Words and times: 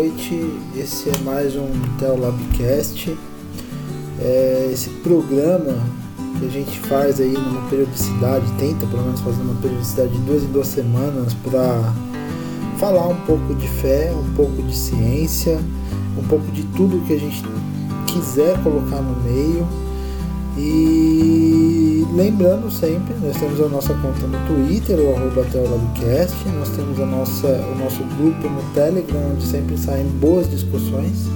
noite. 0.00 0.50
Esse 0.74 1.10
é 1.10 1.18
mais 1.24 1.54
um 1.54 1.68
Teolabcast. 1.98 3.14
É 4.18 4.70
esse 4.72 4.88
programa 5.02 5.76
que 6.38 6.46
a 6.46 6.48
gente 6.48 6.78
faz 6.80 7.20
aí 7.20 7.32
numa 7.32 7.68
periodicidade, 7.68 8.46
tenta 8.58 8.86
pelo 8.86 9.02
menos 9.02 9.20
fazer 9.20 9.42
uma 9.42 9.60
periodicidade 9.60 10.08
de 10.08 10.18
duas 10.20 10.42
em 10.42 10.46
duas 10.46 10.68
semanas 10.68 11.34
para 11.34 11.92
falar 12.78 13.08
um 13.08 13.16
pouco 13.26 13.54
de 13.54 13.68
fé, 13.68 14.10
um 14.14 14.34
pouco 14.34 14.62
de 14.62 14.74
ciência, 14.74 15.60
um 16.16 16.26
pouco 16.26 16.50
de 16.50 16.62
tudo 16.74 17.04
que 17.06 17.12
a 17.12 17.18
gente 17.18 17.44
quiser 18.06 18.58
colocar 18.62 19.02
no 19.02 19.22
meio. 19.22 19.68
E 20.56 20.99
lembrando 22.12 22.70
sempre, 22.70 23.14
nós 23.22 23.36
temos 23.36 23.60
a 23.60 23.68
nossa 23.68 23.94
conta 23.94 24.26
no 24.26 24.38
Twitter, 24.46 24.98
o 24.98 25.14
arroba 25.14 25.46
nós 26.58 26.68
temos 26.70 27.00
a 27.00 27.06
nossa, 27.06 27.46
o 27.46 27.78
nosso 27.78 28.02
grupo 28.16 28.48
no 28.48 28.62
Telegram, 28.74 29.32
onde 29.32 29.44
sempre 29.44 29.76
saem 29.76 30.06
boas 30.06 30.50
discussões. 30.50 31.28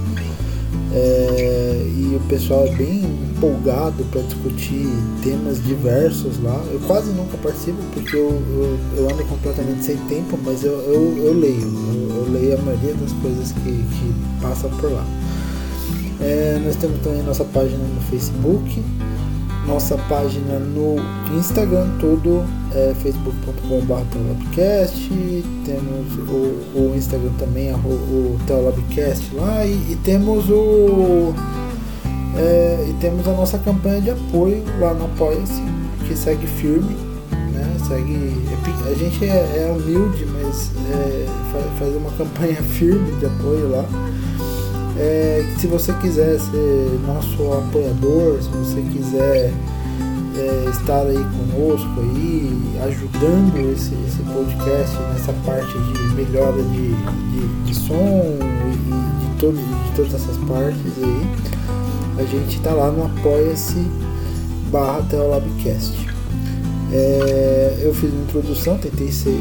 É, 0.93 1.91
e 1.93 2.15
o 2.15 2.19
pessoal 2.29 2.65
é 2.65 2.71
bem 2.71 3.03
empolgado 3.35 4.03
para 4.05 4.21
discutir 4.21 4.87
temas 5.21 5.61
diversos 5.61 6.41
lá. 6.41 6.63
Eu 6.71 6.79
quase 6.87 7.11
nunca 7.11 7.37
participo 7.37 7.77
porque 7.93 8.15
eu, 8.15 8.29
eu, 8.29 8.79
eu 8.97 9.09
ando 9.09 9.25
completamente 9.25 9.83
sem 9.83 9.97
tempo, 10.07 10.39
mas 10.43 10.63
eu, 10.63 10.71
eu, 10.71 11.17
eu 11.17 11.33
leio. 11.37 11.61
Eu, 11.61 12.15
eu, 12.15 12.31
leio 12.31 12.57
a 12.57 12.61
maioria 12.61 12.93
das 12.93 13.11
coisas 13.13 13.51
que, 13.51 13.71
que 13.71 14.13
passam 14.41 14.69
por 14.71 14.91
lá. 14.91 15.05
É, 16.21 16.61
nós 16.63 16.77
temos 16.77 16.99
também 17.01 17.21
nossa 17.23 17.43
página 17.43 17.83
no 17.83 18.01
Facebook, 18.09 18.81
nossa 19.65 19.97
página 20.09 20.59
no 20.59 20.95
Instagram, 21.37 21.87
tudo 21.99 22.43
é 22.73 22.93
facebook.com.br 23.01 23.95
temos 25.65 26.29
o, 26.29 26.77
o, 26.77 26.93
Instagram 26.95 27.31
também, 27.39 27.73
o, 27.73 27.77
o 27.77 28.39
Teolabcast 28.45 29.33
lá, 29.33 29.65
e, 29.65 29.71
e 29.91 29.99
temos 30.03 30.49
o. 30.49 31.33
É, 32.37 32.87
e 32.89 32.93
temos 32.99 33.25
a 33.27 33.31
nossa 33.31 33.57
campanha 33.57 34.01
de 34.01 34.09
apoio 34.11 34.61
lá 34.79 34.93
no 34.93 35.05
Apoia-se, 35.05 35.63
que 36.05 36.15
segue 36.15 36.45
firme, 36.45 36.95
né? 37.53 37.77
Segue. 37.87 38.33
É, 38.51 38.91
a 38.91 38.93
gente 38.93 39.25
é, 39.25 39.67
é 39.67 39.71
humilde, 39.71 40.25
mas 40.25 40.71
é, 40.91 41.25
faz 41.79 41.95
uma 41.95 42.11
campanha 42.17 42.61
firme 42.61 43.11
de 43.19 43.25
apoio 43.25 43.69
lá. 43.71 43.85
É, 44.97 45.45
se 45.57 45.67
você 45.67 45.93
quiser 45.93 46.39
ser 46.39 46.99
nosso 47.05 47.51
apoiador, 47.51 48.41
se 48.41 48.49
você 48.49 48.81
quiser 48.93 49.51
é, 50.37 50.69
estar 50.69 51.01
aí 51.01 51.17
conosco 51.17 51.99
aí, 51.99 52.79
ajudando 52.87 53.73
esse, 53.73 53.93
esse 54.07 54.21
podcast 54.33 54.97
nessa 55.13 55.33
parte 55.45 55.73
de 55.77 56.15
melhora 56.15 56.61
de, 56.63 56.93
de, 56.93 57.63
de 57.65 57.75
som 57.75 58.37
e 58.71 59.25
de, 59.25 59.39
todo, 59.39 59.55
de 59.57 59.95
todas 59.95 60.13
essas 60.13 60.37
partes 60.47 61.03
aí, 61.03 61.27
a 62.17 62.23
gente 62.23 62.55
está 62.55 62.71
lá 62.71 62.89
no 62.89 63.05
apoia-se 63.05 63.85
barra 64.71 65.01
Teolabcast. 65.09 66.07
É, 66.93 67.79
eu 67.81 67.93
fiz 67.93 68.11
uma 68.13 68.23
introdução, 68.23 68.77
tentei 68.77 69.11
ser 69.11 69.37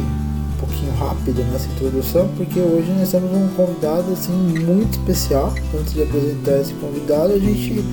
rápida 0.95 1.43
nessa 1.45 1.67
introdução, 1.69 2.29
porque 2.37 2.59
hoje 2.59 2.91
nós 2.93 3.11
temos 3.11 3.31
um 3.33 3.49
convidado 3.49 4.13
assim 4.13 4.33
muito 4.33 4.99
especial. 4.99 5.55
Antes 5.79 5.93
de 5.93 6.03
apresentar 6.03 6.61
esse 6.61 6.75
convidado, 6.75 7.33
a 7.33 7.39
gente. 7.39 7.85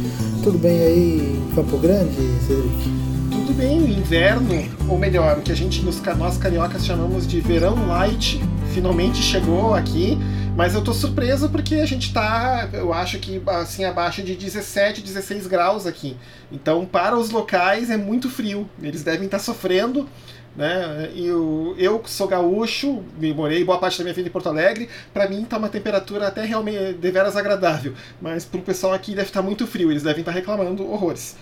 Tudo 0.43 0.58
bem 0.58 0.81
aí 0.81 1.38
em 1.38 1.55
Campo 1.55 1.77
Grande, 1.77 2.16
Cedric? 2.47 3.11
Tudo 3.30 3.53
bem, 3.53 3.77
inverno, 3.77 4.49
ou 4.89 4.97
melhor, 4.97 5.38
o 5.38 5.41
que 5.41 5.52
a 5.52 5.55
gente, 5.55 5.83
nós 5.83 6.37
cariocas 6.37 6.86
chamamos 6.86 7.27
de 7.27 7.39
verão 7.39 7.87
light, 7.87 8.42
finalmente 8.73 9.21
chegou 9.21 9.73
aqui. 9.73 10.17
Mas 10.55 10.76
eu 10.76 10.83
tô 10.83 10.93
surpreso 10.93 11.49
porque 11.49 11.76
a 11.76 11.86
gente 11.86 12.14
tá, 12.14 12.70
eu 12.73 12.93
acho 12.93 13.17
que 13.20 13.42
assim, 13.47 13.86
abaixo 13.86 14.21
de 14.21 14.36
17, 14.36 15.02
16 15.02 15.47
graus 15.47 15.86
aqui. 15.86 16.17
Então, 16.52 16.86
para 16.86 17.17
os 17.17 17.30
locais 17.30 17.89
é 17.89 17.97
muito 17.97 18.30
frio. 18.30 18.70
Eles 18.81 19.02
devem 19.02 19.26
estar 19.26 19.37
tá 19.37 19.43
sofrendo 19.43 20.08
né? 20.56 21.12
Eu, 21.16 21.76
eu 21.78 22.02
sou 22.06 22.28
gaúcho, 22.28 23.04
morei 23.36 23.64
boa 23.64 23.80
parte 23.80 23.98
da 23.98 24.04
minha 24.04 24.14
vida 24.14 24.28
em 24.28 24.32
Porto 24.32 24.50
Alegre. 24.50 24.89
Para 25.14 25.30
mim 25.30 25.45
tá 25.45 25.58
uma 25.58 25.70
temperatura 25.70 26.28
até 26.28 26.44
realmente 26.45 26.94
deveras 26.94 27.36
agradável, 27.36 27.94
mas 28.22 28.45
pro 28.45 28.62
pessoal 28.62 28.94
aqui 28.94 29.12
deve 29.12 29.28
estar 29.28 29.42
tá 29.42 29.45
muito 29.45 29.66
frio, 29.66 29.92
eles 29.92 30.04
devem 30.04 30.22
estar 30.22 30.32
tá 30.32 30.38
reclamando 30.38 30.89
horrores. 30.89 31.36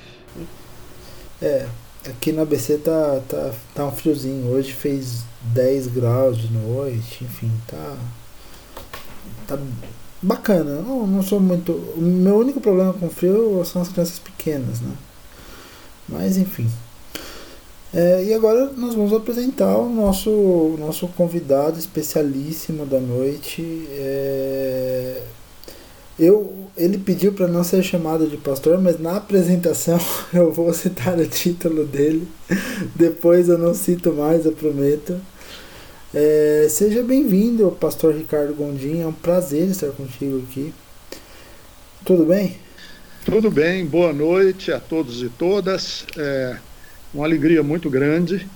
É, 1.41 1.65
aqui 2.05 2.31
no 2.31 2.41
ABC 2.41 2.77
tá, 2.77 3.21
tá, 3.27 3.51
tá 3.73 3.85
um 3.85 3.91
friozinho. 3.91 4.51
Hoje 4.51 4.73
fez 4.73 5.23
10 5.41 5.87
graus 5.87 6.37
de 6.37 6.51
noite, 6.51 7.23
enfim, 7.23 7.51
tá. 7.67 7.97
Tá 9.47 9.57
bacana. 10.21 10.81
Não, 10.81 11.07
não 11.07 11.23
sou 11.23 11.39
muito. 11.39 11.71
O 11.71 12.01
meu 12.01 12.37
único 12.37 12.61
problema 12.61 12.93
com 12.93 13.09
frio 13.09 13.63
são 13.65 13.81
as 13.81 13.89
crianças 13.89 14.19
pequenas, 14.19 14.81
né? 14.81 14.93
Mas 16.07 16.37
enfim. 16.37 16.69
É, 17.93 18.23
e 18.23 18.33
agora 18.33 18.71
nós 18.77 18.93
vamos 18.93 19.11
apresentar 19.13 19.75
o 19.77 19.89
nosso, 19.89 20.75
nosso 20.79 21.07
convidado 21.07 21.79
especialíssimo 21.79 22.85
da 22.85 22.99
noite. 22.99 23.87
É, 23.91 25.23
eu, 26.19 26.53
ele 26.77 26.97
pediu 26.99 27.33
para 27.33 27.47
não 27.47 27.63
ser 27.63 27.81
chamado 27.81 28.27
de 28.27 28.37
pastor, 28.37 28.79
mas 28.79 28.99
na 28.99 29.15
apresentação 29.15 29.99
eu 30.33 30.51
vou 30.51 30.71
citar 30.73 31.17
o 31.17 31.25
título 31.25 31.85
dele. 31.85 32.27
Depois 32.95 33.49
eu 33.49 33.57
não 33.57 33.73
cito 33.73 34.13
mais, 34.13 34.45
eu 34.45 34.51
prometo. 34.51 35.19
É, 36.13 36.67
seja 36.69 37.01
bem-vindo, 37.03 37.71
pastor 37.79 38.13
Ricardo 38.13 38.53
Gondim. 38.53 39.01
É 39.01 39.07
um 39.07 39.13
prazer 39.13 39.67
estar 39.67 39.89
contigo 39.91 40.43
aqui. 40.47 40.73
Tudo 42.05 42.25
bem? 42.25 42.57
Tudo 43.25 43.49
bem, 43.49 43.85
boa 43.85 44.13
noite 44.13 44.71
a 44.71 44.79
todos 44.79 45.21
e 45.21 45.29
todas. 45.29 46.05
É, 46.17 46.57
uma 47.13 47.25
alegria 47.25 47.63
muito 47.63 47.89
grande 47.89 48.47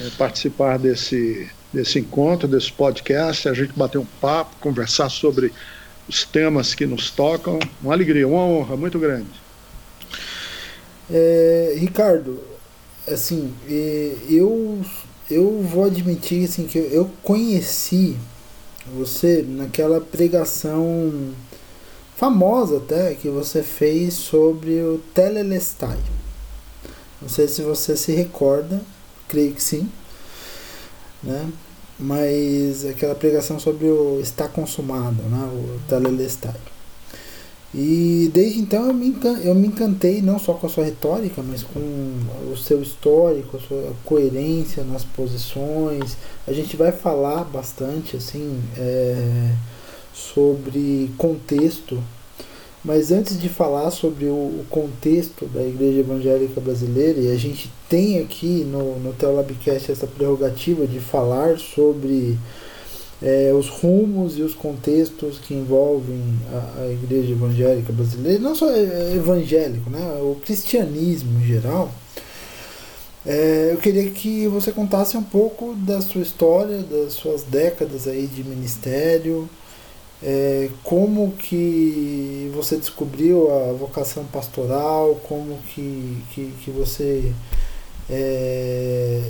é, 0.00 0.10
participar 0.18 0.78
desse, 0.78 1.48
desse 1.72 1.98
encontro, 1.98 2.46
desse 2.46 2.72
podcast, 2.72 3.48
a 3.48 3.54
gente 3.54 3.72
bater 3.74 3.98
um 3.98 4.06
papo, 4.20 4.56
conversar 4.60 5.08
sobre 5.08 5.52
os 6.08 6.24
temas 6.24 6.74
que 6.74 6.86
nos 6.86 7.10
tocam. 7.10 7.58
Uma 7.82 7.92
alegria, 7.94 8.26
uma 8.26 8.42
honra 8.42 8.76
muito 8.76 8.98
grande. 8.98 9.30
É, 11.10 11.76
Ricardo, 11.78 12.40
assim, 13.08 13.54
é, 13.68 14.16
eu, 14.28 14.80
eu 15.30 15.62
vou 15.62 15.84
admitir 15.84 16.44
assim, 16.44 16.66
que 16.66 16.78
eu 16.78 17.10
conheci 17.22 18.16
você 18.94 19.44
naquela 19.46 20.00
pregação 20.00 21.32
famosa 22.16 22.78
até 22.78 23.14
que 23.14 23.28
você 23.28 23.62
fez 23.62 24.14
sobre 24.14 24.80
o 24.80 25.00
Telelestai. 25.12 25.98
Não 27.20 27.28
sei 27.28 27.48
se 27.48 27.62
você 27.62 27.96
se 27.96 28.12
recorda, 28.12 28.80
creio 29.28 29.52
que 29.52 29.62
sim, 29.62 29.88
né? 31.22 31.50
Mas 31.98 32.84
aquela 32.84 33.14
pregação 33.14 33.58
sobre 33.58 33.86
o 33.86 34.20
está 34.20 34.46
consumado, 34.46 35.22
né? 35.22 35.50
O 35.52 35.80
Talelestai. 35.88 36.54
E 37.74 38.30
desde 38.32 38.60
então 38.60 38.86
eu 38.86 38.94
me, 38.94 39.14
eu 39.44 39.54
me 39.54 39.66
encantei 39.66 40.22
não 40.22 40.38
só 40.38 40.54
com 40.54 40.66
a 40.66 40.70
sua 40.70 40.84
retórica, 40.84 41.42
mas 41.42 41.62
com 41.62 41.80
o 42.50 42.56
seu 42.56 42.80
histórico, 42.80 43.56
a 43.56 43.60
sua 43.60 43.92
coerência 44.04 44.84
nas 44.84 45.04
posições. 45.04 46.16
A 46.46 46.52
gente 46.52 46.76
vai 46.76 46.92
falar 46.92 47.44
bastante 47.44 48.16
assim 48.16 48.62
é, 48.78 49.50
sobre 50.14 51.10
contexto 51.18 52.02
mas 52.86 53.10
antes 53.10 53.38
de 53.38 53.48
falar 53.48 53.90
sobre 53.90 54.26
o, 54.26 54.64
contexto 54.70 55.44
da 55.46 55.60
Igreja 55.60 56.00
Evangélica 56.00 56.60
Brasileira, 56.60 57.18
e 57.18 57.32
a 57.32 57.36
gente 57.36 57.68
tem 57.88 58.20
aqui 58.20 58.64
no, 58.64 59.00
no 59.00 59.12
Teolabcast 59.12 59.90
essa 59.90 60.06
prerrogativa 60.06 60.86
de 60.86 61.00
falar 61.00 61.58
sobre 61.58 62.38
é, 63.20 63.52
os 63.52 63.68
rumos 63.68 64.38
e 64.38 64.42
os 64.42 64.54
contextos 64.54 65.38
que 65.38 65.52
envolvem 65.52 66.20
a, 66.52 66.82
a, 66.82 66.92
Igreja 66.92 67.32
Evangélica 67.32 67.92
Brasileira, 67.92 68.38
não 68.38 68.54
só 68.54 68.70
evangélico, 68.72 69.90
né, 69.90 70.20
o 70.20 70.36
cristianismo 70.36 71.40
em 71.40 71.44
geral. 71.44 71.90
É, 73.26 73.70
eu 73.72 73.78
queria 73.78 74.08
que 74.12 74.46
você 74.46 74.70
contasse 74.70 75.16
um 75.16 75.22
pouco 75.24 75.74
da 75.74 76.00
sua 76.00 76.22
história, 76.22 76.78
das 76.82 77.14
suas 77.14 77.42
décadas 77.42 78.06
aí 78.06 78.28
de 78.28 78.44
ministério, 78.44 79.48
é, 80.22 80.70
como 80.82 81.32
que 81.32 82.50
você 82.54 82.76
descobriu 82.76 83.50
a 83.50 83.72
vocação 83.72 84.24
pastoral, 84.24 85.20
como 85.24 85.58
que, 85.74 86.16
que, 86.32 86.52
que 86.64 86.70
você 86.70 87.32
é, 88.08 89.22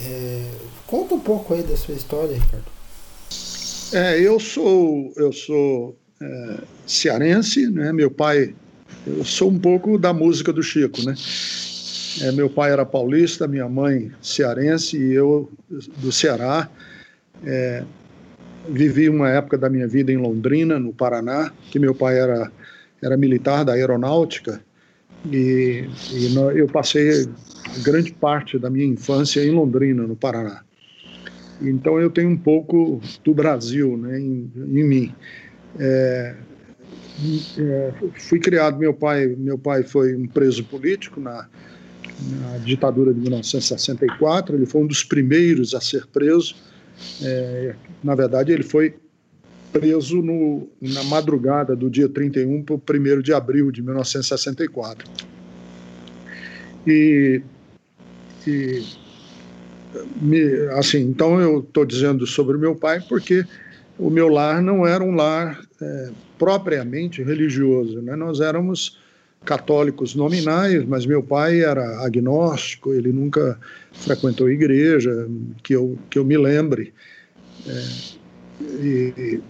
é, 0.00 0.50
conta 0.86 1.14
um 1.14 1.20
pouco 1.20 1.54
aí 1.54 1.62
da 1.62 1.76
sua 1.76 1.94
história, 1.94 2.34
Ricardo. 2.34 2.64
É, 3.92 4.18
eu 4.20 4.40
sou 4.40 5.12
eu 5.16 5.32
sou 5.32 5.96
é, 6.20 6.58
cearense, 6.86 7.68
né? 7.70 7.92
Meu 7.92 8.10
pai, 8.10 8.54
eu 9.06 9.24
sou 9.24 9.50
um 9.50 9.58
pouco 9.58 9.98
da 9.98 10.12
música 10.12 10.52
do 10.52 10.62
Chico, 10.62 11.02
né? 11.02 11.14
É, 12.22 12.32
meu 12.32 12.50
pai 12.50 12.72
era 12.72 12.84
paulista, 12.84 13.46
minha 13.46 13.68
mãe 13.68 14.10
cearense 14.20 14.98
e 14.98 15.12
eu 15.12 15.50
do 15.68 16.10
Ceará. 16.10 16.68
Vivi 18.68 19.08
uma 19.08 19.28
época 19.28 19.58
da 19.58 19.68
minha 19.68 19.88
vida 19.88 20.12
em 20.12 20.16
Londrina, 20.16 20.78
no 20.78 20.92
Paraná, 20.92 21.52
que 21.70 21.78
meu 21.78 21.94
pai 21.94 22.18
era, 22.18 22.50
era 23.02 23.16
militar 23.16 23.64
da 23.64 23.72
aeronáutica, 23.72 24.60
e, 25.30 25.88
e 26.12 26.28
no, 26.30 26.50
eu 26.50 26.66
passei 26.66 27.28
grande 27.84 28.12
parte 28.12 28.58
da 28.58 28.68
minha 28.68 28.86
infância 28.86 29.44
em 29.44 29.50
Londrina, 29.50 30.06
no 30.06 30.16
Paraná. 30.16 30.62
Então 31.60 32.00
eu 32.00 32.10
tenho 32.10 32.28
um 32.28 32.36
pouco 32.36 33.00
do 33.24 33.34
Brasil 33.34 33.96
né, 33.96 34.18
em, 34.18 34.50
em 34.56 34.84
mim. 34.84 35.14
É, 35.78 36.34
é, 37.58 37.92
fui 38.14 38.38
criado, 38.38 38.78
meu 38.78 38.92
pai, 38.92 39.26
meu 39.26 39.58
pai 39.58 39.82
foi 39.82 40.14
um 40.14 40.26
preso 40.26 40.64
político 40.64 41.20
na, 41.20 41.48
na 42.40 42.58
ditadura 42.58 43.14
de 43.14 43.20
1964, 43.20 44.56
ele 44.56 44.66
foi 44.66 44.82
um 44.82 44.86
dos 44.86 45.04
primeiros 45.04 45.74
a 45.74 45.80
ser 45.80 46.06
preso. 46.06 46.56
É, 47.22 47.74
na 48.02 48.14
verdade, 48.14 48.52
ele 48.52 48.62
foi 48.62 48.96
preso 49.72 50.20
no, 50.20 50.68
na 50.80 51.02
madrugada 51.04 51.74
do 51.74 51.88
dia 51.88 52.08
31 52.08 52.62
para 52.62 52.74
o 52.74 52.82
1 53.00 53.22
de 53.22 53.32
abril 53.32 53.70
de 53.70 53.82
1964. 53.82 55.08
E, 56.86 57.42
e 58.46 58.82
me, 60.20 60.42
assim, 60.72 61.00
então 61.00 61.40
eu 61.40 61.60
estou 61.60 61.84
dizendo 61.84 62.26
sobre 62.26 62.56
o 62.56 62.60
meu 62.60 62.74
pai 62.74 63.00
porque 63.08 63.44
o 63.98 64.10
meu 64.10 64.28
lar 64.28 64.62
não 64.62 64.86
era 64.86 65.02
um 65.02 65.14
lar 65.14 65.60
é, 65.80 66.10
propriamente 66.38 67.22
religioso, 67.22 68.00
né? 68.02 68.16
Nós 68.16 68.40
éramos 68.40 68.98
católicos 69.44 70.14
nominais, 70.14 70.84
mas 70.84 71.04
meu 71.04 71.22
pai 71.22 71.60
era 71.60 72.04
agnóstico, 72.04 72.92
ele 72.94 73.12
nunca 73.12 73.58
frequentou 73.92 74.48
igreja, 74.50 75.28
que 75.62 75.74
eu, 75.74 75.98
que 76.08 76.18
eu 76.18 76.24
me 76.24 76.36
lembre. 76.36 76.92
É, 77.66 77.84
e, 78.60 79.40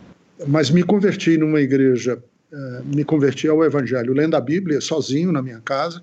mas 0.46 0.70
me 0.70 0.82
converti 0.82 1.36
numa 1.36 1.60
igreja, 1.60 2.22
é, 2.52 2.80
me 2.94 3.04
converti 3.04 3.48
ao 3.48 3.62
Evangelho 3.64 4.14
lendo 4.14 4.34
a 4.34 4.40
Bíblia 4.40 4.80
sozinho 4.80 5.30
na 5.30 5.42
minha 5.42 5.60
casa. 5.60 6.02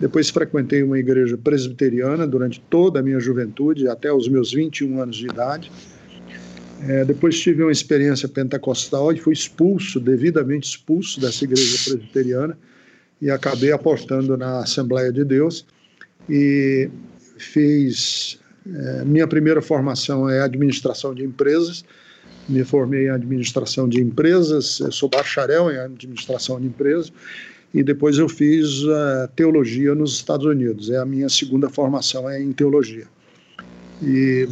Depois 0.00 0.30
frequentei 0.30 0.82
uma 0.82 0.98
igreja 0.98 1.36
presbiteriana 1.36 2.26
durante 2.26 2.60
toda 2.68 3.00
a 3.00 3.02
minha 3.02 3.20
juventude, 3.20 3.88
até 3.88 4.12
os 4.12 4.28
meus 4.28 4.52
21 4.52 5.00
anos 5.00 5.16
de 5.16 5.26
idade. 5.26 5.70
É, 6.86 7.04
depois 7.04 7.38
tive 7.38 7.62
uma 7.62 7.72
experiência 7.72 8.28
pentecostal 8.28 9.12
e 9.12 9.18
fui 9.18 9.32
expulso, 9.32 10.00
devidamente 10.00 10.68
expulso 10.68 11.20
dessa 11.20 11.44
igreja 11.44 11.78
presbiteriana 11.84 12.58
e 13.20 13.30
acabei 13.30 13.72
apostando 13.72 14.36
na 14.36 14.60
Assembleia 14.60 15.12
de 15.12 15.24
Deus 15.24 15.66
e 16.28 16.90
fiz 17.38 18.38
é, 18.66 19.04
minha 19.04 19.26
primeira 19.26 19.60
formação 19.60 20.28
é 20.28 20.40
administração 20.40 21.14
de 21.14 21.22
empresas. 21.22 21.84
Me 22.48 22.64
formei 22.64 23.06
em 23.06 23.10
administração 23.10 23.88
de 23.88 24.00
empresas 24.00 24.82
sou 24.90 25.08
bacharel 25.08 25.70
em 25.70 25.78
administração 25.78 26.60
de 26.60 26.66
empresas 26.66 27.12
e 27.72 27.82
depois 27.82 28.18
eu 28.18 28.28
fiz 28.28 28.84
uh, 28.84 29.28
teologia 29.34 29.94
nos 29.94 30.14
Estados 30.14 30.46
Unidos. 30.46 30.90
É 30.90 30.98
a 30.98 31.04
minha 31.04 31.28
segunda 31.28 31.68
formação 31.68 32.28
é 32.30 32.40
em 32.40 32.52
teologia. 32.52 33.06
E 34.02 34.48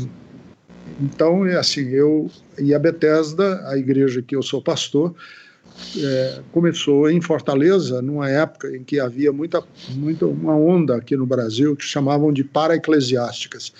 então 1.00 1.46
é 1.46 1.56
assim 1.56 1.88
eu 1.90 2.30
e 2.58 2.74
a 2.74 2.78
Bethesda 2.78 3.62
a 3.68 3.76
igreja 3.76 4.20
que 4.20 4.34
eu 4.34 4.42
sou 4.42 4.60
pastor 4.60 5.14
é, 5.98 6.40
começou 6.52 7.10
em 7.10 7.20
Fortaleza, 7.20 8.00
numa 8.00 8.28
época 8.28 8.74
em 8.74 8.82
que 8.82 8.98
havia 8.98 9.32
muita, 9.32 9.62
muita 9.90 10.26
uma 10.26 10.56
onda 10.56 10.96
aqui 10.96 11.16
no 11.16 11.26
Brasil 11.26 11.76
que 11.76 11.84
chamavam 11.84 12.32
de 12.32 12.44
para-eclesiásticas. 12.44 13.72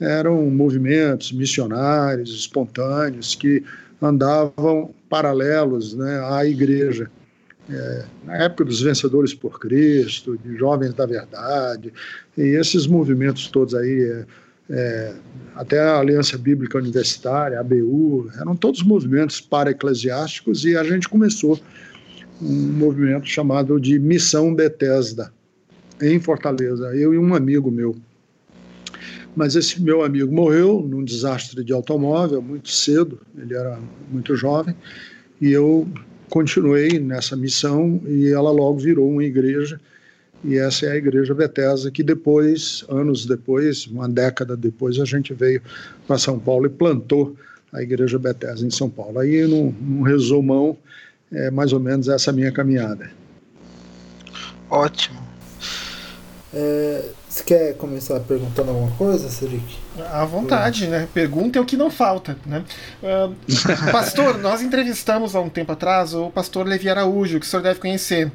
Eram 0.00 0.50
movimentos 0.50 1.32
missionários, 1.32 2.30
espontâneos, 2.30 3.34
que 3.34 3.62
andavam 4.00 4.92
paralelos 5.08 5.94
né, 5.94 6.20
à 6.24 6.44
igreja. 6.44 7.10
É, 7.70 8.04
na 8.24 8.36
época 8.38 8.64
dos 8.64 8.82
Vencedores 8.82 9.32
por 9.32 9.60
Cristo, 9.60 10.36
de 10.36 10.56
Jovens 10.56 10.92
da 10.94 11.06
Verdade, 11.06 11.92
e 12.36 12.42
esses 12.56 12.88
movimentos 12.88 13.46
todos 13.46 13.72
aí, 13.72 14.02
é, 14.02 14.26
é, 14.70 15.14
até 15.54 15.80
a 15.80 15.98
Aliança 15.98 16.38
Bíblica 16.38 16.78
Universitária, 16.78 17.58
a 17.58 17.60
ABU, 17.60 18.30
eram 18.38 18.56
todos 18.56 18.82
movimentos 18.82 19.40
para-eclesiásticos 19.40 20.64
e 20.64 20.76
a 20.76 20.84
gente 20.84 21.08
começou 21.08 21.60
um 22.40 22.72
movimento 22.72 23.26
chamado 23.26 23.80
de 23.80 23.98
Missão 23.98 24.54
Bethesda, 24.54 25.32
em 26.00 26.18
Fortaleza, 26.18 26.94
eu 26.96 27.14
e 27.14 27.18
um 27.18 27.34
amigo 27.34 27.70
meu. 27.70 27.94
Mas 29.36 29.56
esse 29.56 29.80
meu 29.80 30.02
amigo 30.04 30.32
morreu 30.32 30.84
num 30.86 31.04
desastre 31.04 31.64
de 31.64 31.72
automóvel 31.72 32.42
muito 32.42 32.70
cedo, 32.70 33.20
ele 33.38 33.54
era 33.54 33.78
muito 34.10 34.36
jovem, 34.36 34.74
e 35.40 35.50
eu 35.50 35.88
continuei 36.28 36.98
nessa 36.98 37.36
missão 37.36 38.00
e 38.06 38.28
ela 38.28 38.50
logo 38.50 38.78
virou 38.78 39.08
uma 39.08 39.24
igreja 39.24 39.80
e 40.44 40.58
essa 40.58 40.86
é 40.86 40.92
a 40.92 40.96
igreja 40.96 41.34
Bethesda 41.34 41.90
que 41.90 42.02
depois, 42.02 42.84
anos 42.88 43.26
depois, 43.26 43.86
uma 43.86 44.08
década 44.08 44.56
depois, 44.56 44.98
a 44.98 45.04
gente 45.04 45.32
veio 45.32 45.62
para 46.06 46.18
São 46.18 46.38
Paulo 46.38 46.66
e 46.66 46.70
plantou 46.70 47.36
a 47.72 47.82
igreja 47.82 48.18
Bethesda 48.18 48.66
em 48.66 48.70
São 48.70 48.90
Paulo. 48.90 49.18
Aí, 49.18 49.46
num, 49.46 49.72
num 49.80 50.02
resumão, 50.02 50.76
é 51.32 51.50
mais 51.50 51.72
ou 51.72 51.80
menos 51.80 52.08
essa 52.08 52.32
minha 52.32 52.52
caminhada. 52.52 53.10
Ótimo. 54.68 55.20
É, 56.54 57.04
você 57.26 57.42
quer 57.44 57.76
começar 57.76 58.20
perguntando 58.20 58.70
alguma 58.70 58.90
coisa, 58.96 59.30
Cedric? 59.30 59.78
À 60.10 60.22
vontade, 60.24 60.86
né? 60.86 61.08
Pergunta 61.14 61.58
é 61.58 61.62
o 61.62 61.64
que 61.64 61.78
não 61.78 61.90
falta, 61.90 62.36
né? 62.44 62.62
Uh, 63.02 63.34
pastor, 63.90 64.36
nós 64.38 64.60
entrevistamos 64.60 65.34
há 65.34 65.40
um 65.40 65.48
tempo 65.48 65.72
atrás 65.72 66.12
o 66.12 66.30
pastor 66.30 66.66
Levi 66.66 66.90
Araújo, 66.90 67.40
que 67.40 67.46
o 67.46 67.48
senhor 67.48 67.62
deve 67.62 67.80
conhecer. 67.80 68.30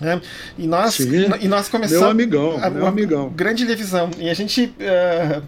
Né? 0.00 0.20
E, 0.58 0.66
nós, 0.66 0.98
e 0.98 1.48
nós 1.48 1.68
começamos. 1.68 2.02
Meu 2.02 2.10
amigão, 2.10 2.58
a, 2.62 2.70
meu 2.70 2.86
amigão. 2.86 3.28
Grande 3.30 3.64
revisão. 3.64 4.10
E 4.18 4.28
a 4.28 4.34
gente 4.34 4.74
uh, 4.80 5.42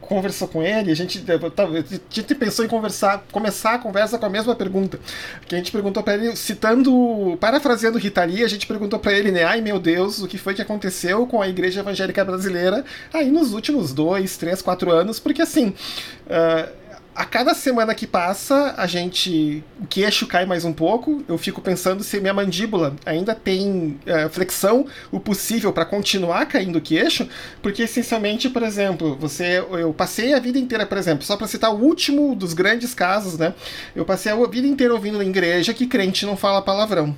conversou 0.00 0.48
com 0.48 0.62
ele, 0.62 0.90
a 0.90 0.96
gente, 0.96 1.22
a 1.28 2.14
gente 2.14 2.34
pensou 2.34 2.64
em 2.64 2.68
conversar, 2.68 3.24
começar 3.30 3.74
a 3.74 3.78
conversa 3.78 4.18
com 4.18 4.26
a 4.26 4.28
mesma 4.30 4.54
pergunta. 4.54 4.98
Que 5.46 5.54
a 5.54 5.58
gente 5.58 5.70
perguntou 5.72 6.02
para 6.02 6.14
ele, 6.14 6.36
citando, 6.36 7.36
parafraseando 7.40 7.98
Rita 7.98 8.24
Lee, 8.24 8.44
a 8.44 8.48
gente 8.48 8.66
perguntou 8.66 8.98
para 8.98 9.12
ele, 9.12 9.30
né? 9.30 9.44
Ai 9.44 9.60
meu 9.60 9.78
Deus, 9.78 10.22
o 10.22 10.28
que 10.28 10.38
foi 10.38 10.54
que 10.54 10.62
aconteceu 10.62 11.26
com 11.26 11.42
a 11.42 11.48
igreja 11.48 11.80
evangélica 11.80 12.24
brasileira 12.24 12.84
aí 13.12 13.30
nos 13.30 13.52
últimos 13.52 13.92
dois, 13.92 14.36
três, 14.36 14.62
quatro 14.62 14.90
anos? 14.90 15.20
Porque 15.20 15.42
assim. 15.42 15.74
Uh, 16.26 16.85
a 17.16 17.24
cada 17.24 17.54
semana 17.54 17.94
que 17.94 18.06
passa, 18.06 18.74
a 18.76 18.86
gente. 18.86 19.64
O 19.80 19.86
queixo 19.86 20.26
cai 20.26 20.44
mais 20.44 20.66
um 20.66 20.72
pouco. 20.72 21.24
Eu 21.26 21.38
fico 21.38 21.62
pensando 21.62 22.04
se 22.04 22.20
minha 22.20 22.34
mandíbula 22.34 22.94
ainda 23.06 23.34
tem 23.34 23.98
é, 24.04 24.28
flexão 24.28 24.86
o 25.10 25.18
possível 25.18 25.72
para 25.72 25.86
continuar 25.86 26.44
caindo 26.44 26.76
o 26.76 26.80
queixo. 26.80 27.26
Porque, 27.62 27.82
essencialmente, 27.82 28.50
por 28.50 28.62
exemplo, 28.62 29.16
você. 29.16 29.58
Eu 29.58 29.94
passei 29.94 30.34
a 30.34 30.38
vida 30.38 30.58
inteira, 30.58 30.84
por 30.84 30.98
exemplo, 30.98 31.24
só 31.24 31.36
para 31.38 31.46
citar 31.46 31.74
o 31.74 31.78
último 31.78 32.34
dos 32.34 32.52
grandes 32.52 32.92
casos, 32.92 33.38
né? 33.38 33.54
Eu 33.94 34.04
passei 34.04 34.30
a 34.30 34.46
vida 34.46 34.66
inteira 34.66 34.92
ouvindo 34.92 35.16
na 35.16 35.24
igreja 35.24 35.72
que 35.72 35.86
crente 35.86 36.26
não 36.26 36.36
fala 36.36 36.60
palavrão. 36.60 37.16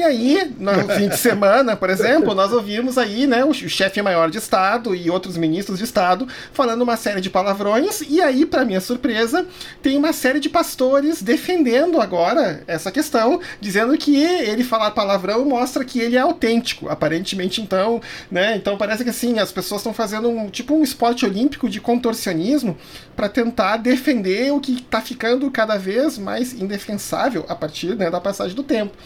E 0.00 0.02
aí, 0.02 0.54
no 0.58 0.72
fim 0.96 1.10
de 1.10 1.16
semana, 1.18 1.76
por 1.76 1.90
exemplo, 1.90 2.34
nós 2.34 2.54
ouvimos 2.54 2.96
aí, 2.96 3.26
né, 3.26 3.44
o 3.44 3.52
chefe 3.52 4.00
maior 4.00 4.30
de 4.30 4.38
Estado 4.38 4.94
e 4.94 5.10
outros 5.10 5.36
ministros 5.36 5.76
de 5.76 5.84
Estado 5.84 6.26
falando 6.54 6.80
uma 6.80 6.96
série 6.96 7.20
de 7.20 7.28
palavrões, 7.28 8.00
e 8.08 8.18
aí, 8.22 8.46
para 8.46 8.64
minha 8.64 8.80
surpresa, 8.80 9.46
tem 9.82 9.98
uma 9.98 10.14
série 10.14 10.40
de 10.40 10.48
pastores 10.48 11.20
defendendo 11.20 12.00
agora 12.00 12.64
essa 12.66 12.90
questão, 12.90 13.42
dizendo 13.60 13.94
que 13.98 14.16
ele 14.16 14.64
falar 14.64 14.92
palavrão 14.92 15.44
mostra 15.44 15.84
que 15.84 16.00
ele 16.00 16.16
é 16.16 16.20
autêntico, 16.20 16.88
aparentemente, 16.88 17.60
então, 17.60 18.00
né, 18.30 18.56
então 18.56 18.78
parece 18.78 19.04
que 19.04 19.10
assim, 19.10 19.38
as 19.38 19.52
pessoas 19.52 19.82
estão 19.82 19.92
fazendo 19.92 20.30
um 20.30 20.48
tipo 20.48 20.74
um 20.74 20.82
esporte 20.82 21.26
olímpico 21.26 21.68
de 21.68 21.78
contorcionismo 21.78 22.74
para 23.14 23.28
tentar 23.28 23.76
defender 23.76 24.50
o 24.50 24.60
que 24.60 24.72
está 24.72 25.02
ficando 25.02 25.50
cada 25.50 25.76
vez 25.76 26.16
mais 26.16 26.54
indefensável 26.54 27.44
a 27.50 27.54
partir 27.54 27.94
né, 27.96 28.10
da 28.10 28.18
passagem 28.18 28.56
do 28.56 28.62
tempo. 28.62 28.96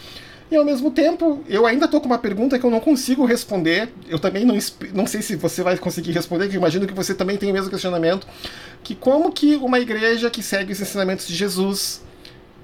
E 0.49 0.55
ao 0.55 0.63
mesmo 0.63 0.91
tempo, 0.91 1.43
eu 1.47 1.65
ainda 1.65 1.85
estou 1.85 1.99
com 1.99 2.05
uma 2.05 2.19
pergunta 2.19 2.59
que 2.59 2.65
eu 2.65 2.69
não 2.69 2.79
consigo 2.79 3.25
responder. 3.25 3.89
Eu 4.07 4.19
também 4.19 4.45
não, 4.45 4.55
não 4.93 5.07
sei 5.07 5.21
se 5.21 5.35
você 5.35 5.63
vai 5.63 5.75
conseguir 5.77 6.11
responder, 6.11 6.47
que 6.47 6.55
imagino 6.55 6.85
que 6.85 6.93
você 6.93 7.15
também 7.15 7.35
tem 7.35 7.49
o 7.49 7.53
mesmo 7.53 7.69
questionamento. 7.69 8.27
Que 8.83 8.93
como 8.93 9.31
que 9.31 9.55
uma 9.55 9.79
igreja 9.79 10.29
que 10.29 10.43
segue 10.43 10.71
os 10.71 10.79
ensinamentos 10.79 11.27
de 11.27 11.33
Jesus 11.33 12.03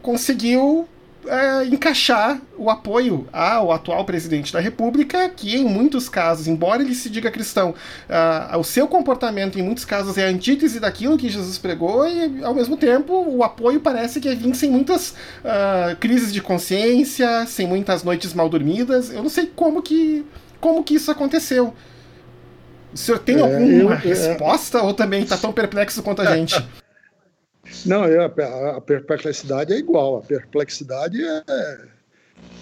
conseguiu 0.02 0.88
é, 1.28 1.66
encaixar 1.66 2.42
o 2.58 2.70
apoio 2.70 3.28
ao 3.32 3.72
atual 3.72 4.04
presidente 4.06 4.52
da 4.52 4.60
República, 4.60 5.30
que 5.30 5.56
em 5.56 5.66
muitos 5.66 6.10
casos, 6.10 6.48
embora 6.48 6.82
ele 6.82 6.96
se 6.96 7.10
diga 7.10 7.30
cristão, 7.30 7.76
uh, 8.10 8.58
o 8.58 8.64
seu 8.64 8.88
comportamento 8.88 9.60
em 9.60 9.62
muitos 9.62 9.86
casos 9.86 10.18
é 10.18 10.26
a 10.26 10.30
antítese 10.30 10.80
daquilo 10.80 11.18
que 11.18 11.30
Jesus 11.30 11.58
pregou, 11.58 12.08
e 12.08 12.44
ao 12.44 12.54
mesmo 12.54 12.78
tempo 12.78 13.14
o 13.14 13.44
apoio 13.44 13.80
parece 13.80 14.20
que 14.20 14.28
é 14.28 14.36
vir 14.36 14.54
sem 14.56 14.72
muitas 14.72 15.12
uh, 15.12 15.96
crises 16.00 16.34
de 16.34 16.42
consciência, 16.42 17.46
sem 17.46 17.68
muitas 17.68 18.04
noites 18.04 18.34
mal 18.34 18.50
dormidas. 18.50 19.12
Eu 19.12 19.24
não 19.24 19.30
sei 19.30 19.52
como 19.56 19.82
que, 19.82 20.26
como 20.60 20.84
que 20.84 20.96
isso 20.96 21.12
aconteceu. 21.12 21.74
O 22.94 22.98
senhor 22.98 23.20
tem 23.20 23.38
é, 23.38 23.42
alguma 23.42 23.64
eu, 23.64 23.92
é. 23.94 23.96
resposta 23.96 24.80
é... 24.80 24.82
ou 24.82 24.94
também 24.94 25.24
está 25.24 25.38
tão 25.38 25.54
perplexo 25.54 26.04
quanto 26.04 26.22
a 26.22 26.36
gente? 26.36 26.56
Não, 27.86 28.06
é, 28.06 28.26
a 28.26 28.82
perplexidade 28.82 29.74
é 29.74 29.78
igual. 29.78 30.18
A 30.18 30.22
perplexidade 30.22 31.22
é, 31.24 31.44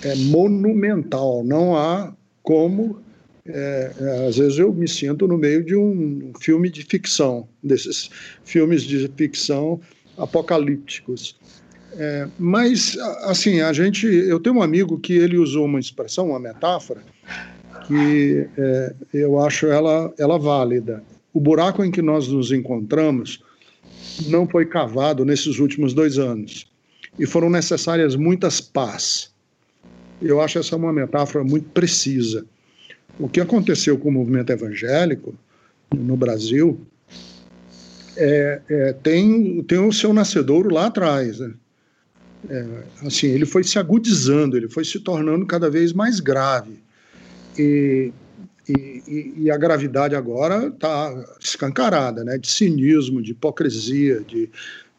é 0.03 0.15
monumental. 0.15 1.43
Não 1.43 1.75
há 1.75 2.13
como. 2.43 3.01
É, 3.45 3.91
é, 3.99 4.27
às 4.27 4.37
vezes 4.37 4.59
eu 4.59 4.71
me 4.73 4.87
sinto 4.87 5.27
no 5.27 5.37
meio 5.37 5.63
de 5.63 5.75
um 5.75 6.31
filme 6.39 6.69
de 6.69 6.83
ficção, 6.83 7.47
desses 7.63 8.09
filmes 8.43 8.83
de 8.83 9.07
ficção 9.15 9.79
apocalípticos. 10.17 11.35
É, 11.93 12.27
mas, 12.37 12.97
assim, 13.23 13.61
a 13.61 13.73
gente. 13.73 14.05
Eu 14.05 14.39
tenho 14.39 14.57
um 14.57 14.61
amigo 14.61 14.99
que 14.99 15.13
ele 15.13 15.37
usou 15.37 15.65
uma 15.65 15.79
expressão, 15.79 16.29
uma 16.29 16.39
metáfora, 16.39 17.01
que 17.87 18.47
é, 18.57 18.93
eu 19.13 19.39
acho 19.39 19.67
ela, 19.67 20.13
ela 20.17 20.37
válida. 20.37 21.03
O 21.33 21.39
buraco 21.39 21.83
em 21.83 21.91
que 21.91 22.01
nós 22.01 22.27
nos 22.27 22.51
encontramos 22.51 23.43
não 24.27 24.47
foi 24.47 24.65
cavado 24.65 25.23
nesses 25.23 25.59
últimos 25.59 25.93
dois 25.93 26.17
anos. 26.17 26.67
E 27.17 27.25
foram 27.25 27.49
necessárias 27.49 28.15
muitas 28.15 28.61
pás. 28.61 29.31
Eu 30.21 30.41
acho 30.41 30.59
essa 30.59 30.75
uma 30.75 30.91
metáfora 30.91 31.43
muito 31.43 31.69
precisa. 31.69 32.45
O 33.19 33.27
que 33.27 33.39
aconteceu 33.39 33.97
com 33.97 34.09
o 34.09 34.11
movimento 34.11 34.51
evangélico 34.51 35.33
no 35.93 36.15
Brasil 36.15 36.79
é, 38.15 38.61
é, 38.69 38.93
tem, 38.93 39.63
tem 39.63 39.79
o 39.79 39.91
seu 39.91 40.13
nascedouro 40.13 40.73
lá 40.73 40.87
atrás. 40.87 41.39
Né? 41.39 41.53
É, 42.49 42.65
assim, 43.05 43.27
ele 43.27 43.45
foi 43.45 43.63
se 43.63 43.79
agudizando, 43.79 44.55
ele 44.55 44.69
foi 44.69 44.85
se 44.85 44.99
tornando 44.99 45.45
cada 45.45 45.69
vez 45.69 45.93
mais 45.93 46.19
grave. 46.19 46.81
E 47.57 48.11
e, 48.71 49.33
e, 49.37 49.51
a 49.51 49.57
gravidade 49.57 50.15
agora 50.15 50.67
está 50.67 51.25
escancarada, 51.39 52.23
né? 52.23 52.37
De 52.37 52.47
cinismo, 52.47 53.21
de 53.21 53.31
hipocrisia, 53.31 54.21
de, 54.21 54.49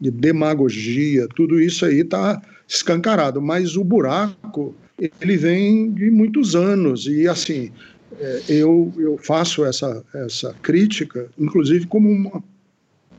de 0.01 0.11
demagogia, 0.11 1.29
tudo 1.35 1.61
isso 1.61 1.85
aí 1.85 2.01
está 2.01 2.41
escancarado. 2.67 3.41
Mas 3.41 3.77
o 3.77 3.85
buraco 3.85 4.75
ele 5.21 5.37
vem 5.37 5.93
de 5.93 6.11
muitos 6.11 6.55
anos 6.55 7.07
e 7.07 7.27
assim 7.27 7.73
é, 8.19 8.43
eu, 8.49 8.93
eu 8.99 9.17
faço 9.17 9.65
essa, 9.65 10.05
essa 10.15 10.55
crítica, 10.61 11.29
inclusive 11.39 11.87
como 11.87 12.11
uma 12.11 12.43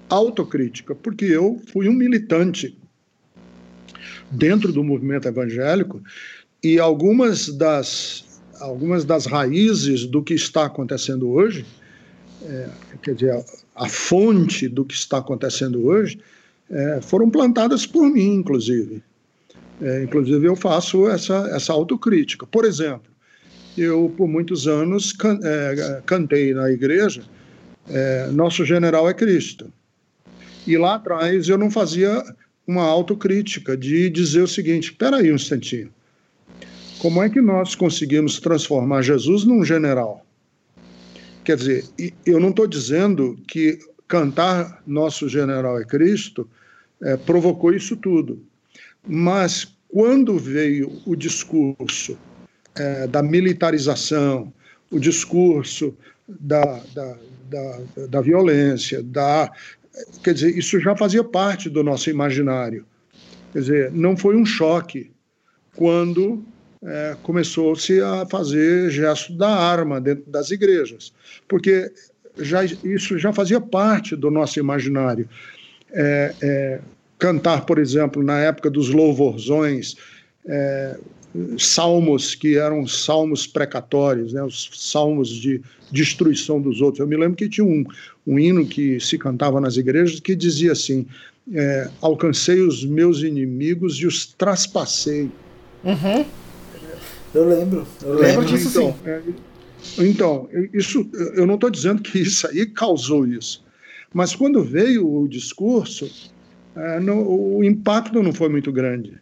autocrítica, 0.09 0.93
porque 0.93 1.25
eu 1.25 1.59
fui 1.71 1.87
um 1.87 1.93
militante 1.93 2.77
dentro 4.29 4.71
do 4.71 4.83
movimento 4.83 5.27
evangélico 5.27 6.01
e 6.63 6.79
algumas 6.79 7.47
das 7.47 8.30
algumas 8.61 9.03
das 9.03 9.25
raízes 9.25 10.05
do 10.05 10.21
que 10.23 10.33
está 10.33 10.65
acontecendo 10.65 11.29
hoje, 11.29 11.65
é, 12.43 12.69
quer 13.01 13.15
dizer, 13.15 13.31
a, 13.31 13.85
a, 13.85 13.89
fonte 13.89 14.67
do 14.67 14.85
que 14.85 14.93
está 14.93 15.17
acontecendo 15.17 15.85
hoje, 15.85 16.19
é, 16.69 16.99
foram 17.01 17.29
plantadas 17.29 17.85
por 17.85 18.09
mim, 18.09 18.35
inclusive. 18.35 19.03
É, 19.81 20.03
inclusive, 20.03 20.45
eu 20.45 20.55
faço 20.55 21.09
essa, 21.09 21.49
essa 21.53 21.73
autocrítica. 21.73 22.45
Por 22.45 22.65
exemplo, 22.65 23.11
eu, 23.77 24.13
por 24.15 24.27
muitos 24.27 24.67
anos, 24.67 25.11
can, 25.11 25.39
é, 25.43 26.01
cantei 26.05 26.53
na 26.53 26.71
igreja 26.71 27.23
é, 27.89 28.27
Nosso 28.31 28.65
General 28.65 29.09
é 29.09 29.13
Cristo. 29.13 29.71
E 30.65 30.77
lá 30.77 30.95
atrás 30.95 31.49
eu 31.49 31.57
não 31.57 31.71
fazia 31.71 32.23
uma 32.67 32.83
autocrítica 32.83 33.75
de 33.75 34.09
dizer 34.09 34.41
o 34.41 34.47
seguinte: 34.47 34.91
espera 34.91 35.17
aí 35.17 35.31
um 35.31 35.35
instantinho. 35.35 35.91
Como 37.01 37.23
é 37.23 37.27
que 37.27 37.41
nós 37.41 37.73
conseguimos 37.73 38.39
transformar 38.39 39.01
Jesus 39.01 39.43
num 39.43 39.65
general? 39.65 40.23
Quer 41.43 41.57
dizer, 41.57 41.85
eu 42.23 42.39
não 42.39 42.51
estou 42.51 42.67
dizendo 42.67 43.39
que 43.47 43.79
cantar 44.07 44.83
Nosso 44.85 45.27
General 45.27 45.81
é 45.81 45.83
Cristo 45.83 46.47
é, 47.01 47.17
provocou 47.17 47.73
isso 47.73 47.97
tudo. 47.97 48.43
Mas 49.03 49.75
quando 49.89 50.37
veio 50.37 51.01
o 51.03 51.15
discurso 51.15 52.15
é, 52.75 53.07
da 53.07 53.23
militarização, 53.23 54.53
o 54.91 54.99
discurso 54.99 55.97
da, 56.27 56.83
da, 56.93 57.17
da, 57.49 57.79
da, 58.09 58.21
violência, 58.21 59.01
da, 59.01 59.51
quer 60.23 60.35
dizer, 60.35 60.55
isso 60.55 60.79
já 60.79 60.95
fazia 60.95 61.23
parte 61.23 61.67
do 61.67 61.83
nosso 61.83 62.11
imaginário. 62.11 62.85
Quer 63.51 63.59
dizer, 63.59 63.91
não 63.91 64.15
foi 64.15 64.35
um 64.35 64.45
choque 64.45 65.09
quando 65.75 66.45
é, 66.83 67.15
começou-se 67.21 68.01
a 68.01 68.25
fazer 68.25 68.89
gesto 68.89 69.33
da 69.33 69.49
arma 69.49 70.01
dentro 70.01 70.29
das 70.29 70.51
igrejas, 70.51 71.13
porque 71.47 71.91
já, 72.37 72.63
isso 72.63 73.17
já 73.19 73.31
fazia 73.31 73.61
parte 73.61 74.15
do 74.15 74.31
nosso 74.31 74.59
imaginário. 74.59 75.27
É, 75.93 76.33
é, 76.41 76.79
cantar, 77.19 77.65
por 77.65 77.77
exemplo, 77.77 78.23
na 78.23 78.39
época 78.39 78.69
dos 78.69 78.89
louvorzões, 78.89 79.95
é, 80.47 80.97
salmos 81.57 82.35
que 82.35 82.57
eram 82.57 82.87
salmos 82.87 83.45
precatórios, 83.45 84.33
né, 84.33 84.43
os 84.43 84.69
salmos 84.73 85.29
de 85.29 85.61
destruição 85.91 86.59
dos 86.59 86.81
outros. 86.81 86.99
Eu 86.99 87.07
me 87.07 87.15
lembro 87.15 87.35
que 87.35 87.47
tinha 87.47 87.65
um, 87.65 87.85
um 88.25 88.39
hino 88.39 88.65
que 88.65 88.99
se 88.99 89.17
cantava 89.17 89.61
nas 89.61 89.77
igrejas 89.77 90.19
que 90.19 90.35
dizia 90.35 90.71
assim: 90.71 91.05
é, 91.53 91.89
Alcancei 92.01 92.61
os 92.61 92.83
meus 92.83 93.21
inimigos 93.21 93.97
e 93.97 94.07
os 94.07 94.25
traspassei. 94.25 95.29
Uhum. 95.83 96.25
Eu 97.33 97.47
lembro. 97.47 97.87
Eu 98.03 98.15
lembro, 98.15 98.45
disso 98.45 98.69
então, 98.69 98.93
sim. 98.93 99.09
É, 99.09 99.21
então, 100.05 100.49
isso, 100.73 101.09
eu 101.33 101.45
não 101.47 101.55
estou 101.55 101.69
dizendo 101.69 102.01
que 102.01 102.19
isso 102.19 102.47
aí 102.47 102.65
causou 102.65 103.25
isso. 103.25 103.63
Mas 104.13 104.35
quando 104.35 104.63
veio 104.63 105.07
o 105.07 105.27
discurso, 105.27 106.09
é, 106.75 106.99
no, 106.99 107.57
o 107.57 107.63
impacto 107.63 108.21
não 108.21 108.33
foi 108.33 108.49
muito 108.49 108.71
grande. 108.71 109.19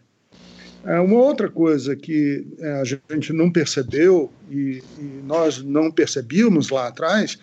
É, 0.84 0.98
uma 0.98 1.16
outra 1.16 1.48
coisa 1.48 1.94
que 1.94 2.46
é, 2.58 2.72
a 2.80 2.84
gente 2.84 3.32
não 3.32 3.50
percebeu 3.50 4.32
e, 4.50 4.82
e, 4.98 5.22
nós 5.24 5.62
não 5.62 5.90
percebíamos 5.90 6.70
lá 6.70 6.88
atrás 6.88 7.38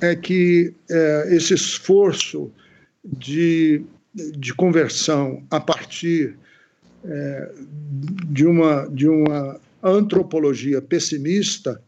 é 0.00 0.14
que 0.14 0.74
é, 0.90 1.28
esse 1.34 1.54
esforço 1.54 2.50
de, 3.02 3.82
de 4.14 4.52
conversão 4.54 5.42
a 5.50 5.58
partir 5.58 6.36
é, 7.02 7.52
de, 8.26 8.46
uma, 8.46 8.86
de 8.92 9.08
uma 9.08 9.58
antropologia 9.82 10.80
pessimista 10.82 11.80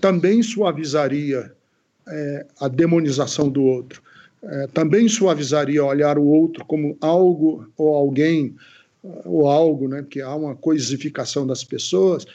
também 0.00 0.42
suavizaria 0.42 1.52
é, 2.08 2.46
a 2.60 2.68
demonização 2.68 3.48
do 3.48 3.62
outro, 3.62 4.02
é, 4.42 4.66
também 4.68 5.08
suavizaria 5.08 5.84
olhar 5.84 6.18
o 6.18 6.24
outro 6.24 6.64
como 6.64 6.96
algo 7.00 7.66
ou 7.76 7.94
alguém 7.94 8.54
ou 9.24 9.48
algo, 9.48 9.88
né, 9.88 10.04
que 10.08 10.20
há 10.20 10.34
uma 10.34 10.54
coisificação 10.54 11.46
das 11.46 11.62
pessoas. 11.64 12.26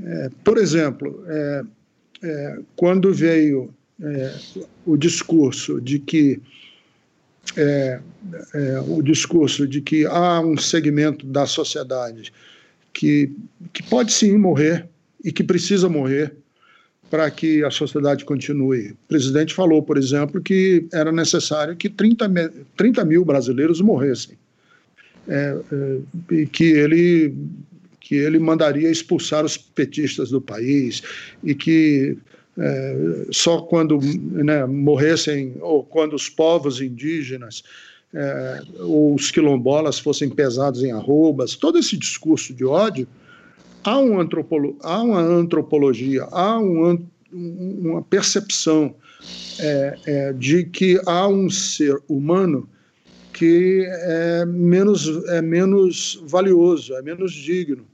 É, 0.00 0.30
por 0.44 0.58
exemplo, 0.58 1.24
é, 1.26 1.62
é, 2.22 2.58
quando 2.76 3.12
veio 3.12 3.74
é, 4.00 4.34
o 4.86 4.96
discurso 4.96 5.80
de 5.80 5.98
que 5.98 6.40
o 8.86 9.02
discurso 9.02 9.66
de 9.66 9.80
que 9.80 10.06
há 10.06 10.40
um 10.40 10.56
segmento 10.56 11.26
da 11.26 11.44
sociedade 11.44 12.32
que, 12.92 13.32
que 13.72 13.82
pode 13.82 14.12
sim 14.12 14.36
morrer 14.36 14.88
e 15.24 15.32
que 15.32 15.42
precisa 15.42 15.88
morrer 15.88 16.34
para 17.10 17.30
que 17.30 17.62
a 17.62 17.70
sociedade 17.70 18.24
continue. 18.24 18.92
O 18.92 19.08
presidente 19.08 19.52
falou, 19.52 19.82
por 19.82 19.98
exemplo, 19.98 20.40
que 20.40 20.86
era 20.92 21.12
necessário 21.12 21.76
que 21.76 21.90
30, 21.90 22.52
30 22.76 23.04
mil 23.04 23.24
brasileiros 23.24 23.80
morressem. 23.80 24.36
É, 25.28 25.56
é, 25.72 26.34
e 26.34 26.46
que 26.46 26.64
ele, 26.64 27.34
que 28.00 28.16
ele 28.16 28.38
mandaria 28.38 28.90
expulsar 28.90 29.44
os 29.44 29.56
petistas 29.56 30.30
do 30.30 30.40
país 30.40 31.02
e 31.44 31.54
que 31.54 32.16
é, 32.58 33.26
só 33.30 33.60
quando 33.60 34.00
né, 34.00 34.66
morressem, 34.66 35.54
ou 35.60 35.84
quando 35.84 36.14
os 36.14 36.28
povos 36.28 36.80
indígenas 36.80 37.62
é, 38.14 38.62
os 38.80 39.30
quilombolas 39.30 39.98
fossem 39.98 40.28
pesados 40.28 40.82
em 40.82 40.92
arrobas, 40.92 41.56
todo 41.56 41.78
esse 41.78 41.96
discurso 41.96 42.52
de 42.52 42.64
ódio, 42.64 43.08
há, 43.82 43.98
um 43.98 44.20
antropolo, 44.20 44.76
há 44.82 45.02
uma 45.02 45.20
antropologia, 45.20 46.24
há 46.30 46.58
um, 46.58 47.02
uma 47.32 48.02
percepção 48.02 48.94
é, 49.58 49.98
é, 50.06 50.32
de 50.32 50.64
que 50.64 51.00
há 51.06 51.26
um 51.26 51.48
ser 51.48 51.98
humano 52.08 52.68
que 53.32 53.86
é 53.88 54.44
menos, 54.44 55.08
é 55.28 55.40
menos 55.40 56.22
valioso, 56.26 56.94
é 56.94 57.02
menos 57.02 57.32
digno, 57.32 57.86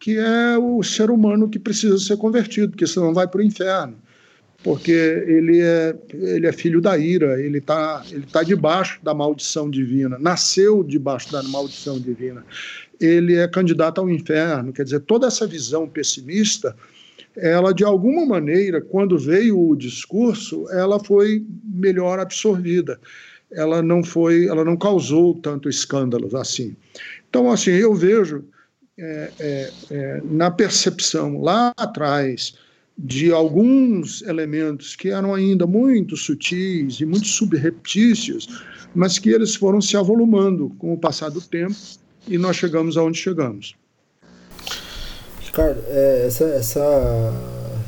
que 0.00 0.18
é 0.18 0.58
o 0.58 0.82
ser 0.82 1.08
humano 1.08 1.48
que 1.48 1.58
precisa 1.58 1.96
ser 1.98 2.16
convertido, 2.16 2.70
porque 2.70 2.86
senão 2.86 3.14
vai 3.14 3.28
para 3.28 3.40
o 3.40 3.44
inferno 3.44 3.96
porque 4.62 4.92
ele 4.92 5.60
é, 5.60 5.94
ele 6.12 6.46
é 6.46 6.52
filho 6.52 6.80
da 6.80 6.96
ira, 6.96 7.40
ele 7.40 7.58
está 7.58 8.04
ele 8.10 8.26
tá 8.26 8.42
debaixo 8.42 9.00
da 9.02 9.12
maldição 9.12 9.68
divina, 9.68 10.18
nasceu 10.18 10.84
debaixo 10.84 11.32
da 11.32 11.42
maldição 11.42 11.98
divina. 11.98 12.44
Ele 13.00 13.34
é 13.34 13.48
candidato 13.48 14.00
ao 14.00 14.08
inferno, 14.08 14.72
quer 14.72 14.84
dizer, 14.84 15.00
toda 15.00 15.26
essa 15.26 15.46
visão 15.46 15.88
pessimista, 15.88 16.76
ela 17.36 17.72
de 17.74 17.82
alguma 17.82 18.24
maneira, 18.24 18.80
quando 18.80 19.18
veio 19.18 19.58
o 19.58 19.74
discurso, 19.74 20.68
ela 20.70 21.02
foi 21.02 21.44
melhor 21.64 22.20
absorvida. 22.20 23.00
ela 23.50 23.82
não 23.82 24.02
foi, 24.02 24.46
ela 24.46 24.64
não 24.64 24.76
causou 24.76 25.34
tanto 25.34 25.68
escândalo 25.68 26.34
assim. 26.36 26.74
Então, 27.28 27.50
assim, 27.50 27.72
eu 27.72 27.94
vejo 27.94 28.44
é, 28.98 29.30
é, 29.40 29.70
é, 29.90 30.20
na 30.24 30.50
percepção 30.50 31.40
lá 31.40 31.72
atrás 31.76 32.54
de 32.96 33.32
alguns 33.32 34.22
elementos 34.22 34.94
que 34.94 35.08
eram 35.08 35.34
ainda 35.34 35.66
muito 35.66 36.16
sutis 36.16 37.00
e 37.00 37.06
muito 37.06 37.26
subreptícios, 37.26 38.62
mas 38.94 39.18
que 39.18 39.30
eles 39.30 39.54
foram 39.54 39.80
se 39.80 39.96
avolumando 39.96 40.70
com 40.78 40.92
o 40.92 40.98
passar 40.98 41.30
do 41.30 41.40
tempo 41.40 41.74
e 42.28 42.38
nós 42.38 42.56
chegamos 42.56 42.96
aonde 42.96 43.18
chegamos. 43.18 43.74
Ricardo, 45.40 45.82
é, 45.88 46.26
essa, 46.26 46.44
essa 46.44 47.32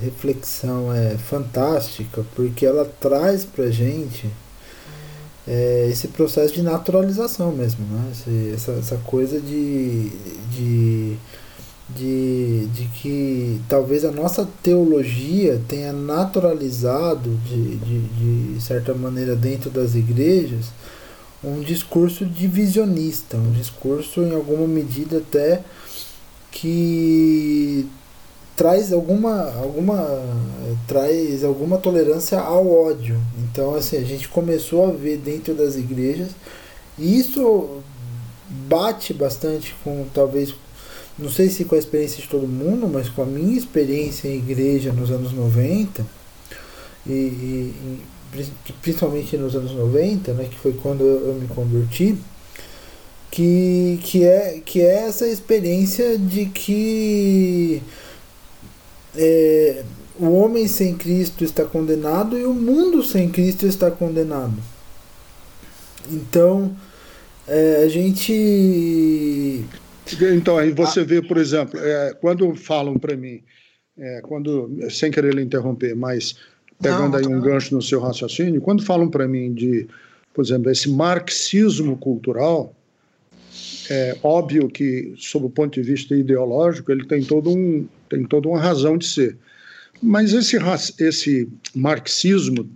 reflexão 0.03 0.93
é 0.93 1.17
fantástica 1.17 2.25
porque 2.35 2.67
ela 2.67 2.85
traz 3.01 3.45
para 3.45 3.71
gente 3.71 4.29
é, 5.47 5.89
esse 5.91 6.09
processo 6.09 6.55
de 6.55 6.63
naturalização 6.63 7.53
mesmo, 7.53 7.87
né? 7.87 8.13
Essa, 8.55 8.73
essa 8.73 8.97
coisa 8.99 9.41
de, 9.41 10.11
de, 10.51 11.17
de, 11.97 12.67
de 12.67 12.87
que 13.01 13.61
talvez 13.69 14.05
a 14.05 14.11
nossa 14.11 14.49
teologia 14.63 15.61
tenha 15.69 15.93
naturalizado 15.93 17.31
de, 17.47 17.77
de, 17.77 18.55
de 18.55 18.63
certa 18.63 18.95
maneira 18.95 19.37
dentro 19.37 19.71
das 19.71 19.95
igrejas 19.95 20.67
um 21.45 21.61
discurso 21.61 22.25
divisionista, 22.25 23.37
um 23.37 23.53
discurso 23.53 24.23
em 24.23 24.35
alguma 24.35 24.67
medida 24.67 25.19
até 25.19 25.63
que 26.51 27.87
traz 28.57 28.93
alguma 28.93 29.53
alguma 29.55 30.23
traz 30.87 31.45
alguma 31.45 31.77
tolerância 31.77 32.41
ao 32.41 32.71
ódio. 32.71 33.21
Então 33.39 33.75
assim, 33.75 33.97
a 33.97 34.05
gente 34.05 34.29
começou 34.29 34.87
a 34.87 34.93
ver 34.93 35.19
dentro 35.19 35.55
das 35.55 35.77
igrejas 35.77 36.31
e 36.99 37.19
isso 37.19 37.83
bate 38.49 39.13
bastante 39.13 39.75
com 39.83 40.07
talvez 40.15 40.55
não 41.19 41.31
sei 41.31 41.49
se 41.49 41.65
com 41.65 41.75
a 41.75 41.79
experiência 41.79 42.23
de 42.23 42.29
todo 42.29 42.47
mundo, 42.47 42.89
mas 42.89 43.09
com 43.09 43.23
a 43.23 43.27
minha 43.27 43.57
experiência 43.57 44.29
em 44.29 44.37
igreja 44.37 44.93
nos 44.93 45.11
anos 45.11 45.33
90 45.33 46.05
e, 47.07 47.11
e, 47.13 47.75
principalmente 48.83 49.37
nos 49.37 49.55
anos 49.55 49.73
90, 49.73 50.33
né, 50.35 50.49
que 50.51 50.59
foi 50.59 50.73
quando 50.73 51.03
eu, 51.03 51.29
eu 51.29 51.35
me 51.35 51.47
converti, 51.47 52.17
que, 53.31 53.99
que, 54.03 54.25
é, 54.25 54.61
que 54.65 54.81
é 54.81 55.07
essa 55.07 55.27
experiência 55.27 56.19
de 56.19 56.47
que 56.47 57.83
é, 59.17 59.85
o 60.19 60.31
homem 60.31 60.69
sem 60.69 60.95
Cristo 60.97 61.45
está 61.45 61.65
condenado 61.65 62.39
e 62.39 62.45
o 62.45 62.55
mundo 62.55 63.03
sem 63.03 63.29
Cristo 63.29 63.67
está 63.67 63.91
condenado. 63.91 64.55
Então, 66.11 66.75
é, 67.47 67.83
a 67.85 67.89
gente. 67.89 69.65
Então, 70.35 70.59
aí 70.59 70.71
você 70.71 71.03
vê, 71.03 71.23
por 71.23 71.37
exemplo, 71.37 71.79
é, 71.81 72.15
quando 72.21 72.55
falam 72.55 72.99
para 72.99 73.17
mim, 73.17 73.43
é, 73.97 74.21
quando 74.23 74.71
sem 74.91 75.11
querer 75.11 75.35
lhe 75.35 75.43
interromper, 75.43 75.95
mas 75.95 76.37
pegando 76.81 77.13
Não, 77.13 77.19
aí 77.19 77.27
um 77.27 77.41
gancho 77.41 77.75
no 77.75 77.81
seu 77.81 78.01
raciocínio, 78.01 78.61
quando 78.61 78.85
falam 78.85 79.09
para 79.09 79.27
mim 79.27 79.55
de, 79.55 79.87
por 80.35 80.45
exemplo, 80.45 80.71
esse 80.71 80.91
marxismo 80.91 81.97
cultural, 81.97 82.75
é 83.91 84.17
óbvio 84.23 84.69
que, 84.69 85.15
sob 85.17 85.47
o 85.47 85.51
ponto 85.51 85.75
de 85.75 85.83
vista 85.83 86.15
ideológico, 86.15 86.91
ele 86.91 87.07
tem 87.07 87.23
todo 87.23 87.51
um 87.51 87.87
tem 88.09 88.25
toda 88.25 88.49
uma 88.49 88.61
razão 88.61 88.97
de 88.99 89.07
ser. 89.07 89.37
Mas 90.03 90.33
esse, 90.33 90.59
esse 90.99 91.49
marxismo, 91.75 92.69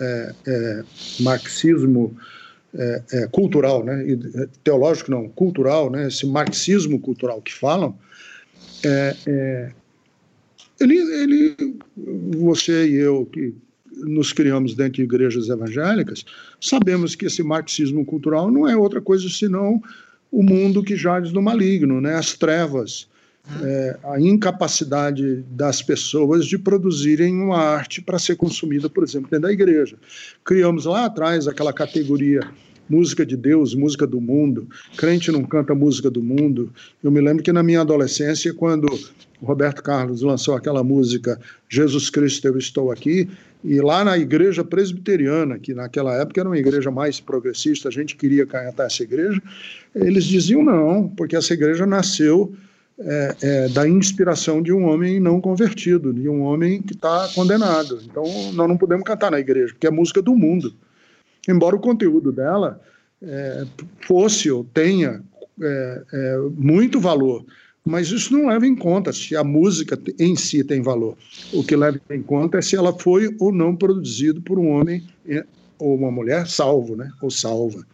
é, 0.00 0.34
é, 0.46 0.84
marxismo 1.20 2.16
é, 2.76 3.02
é 3.12 3.26
cultural, 3.28 3.84
né, 3.84 4.04
teológico 4.62 5.10
não, 5.10 5.28
cultural, 5.28 5.90
né, 5.90 6.08
esse 6.08 6.26
marxismo 6.26 7.00
cultural 7.00 7.40
que 7.40 7.52
falam, 7.52 7.96
é, 8.84 9.16
é, 9.26 9.72
ele, 10.80 10.96
ele, 10.96 11.76
você 12.36 12.88
e 12.88 12.94
eu 12.96 13.26
que 13.26 13.54
nos 13.96 14.32
criamos 14.32 14.74
dentro 14.74 14.94
de 14.94 15.02
igrejas 15.02 15.48
evangélicas, 15.48 16.24
sabemos 16.60 17.14
que 17.14 17.26
esse 17.26 17.42
marxismo 17.42 18.04
cultural 18.04 18.50
não 18.50 18.68
é 18.68 18.76
outra 18.76 19.00
coisa 19.00 19.28
senão 19.30 19.80
o 20.30 20.42
mundo 20.42 20.82
que 20.82 20.96
jaz 20.96 21.32
no 21.32 21.40
maligno, 21.40 22.00
né? 22.00 22.14
as 22.14 22.34
trevas, 22.34 23.08
é, 23.62 23.98
a 24.04 24.20
incapacidade 24.20 25.42
das 25.50 25.80
pessoas 25.80 26.46
de 26.46 26.58
produzirem 26.58 27.40
uma 27.40 27.58
arte 27.58 28.02
para 28.02 28.18
ser 28.18 28.36
consumida, 28.36 28.90
por 28.90 29.02
exemplo, 29.02 29.30
dentro 29.30 29.46
da 29.46 29.52
igreja. 29.52 29.96
Criamos 30.44 30.84
lá 30.84 31.06
atrás 31.06 31.48
aquela 31.48 31.72
categoria 31.72 32.40
música 32.88 33.24
de 33.24 33.36
Deus, 33.36 33.74
música 33.74 34.06
do 34.06 34.20
mundo. 34.20 34.68
Crente 34.96 35.30
não 35.30 35.44
canta 35.44 35.74
música 35.74 36.10
do 36.10 36.22
mundo. 36.22 36.72
Eu 37.02 37.10
me 37.10 37.20
lembro 37.20 37.42
que 37.42 37.52
na 37.52 37.62
minha 37.62 37.80
adolescência, 37.80 38.52
quando 38.54 38.86
Roberto 39.42 39.82
Carlos 39.82 40.22
lançou 40.22 40.54
aquela 40.54 40.82
música 40.82 41.40
Jesus 41.68 42.10
Cristo, 42.10 42.46
eu 42.46 42.56
estou 42.56 42.90
aqui, 42.90 43.28
e 43.64 43.80
lá 43.80 44.04
na 44.04 44.16
igreja 44.16 44.62
presbiteriana, 44.62 45.58
que 45.58 45.74
naquela 45.74 46.14
época 46.14 46.40
era 46.40 46.48
uma 46.48 46.58
igreja 46.58 46.90
mais 46.90 47.20
progressista, 47.20 47.88
a 47.88 47.92
gente 47.92 48.16
queria 48.16 48.46
cantar 48.46 48.86
essa 48.86 49.02
igreja, 49.02 49.42
eles 49.94 50.24
diziam 50.24 50.62
não, 50.62 51.08
porque 51.08 51.36
essa 51.36 51.52
igreja 51.52 51.84
nasceu 51.84 52.54
é, 52.98 53.36
é, 53.42 53.68
da 53.68 53.86
inspiração 53.88 54.62
de 54.62 54.72
um 54.72 54.84
homem 54.84 55.20
não 55.20 55.40
convertido, 55.40 56.12
de 56.12 56.28
um 56.28 56.42
homem 56.42 56.80
que 56.80 56.94
está 56.94 57.28
condenado. 57.34 58.00
Então, 58.04 58.24
nós 58.52 58.68
não 58.68 58.76
podemos 58.76 59.04
cantar 59.04 59.30
na 59.30 59.40
igreja, 59.40 59.74
porque 59.74 59.86
é 59.86 59.90
música 59.90 60.22
do 60.22 60.34
mundo. 60.34 60.72
Embora 61.48 61.76
o 61.76 61.80
conteúdo 61.80 62.32
dela 62.32 62.80
é, 63.22 63.64
fosse 64.00 64.50
ou 64.50 64.64
tenha 64.64 65.22
é, 65.60 66.02
é, 66.12 66.38
muito 66.56 67.00
valor, 67.00 67.44
mas 67.84 68.08
isso 68.08 68.32
não 68.32 68.48
leva 68.48 68.66
em 68.66 68.74
conta 68.74 69.12
se 69.12 69.36
a 69.36 69.44
música 69.44 69.98
em 70.18 70.34
si 70.34 70.64
tem 70.64 70.82
valor. 70.82 71.16
O 71.52 71.62
que 71.62 71.76
leva 71.76 72.00
em 72.10 72.22
conta 72.22 72.58
é 72.58 72.62
se 72.62 72.74
ela 72.74 72.92
foi 72.92 73.34
ou 73.38 73.52
não 73.52 73.76
produzida 73.76 74.40
por 74.40 74.58
um 74.58 74.70
homem 74.70 75.04
é, 75.26 75.44
ou 75.78 75.94
uma 75.94 76.10
mulher 76.10 76.48
salvo, 76.48 76.96
né? 76.96 77.10
ou 77.22 77.30
salva. 77.30 77.86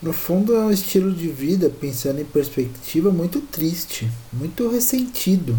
No 0.00 0.12
fundo 0.12 0.54
é 0.54 0.60
um 0.60 0.70
estilo 0.70 1.12
de 1.12 1.28
vida, 1.28 1.70
pensando 1.70 2.20
em 2.20 2.24
perspectiva, 2.24 3.10
muito 3.10 3.40
triste, 3.40 4.08
muito 4.32 4.68
ressentido. 4.68 5.56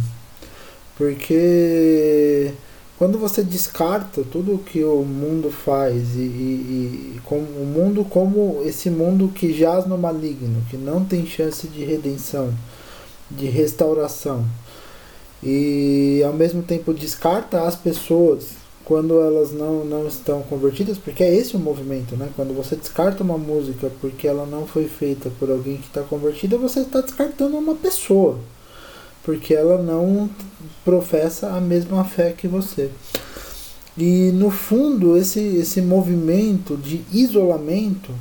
Porque 0.97 2.53
quando 2.99 3.17
você 3.17 3.41
descarta 3.41 4.23
tudo 4.29 4.55
o 4.55 4.59
que 4.59 4.83
o 4.83 5.03
mundo 5.03 5.49
faz 5.49 6.17
e, 6.17 6.19
e, 6.19 7.15
e 7.15 7.21
o 7.31 7.65
mundo 7.65 8.03
como 8.03 8.61
esse 8.65 8.89
mundo 8.89 9.29
que 9.29 9.57
jaz 9.57 9.87
no 9.87 9.97
maligno, 9.97 10.61
que 10.69 10.75
não 10.75 11.05
tem 11.05 11.25
chance 11.25 11.65
de 11.65 11.85
redenção, 11.85 12.53
de 13.31 13.45
restauração, 13.45 14.45
e 15.41 16.21
ao 16.25 16.33
mesmo 16.33 16.61
tempo 16.61 16.93
descarta 16.93 17.61
as 17.61 17.77
pessoas 17.77 18.47
quando 18.83 19.21
elas 19.21 19.53
não, 19.53 19.85
não 19.85 20.05
estão 20.05 20.41
convertidas, 20.41 20.97
porque 20.97 21.23
é 21.23 21.33
esse 21.33 21.55
o 21.55 21.59
movimento, 21.59 22.17
né? 22.17 22.27
Quando 22.35 22.53
você 22.53 22.75
descarta 22.75 23.23
uma 23.23 23.37
música 23.37 23.89
porque 24.01 24.27
ela 24.27 24.45
não 24.45 24.67
foi 24.67 24.89
feita 24.89 25.31
por 25.39 25.49
alguém 25.49 25.77
que 25.77 25.87
está 25.87 26.01
convertida, 26.01 26.57
você 26.57 26.81
está 26.81 26.99
descartando 26.99 27.55
uma 27.55 27.75
pessoa, 27.75 28.39
porque 29.29 29.53
ela 29.53 29.79
não 29.79 30.27
professa 30.83 31.49
a 31.51 31.61
mesma 31.61 32.03
fé 32.03 32.33
que 32.35 32.47
você. 32.47 32.89
E 33.95 34.31
no 34.31 34.49
fundo, 34.49 35.15
esse, 35.15 35.39
esse 35.39 35.83
movimento 35.83 36.75
de 36.75 37.03
isolamento, 37.13 38.11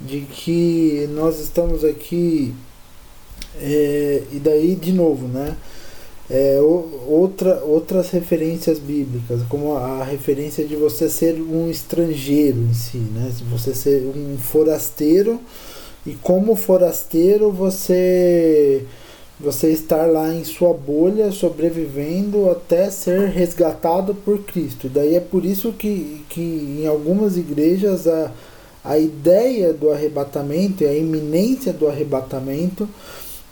de 0.00 0.20
que 0.20 1.10
nós 1.16 1.40
estamos 1.40 1.82
aqui, 1.82 2.54
é, 3.60 4.22
e 4.30 4.38
daí 4.38 4.76
de 4.76 4.92
novo, 4.92 5.26
né? 5.26 5.56
é, 6.30 6.60
outra, 6.60 7.64
outras 7.64 8.10
referências 8.10 8.78
bíblicas, 8.78 9.42
como 9.48 9.76
a, 9.76 10.04
referência 10.04 10.64
de 10.64 10.76
você 10.76 11.08
ser 11.08 11.34
um 11.40 11.68
estrangeiro 11.68 12.58
em 12.58 12.72
si, 12.72 12.98
né? 12.98 13.32
você 13.50 13.74
ser 13.74 14.04
um 14.14 14.38
forasteiro 14.38 15.40
e 16.06 16.12
como 16.14 16.54
forasteiro 16.54 17.50
você 17.50 18.86
você 19.38 19.70
estar 19.70 20.06
lá 20.06 20.32
em 20.32 20.44
sua 20.44 20.72
bolha 20.72 21.30
sobrevivendo 21.30 22.50
até 22.50 22.90
ser 22.90 23.28
resgatado 23.28 24.14
por 24.14 24.38
Cristo. 24.40 24.88
Daí 24.88 25.14
é 25.14 25.20
por 25.20 25.44
isso 25.44 25.72
que, 25.72 26.24
que 26.28 26.40
em 26.80 26.86
algumas 26.86 27.36
igrejas 27.36 28.06
a, 28.06 28.32
a 28.82 28.98
ideia 28.98 29.72
do 29.72 29.90
arrebatamento 29.90 30.82
e 30.82 30.86
a 30.86 30.96
iminência 30.96 31.72
do 31.72 31.86
arrebatamento 31.86 32.88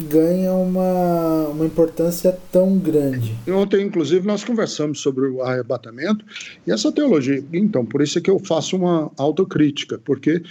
ganha 0.01 0.53
uma, 0.53 1.49
uma 1.49 1.67
importância 1.67 2.37
tão 2.51 2.77
grande. 2.79 3.35
Ontem, 3.49 3.87
inclusive, 3.87 4.27
nós 4.27 4.43
conversamos 4.43 5.01
sobre 5.01 5.27
o 5.27 5.43
arrebatamento 5.43 6.25
e 6.67 6.73
essa 6.73 6.91
teologia. 6.91 7.45
Então, 7.53 7.85
por 7.85 8.03
isso 8.03 8.19
é 8.19 8.21
que 8.21 8.31
eu 8.31 8.39
faço 8.39 8.77
uma 8.77 9.11
autocrítica, 9.17 10.01
porque 10.05 10.43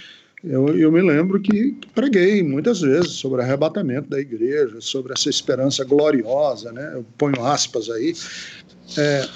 eu, 0.44 0.78
eu 0.78 0.92
me 0.92 1.00
lembro 1.00 1.40
que 1.40 1.76
preguei 1.94 2.42
muitas 2.42 2.80
vezes 2.80 3.12
sobre 3.12 3.40
o 3.40 3.44
arrebatamento 3.44 4.10
da 4.10 4.20
igreja, 4.20 4.80
sobre 4.80 5.12
essa 5.12 5.30
esperança 5.30 5.84
gloriosa, 5.84 6.70
né? 6.70 6.92
eu 6.94 7.04
ponho 7.16 7.44
aspas 7.44 7.88
aí. 7.88 8.14
É, 8.98 9.26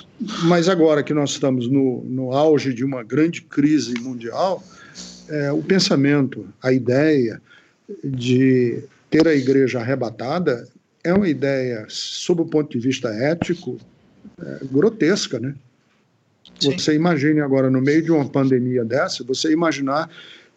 mas 0.44 0.68
agora 0.68 1.02
que 1.02 1.14
nós 1.14 1.30
estamos 1.30 1.68
no, 1.68 2.04
no 2.04 2.32
auge 2.32 2.74
de 2.74 2.84
uma 2.84 3.02
grande 3.02 3.40
crise 3.40 3.94
mundial, 4.00 4.62
é, 5.28 5.50
o 5.50 5.62
pensamento, 5.62 6.46
a 6.62 6.72
ideia 6.72 7.40
de 8.04 8.82
ter 9.08 9.26
a 9.26 9.34
igreja 9.34 9.80
arrebatada 9.80 10.68
é 11.02 11.14
uma 11.14 11.28
ideia, 11.28 11.86
sob 11.88 12.42
o 12.42 12.46
ponto 12.46 12.70
de 12.70 12.78
vista 12.78 13.08
ético, 13.08 13.78
é, 14.42 14.58
grotesca, 14.70 15.38
né? 15.40 15.54
Sim. 16.60 16.76
Você 16.76 16.94
imagine 16.94 17.40
agora, 17.40 17.70
no 17.70 17.80
meio 17.80 18.02
de 18.02 18.10
uma 18.10 18.28
pandemia 18.28 18.84
dessa, 18.84 19.22
você 19.22 19.52
imaginar 19.52 20.10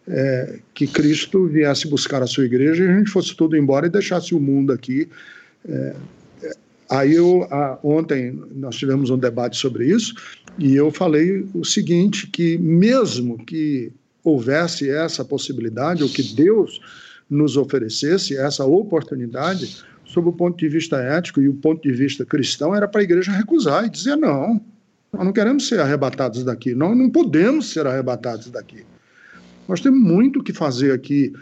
é, 0.08 0.58
que 0.74 0.86
Cristo 0.86 1.46
viesse 1.46 1.88
buscar 1.88 2.22
a 2.22 2.26
sua 2.26 2.44
igreja 2.44 2.84
e 2.84 2.88
a 2.88 2.98
gente 2.98 3.10
fosse 3.10 3.36
tudo 3.36 3.56
embora 3.56 3.86
e 3.86 3.90
deixasse 3.90 4.34
o 4.34 4.40
mundo 4.40 4.72
aqui. 4.72 5.08
É, 5.68 5.94
é 6.42 6.52
aí 6.90 7.14
eu, 7.14 7.46
a, 7.50 7.78
ontem 7.82 8.38
nós 8.54 8.76
tivemos 8.76 9.10
um 9.10 9.18
debate 9.18 9.56
sobre 9.56 9.86
isso 9.86 10.14
e 10.58 10.74
eu 10.74 10.90
falei 10.90 11.46
o 11.54 11.64
seguinte, 11.64 12.26
que 12.26 12.58
mesmo 12.58 13.38
que 13.44 13.92
houvesse 14.24 14.88
essa 14.88 15.24
possibilidade, 15.24 16.02
ou 16.02 16.08
que 16.08 16.22
Deus 16.22 16.80
nos 17.28 17.56
oferecesse 17.56 18.36
essa 18.36 18.64
oportunidade, 18.64 19.82
sob 20.04 20.28
o 20.28 20.32
ponto 20.32 20.58
de 20.58 20.68
vista 20.68 20.98
ético 20.98 21.40
e 21.40 21.48
o 21.48 21.54
ponto 21.54 21.82
de 21.82 21.92
vista 21.92 22.24
cristão, 22.24 22.74
era 22.74 22.86
para 22.86 23.00
a 23.00 23.04
igreja 23.04 23.32
recusar 23.32 23.86
e 23.86 23.90
dizer: 23.90 24.16
não, 24.16 24.60
nós 25.12 25.24
não 25.24 25.32
queremos 25.32 25.66
ser 25.66 25.80
arrebatados 25.80 26.44
daqui, 26.44 26.74
nós 26.74 26.96
não 26.96 27.10
podemos 27.10 27.72
ser 27.72 27.86
arrebatados 27.86 28.50
daqui. 28.50 28.84
Nós 29.72 29.80
temos 29.80 30.00
muito 30.00 30.40
o 30.40 30.42
que 30.42 30.52
fazer 30.52 30.92
aqui 30.92 31.32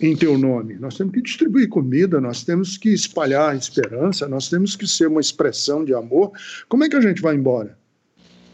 em 0.00 0.16
teu 0.16 0.38
nome. 0.38 0.78
Nós 0.78 0.96
temos 0.96 1.12
que 1.12 1.20
distribuir 1.20 1.68
comida, 1.68 2.20
nós 2.20 2.44
temos 2.44 2.78
que 2.78 2.90
espalhar 2.90 3.56
esperança, 3.56 4.28
nós 4.28 4.48
temos 4.48 4.76
que 4.76 4.86
ser 4.86 5.08
uma 5.08 5.20
expressão 5.20 5.84
de 5.84 5.92
amor. 5.92 6.30
Como 6.68 6.84
é 6.84 6.88
que 6.88 6.94
a 6.94 7.00
gente 7.00 7.20
vai 7.20 7.34
embora? 7.34 7.76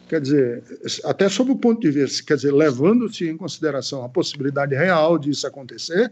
Quer 0.08 0.22
dizer, 0.22 0.62
até 1.04 1.28
sob 1.28 1.50
o 1.50 1.56
ponto 1.56 1.82
de 1.82 1.90
vista, 1.90 2.24
quer 2.26 2.36
dizer, 2.36 2.50
levando-se 2.50 3.28
em 3.28 3.36
consideração 3.36 4.02
a 4.02 4.08
possibilidade 4.08 4.74
real 4.74 5.18
disso 5.18 5.46
acontecer, 5.46 6.10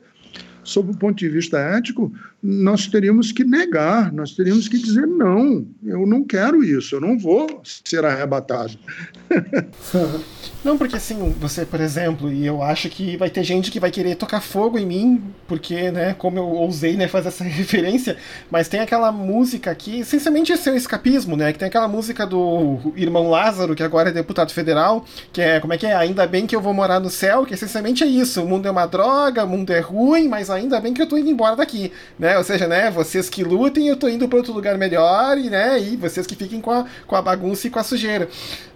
sob 0.65 0.91
o 0.91 0.97
ponto 0.97 1.19
de 1.19 1.29
vista 1.29 1.59
ético, 1.59 2.13
nós 2.43 2.87
teríamos 2.87 3.33
que 3.33 3.45
negar, 3.45 4.13
nós 4.13 4.33
teríamos 4.33 4.67
que 4.69 4.79
dizer 4.79 5.07
não, 5.07 5.67
eu 5.85 6.07
não 6.07 6.25
quero 6.25 6.65
isso, 6.65 6.97
eu 6.97 7.01
não 7.01 7.19
vou 7.19 7.63
ser 7.63 8.05
arrebatado. 8.05 8.73
Não, 10.65 10.79
porque 10.79 10.97
assim, 10.97 11.35
você, 11.39 11.67
por 11.67 11.79
exemplo, 11.79 12.33
e 12.33 12.47
eu 12.47 12.63
acho 12.63 12.89
que 12.89 13.19
vai 13.19 13.29
ter 13.29 13.45
gente 13.45 13.71
que 13.71 13.79
vai 13.79 13.91
querer 13.91 14.15
tocar 14.15 14.41
fogo 14.41 14.79
em 14.79 14.87
mim, 14.87 15.23
porque, 15.47 15.91
né, 15.91 16.15
como 16.15 16.39
eu 16.39 16.47
ousei, 16.47 16.97
né, 16.97 17.07
fazer 17.07 17.29
essa 17.29 17.45
referência, 17.45 18.17
mas 18.51 18.67
tem 18.67 18.81
aquela 18.81 19.13
música 19.13 19.71
aqui, 19.71 20.01
essencialmente 20.01 20.53
esse 20.53 20.67
é 20.67 20.73
o 20.73 20.77
escapismo, 20.77 21.37
né, 21.37 21.53
que 21.53 21.59
tem 21.59 21.69
aquela 21.69 21.87
música 21.87 22.27
do 22.27 22.79
irmão 22.97 23.29
Lázaro, 23.29 23.75
que 23.75 23.83
agora 23.83 24.09
é 24.09 24.13
deputado 24.13 24.53
federal, 24.53 25.05
que 25.35 25.43
é, 25.43 25.61
como 25.61 25.75
é 25.75 25.77
que 25.77 25.85
é, 25.85 25.95
ainda 25.95 26.27
bem 26.27 26.47
que 26.47 26.57
eu 26.57 26.63
vou 26.63 26.73
morar 26.73 26.99
no 26.99 27.11
céu, 27.11 27.45
que 27.45 27.53
essencialmente 27.53 28.03
é 28.03 28.07
isso, 28.07 28.43
o 28.43 28.49
mundo 28.49 28.67
é 28.67 28.71
uma 28.71 28.87
droga, 28.87 29.45
o 29.45 29.49
mundo 29.49 29.71
é 29.71 29.81
ruim, 29.81 30.24
mas 30.29 30.51
ainda 30.51 30.81
bem 30.81 30.95
que 30.95 31.03
eu 31.03 31.07
tô 31.07 31.17
indo 31.17 31.31
embora 31.31 31.57
daqui, 31.57 31.93
né, 32.19 32.37
ou 32.39 32.45
seja, 32.45 32.67
né, 32.67 32.91
vocês 32.91 33.29
que 33.29 33.45
lutem, 33.45 33.89
eu 33.89 33.97
tô 33.97 34.09
indo 34.09 34.29
para 34.29 34.39
outro 34.39 34.53
lugar 34.53 34.77
melhor, 34.79 35.39
e, 35.39 35.51
né, 35.51 35.81
e 35.81 35.97
vocês 35.97 36.27
que 36.27 36.35
fiquem 36.35 36.61
com 36.61 36.71
a, 36.71 36.87
com 37.07 37.17
a 37.17 37.23
bagunça 37.23 37.67
e 37.67 37.71
com 37.71 37.79
a 37.79 37.85
sujeira, 37.85 38.29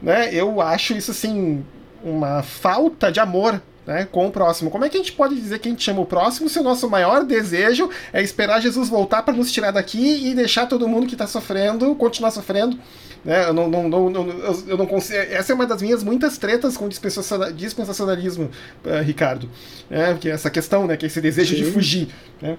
né, 0.02 0.32
eu 0.32 0.60
acho 0.60 0.94
isso, 0.94 1.10
assim, 1.10 1.64
uma 2.02 2.42
falta 2.42 3.10
de 3.10 3.20
amor 3.20 3.60
né, 3.88 4.06
com 4.12 4.26
o 4.26 4.30
próximo. 4.30 4.70
Como 4.70 4.84
é 4.84 4.90
que 4.90 4.98
a 4.98 5.00
gente 5.00 5.14
pode 5.14 5.34
dizer 5.34 5.58
que 5.60 5.66
a 5.66 5.70
gente 5.70 5.82
chama 5.82 6.02
o 6.02 6.06
próximo 6.06 6.46
se 6.46 6.58
o 6.58 6.62
nosso 6.62 6.90
maior 6.90 7.24
desejo 7.24 7.88
é 8.12 8.22
esperar 8.22 8.60
Jesus 8.60 8.90
voltar 8.90 9.22
para 9.22 9.32
nos 9.32 9.50
tirar 9.50 9.70
daqui 9.70 10.28
e 10.28 10.34
deixar 10.34 10.66
todo 10.66 10.86
mundo 10.86 11.06
que 11.06 11.14
está 11.14 11.26
sofrendo 11.26 11.94
continuar 11.94 12.30
sofrendo? 12.30 12.78
Né? 13.24 13.48
Eu 13.48 13.54
não, 13.54 13.66
não, 13.66 13.88
não, 13.88 14.10
não, 14.10 14.28
eu 14.68 14.76
não 14.76 14.86
consigo, 14.86 15.18
essa 15.18 15.52
é 15.52 15.54
uma 15.54 15.66
das 15.66 15.80
minhas 15.80 16.04
muitas 16.04 16.36
tretas 16.36 16.76
com 16.76 16.86
dispensacionalismo, 16.86 18.50
uh, 18.84 19.02
Ricardo. 19.02 19.48
Né? 19.88 20.18
É 20.22 20.28
essa 20.28 20.50
questão, 20.50 20.86
né, 20.86 20.94
que 20.94 21.06
é 21.06 21.08
esse 21.08 21.22
desejo 21.22 21.56
Sim. 21.56 21.62
de 21.62 21.70
fugir. 21.70 22.08
Né? 22.42 22.58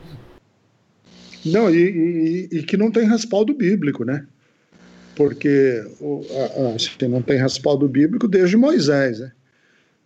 Não, 1.46 1.70
e, 1.70 2.48
e, 2.52 2.58
e 2.58 2.64
que 2.64 2.76
não 2.76 2.90
tem 2.90 3.08
respaldo 3.08 3.54
bíblico, 3.54 4.04
né? 4.04 4.26
porque 5.16 5.84
a, 6.02 7.06
a, 7.06 7.08
não 7.08 7.22
tem 7.22 7.38
respaldo 7.38 7.88
bíblico 7.88 8.28
desde 8.28 8.58
Moisés, 8.58 9.20
né? 9.20 9.32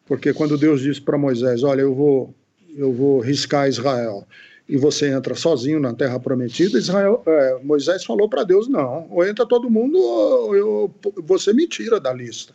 Porque 0.06 0.34
quando 0.34 0.58
Deus 0.58 0.82
disse 0.82 1.02
para 1.02 1.18
Moisés, 1.18 1.64
olha, 1.64 1.82
eu 1.82 1.94
vou, 1.94 2.34
eu 2.76 2.92
vou 2.92 3.20
riscar 3.20 3.68
Israel 3.68 4.26
e 4.68 4.78
você 4.78 5.10
entra 5.10 5.36
sozinho 5.36 5.80
na 5.80 5.94
Terra 5.94 6.20
Prometida, 6.20 6.78
Israel, 6.78 7.22
é, 7.26 7.60
Moisés 7.64 8.04
falou 8.04 8.30
para 8.30 8.44
Deus, 8.44 8.68
não, 8.68 9.08
ou 9.10 9.26
entra 9.26 9.46
todo 9.46 9.70
mundo 9.70 9.98
ou 9.98 10.56
eu, 10.56 10.96
você 11.24 11.54
me 11.54 11.68
tira 11.68 12.00
da 12.00 12.14
lista. 12.14 12.54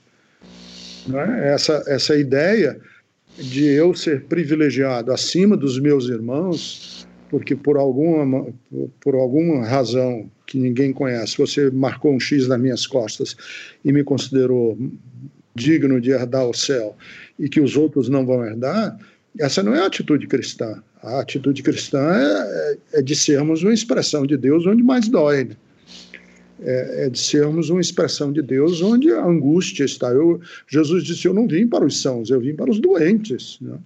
Né? 1.06 1.52
Essa, 1.52 1.82
essa 1.86 2.16
ideia 2.16 2.80
de 3.36 3.64
eu 3.64 3.94
ser 3.94 4.24
privilegiado 4.24 5.12
acima 5.12 5.56
dos 5.56 5.78
meus 5.78 6.08
irmãos, 6.08 7.06
porque 7.30 7.54
por 7.54 7.76
alguma, 7.76 8.46
por 9.00 9.14
alguma 9.14 9.66
razão 9.66 10.30
que 10.46 10.58
ninguém 10.58 10.92
conhece, 10.92 11.36
você 11.36 11.70
marcou 11.70 12.12
um 12.12 12.20
X 12.20 12.48
nas 12.48 12.58
minhas 12.58 12.86
costas 12.86 13.36
e 13.84 13.92
me 13.92 14.02
considerou 14.02 14.78
digno 15.54 16.00
de 16.00 16.10
herdar 16.10 16.48
o 16.48 16.54
céu 16.54 16.96
e 17.38 17.48
que 17.48 17.60
os 17.60 17.76
outros 17.76 18.08
não 18.08 18.26
vão 18.26 18.44
herdar, 18.44 18.98
essa 19.38 19.62
não 19.62 19.74
é 19.74 19.80
a 19.80 19.86
atitude 19.86 20.26
cristã. 20.26 20.82
A 21.02 21.20
atitude 21.20 21.62
cristã 21.62 22.12
é, 22.12 22.78
é, 22.94 22.98
é 22.98 23.02
de 23.02 23.14
sermos 23.14 23.62
uma 23.62 23.72
expressão 23.72 24.26
de 24.26 24.36
Deus 24.36 24.66
onde 24.66 24.82
mais 24.82 25.08
dói. 25.08 25.44
Né? 25.44 25.56
É, 26.60 27.04
é, 27.04 27.08
de 27.08 27.18
sermos 27.18 27.70
uma 27.70 27.80
expressão 27.80 28.32
de 28.32 28.42
Deus 28.42 28.82
onde 28.82 29.12
a 29.12 29.24
angústia 29.24 29.84
está. 29.84 30.08
Eu, 30.08 30.40
Jesus 30.66 31.04
disse: 31.04 31.28
Eu 31.28 31.32
não 31.32 31.46
vim 31.46 31.68
para 31.68 31.84
os 31.84 32.02
sãos, 32.02 32.30
eu 32.30 32.40
vim 32.40 32.54
para 32.54 32.68
os 32.68 32.80
doentes. 32.80 33.58
Né? 33.60 33.78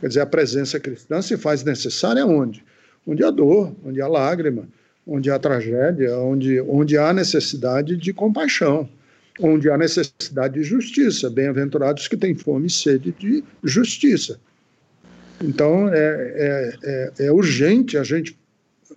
Quer 0.00 0.08
dizer, 0.08 0.20
a 0.20 0.26
presença 0.26 0.78
cristã 0.78 1.22
se 1.22 1.38
faz 1.38 1.64
necessária 1.64 2.26
onde? 2.26 2.62
Onde 3.06 3.24
há 3.24 3.30
dor, 3.30 3.74
onde 3.82 4.02
há 4.02 4.06
lágrima, 4.06 4.68
onde 5.06 5.30
há 5.30 5.38
tragédia, 5.38 6.18
onde, 6.18 6.60
onde 6.60 6.98
há 6.98 7.10
necessidade 7.10 7.96
de 7.96 8.12
compaixão, 8.12 8.86
onde 9.40 9.70
há 9.70 9.76
necessidade 9.76 10.54
de 10.54 10.62
justiça. 10.62 11.28
Bem-aventurados 11.30 12.08
que 12.08 12.16
têm 12.16 12.34
fome 12.34 12.66
e 12.66 12.70
sede 12.70 13.12
de 13.18 13.44
justiça. 13.62 14.38
Então, 15.42 15.88
é, 15.88 15.98
é, 15.98 16.72
é, 16.82 17.12
é, 17.26 17.32
urgente 17.32 17.98
a 17.98 18.04
gente 18.04 18.38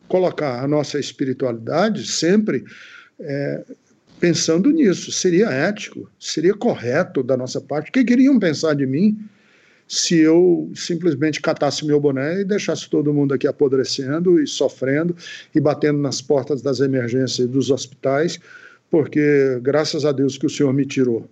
colocar 0.08 0.64
a 0.64 0.68
nossa 0.68 1.00
espiritualidade 1.00 2.06
sempre 2.06 2.64
é, 3.20 3.64
pensando 4.20 4.70
nisso. 4.70 5.12
Seria 5.12 5.50
ético, 5.50 6.10
seria 6.20 6.54
correto 6.54 7.24
da 7.24 7.36
nossa 7.36 7.60
parte. 7.60 7.90
O 7.90 7.94
que 7.94 8.04
queriam 8.04 8.40
pensar 8.40 8.76
de 8.76 8.86
mim 8.86 9.18
se 9.88 10.18
eu 10.18 10.70
simplesmente 10.76 11.42
catasse 11.42 11.86
meu 11.86 12.00
boné 12.00 12.42
e 12.42 12.46
deixasse 12.46 12.90
todo 12.90 13.14
mundo 13.14 13.34
aqui 13.34 13.48
apodrecendo 13.48 14.42
e 14.42 14.46
sofrendo 14.46 15.16
e 15.56 15.62
batendo 15.62 15.98
nas 15.98 16.22
portas 16.22 16.62
das 16.62 16.82
emergências 16.82 17.48
dos 17.48 17.72
hospitais, 17.72 18.38
porque 18.90 19.60
graças 19.62 20.06
a 20.06 20.12
Deus 20.12 20.38
que 20.38 20.46
o 20.46 20.50
Senhor 20.50 20.74
me 20.74 20.86
tirou. 20.86 21.28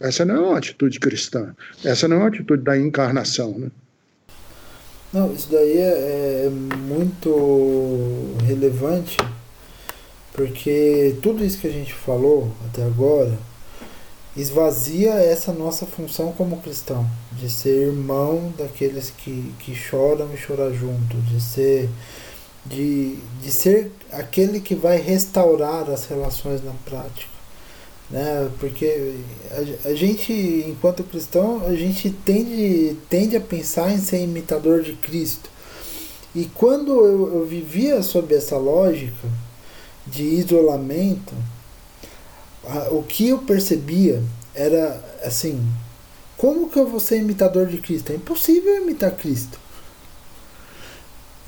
Essa 0.00 0.24
não 0.24 0.36
é 0.36 0.40
uma 0.40 0.58
atitude 0.58 0.98
cristã, 0.98 1.54
essa 1.84 2.08
não 2.08 2.16
é 2.16 2.20
uma 2.20 2.28
atitude 2.28 2.62
da 2.62 2.78
encarnação. 2.78 3.58
Né? 3.58 3.70
Não, 5.12 5.32
isso 5.32 5.48
daí 5.50 5.76
é, 5.76 6.46
é 6.46 6.50
muito 6.50 8.34
relevante, 8.46 9.18
porque 10.32 11.16
tudo 11.20 11.44
isso 11.44 11.60
que 11.60 11.66
a 11.66 11.72
gente 11.72 11.92
falou 11.92 12.50
até 12.68 12.82
agora 12.82 13.36
esvazia 14.36 15.10
essa 15.14 15.52
nossa 15.52 15.84
função 15.84 16.32
como 16.32 16.62
cristão, 16.62 17.06
de 17.32 17.50
ser 17.50 17.88
irmão 17.88 18.52
daqueles 18.56 19.10
que, 19.10 19.52
que 19.58 19.74
choram 19.74 20.32
e 20.32 20.36
chorar 20.36 20.70
junto, 20.70 21.16
de 21.16 21.40
ser 21.40 21.88
de, 22.64 23.16
de 23.42 23.50
ser 23.50 23.90
aquele 24.12 24.60
que 24.60 24.74
vai 24.74 24.98
restaurar 24.98 25.88
as 25.90 26.06
relações 26.06 26.62
na 26.62 26.72
prática. 26.84 27.30
Né? 28.10 28.50
Porque 28.58 29.14
a, 29.50 29.88
a 29.88 29.94
gente, 29.94 30.32
enquanto 30.66 31.04
cristão, 31.04 31.64
a 31.66 31.74
gente 31.74 32.10
tende, 32.10 32.96
tende 33.08 33.36
a 33.36 33.40
pensar 33.40 33.92
em 33.92 33.98
ser 33.98 34.22
imitador 34.22 34.82
de 34.82 34.94
Cristo. 34.94 35.48
E 36.34 36.44
quando 36.54 36.92
eu, 36.92 37.34
eu 37.34 37.46
vivia 37.46 38.02
sob 38.02 38.34
essa 38.34 38.56
lógica 38.56 39.28
de 40.06 40.22
isolamento, 40.22 41.34
o 42.90 43.02
que 43.02 43.28
eu 43.28 43.38
percebia 43.38 44.22
era 44.54 45.02
assim: 45.24 45.60
como 46.36 46.68
que 46.68 46.78
eu 46.78 46.86
vou 46.86 47.00
ser 47.00 47.18
imitador 47.18 47.66
de 47.66 47.78
Cristo? 47.78 48.12
É 48.12 48.16
impossível 48.16 48.82
imitar 48.82 49.12
Cristo. 49.12 49.58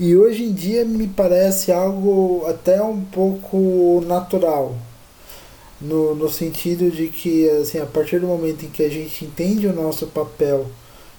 E 0.04 0.16
hoje 0.16 0.42
em 0.42 0.52
dia 0.52 0.84
me 0.84 1.06
parece 1.06 1.70
algo 1.70 2.44
até 2.48 2.82
um 2.82 3.02
pouco 3.02 4.02
natural. 4.04 4.74
No, 5.80 6.12
no 6.16 6.28
sentido 6.28 6.90
de 6.90 7.06
que, 7.06 7.48
assim, 7.50 7.78
a 7.78 7.86
partir 7.86 8.18
do 8.18 8.26
momento 8.26 8.64
em 8.64 8.68
que 8.68 8.82
a 8.82 8.88
gente 8.88 9.24
entende 9.24 9.64
o 9.68 9.72
nosso 9.72 10.08
papel 10.08 10.66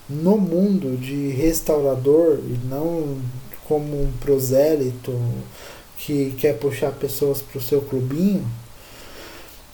no 0.10 0.38
mundo 0.38 0.98
de 0.98 1.30
restaurador 1.30 2.40
e 2.40 2.60
não 2.68 3.20
como 3.70 4.04
um 4.04 4.12
prosélito 4.20 5.18
que 5.98 6.36
quer 6.38 6.58
puxar 6.60 6.92
pessoas 6.92 7.42
para 7.42 7.60
o 7.60 7.62
seu 7.62 7.82
clubinho, 7.84 8.46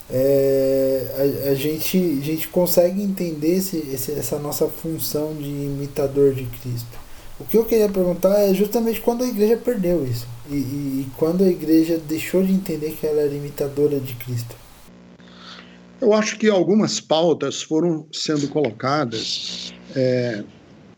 é, 0.08 1.46
a, 1.48 1.50
a, 1.50 1.56
gente, 1.56 1.98
a 1.98 2.24
gente 2.24 2.48
consegue 2.50 3.02
entender 3.02 3.56
esse, 3.56 3.78
esse, 3.92 4.12
essa 4.12 4.38
nossa 4.38 4.68
função 4.68 5.34
de 5.34 5.50
imitador 5.50 6.32
de 6.32 6.46
Cristo. 6.46 7.09
O 7.40 7.46
que 7.46 7.58
eu 7.58 7.66
queria 7.66 7.88
perguntar 7.88 8.38
é 8.40 8.54
justamente 8.54 9.00
quando 9.00 9.24
a 9.24 9.28
igreja 9.28 9.56
perdeu 9.56 10.06
isso 10.06 10.28
e, 10.50 10.56
e, 10.56 10.58
e 10.58 11.08
quando 11.16 11.44
a 11.44 11.48
igreja 11.48 11.98
deixou 11.98 12.44
de 12.44 12.52
entender 12.52 12.92
que 12.92 13.08
ela 13.08 13.22
era 13.22 13.34
imitadora 13.34 14.00
de 14.00 14.14
Cristo. 14.16 14.56
Eu 16.02 16.14
acho 16.14 16.38
que 16.38 16.50
algumas 16.50 17.00
pautas 17.00 17.62
foram 17.62 18.06
sendo 18.12 18.48
colocadas, 18.48 19.74
é, 19.96 20.44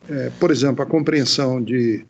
é, 0.09 0.31
por 0.39 0.51
exemplo, 0.51 0.83
a 0.83 0.85
compreensão 0.85 1.61
de, 1.61 2.05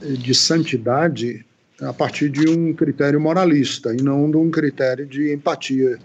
de 0.00 0.34
santidade 0.34 1.44
a 1.80 1.92
partir 1.92 2.30
de 2.30 2.48
um 2.48 2.72
critério 2.72 3.20
moralista 3.20 3.94
e 3.94 4.02
não 4.02 4.30
de 4.30 4.36
um 4.36 4.50
critério 4.50 5.06
de 5.06 5.32
empatia 5.32 5.98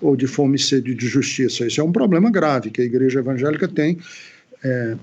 ou 0.00 0.14
de 0.14 0.26
fome 0.26 0.56
e 0.56 0.58
sede 0.58 0.94
de 0.94 1.06
justiça. 1.08 1.66
Esse 1.66 1.80
é 1.80 1.84
um 1.84 1.90
problema 1.90 2.30
grave 2.30 2.70
que 2.70 2.80
a 2.80 2.84
igreja 2.84 3.20
evangélica 3.20 3.66
tem. 3.66 3.98
É, 4.62 4.96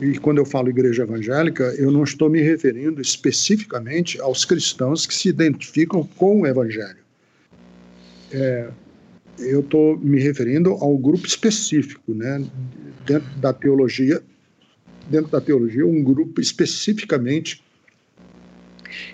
e 0.00 0.18
quando 0.18 0.38
eu 0.38 0.44
falo 0.44 0.68
igreja 0.68 1.02
evangélica, 1.02 1.64
eu 1.78 1.90
não 1.90 2.02
estou 2.02 2.28
me 2.28 2.40
referindo 2.40 3.00
especificamente 3.00 4.20
aos 4.20 4.44
cristãos 4.44 5.06
que 5.06 5.14
se 5.14 5.28
identificam 5.28 6.04
com 6.16 6.40
o 6.40 6.46
evangelho. 6.46 6.98
É, 8.32 8.68
eu 9.38 9.60
estou 9.60 9.98
me 9.98 10.20
referindo 10.20 10.70
ao 10.72 10.96
grupo 10.96 11.26
específico, 11.26 12.12
né, 12.14 12.44
dentro 13.06 13.28
da 13.38 13.52
teologia, 13.52 14.22
dentro 15.08 15.30
da 15.30 15.40
teologia, 15.40 15.86
um 15.86 16.02
grupo 16.02 16.40
especificamente 16.40 17.62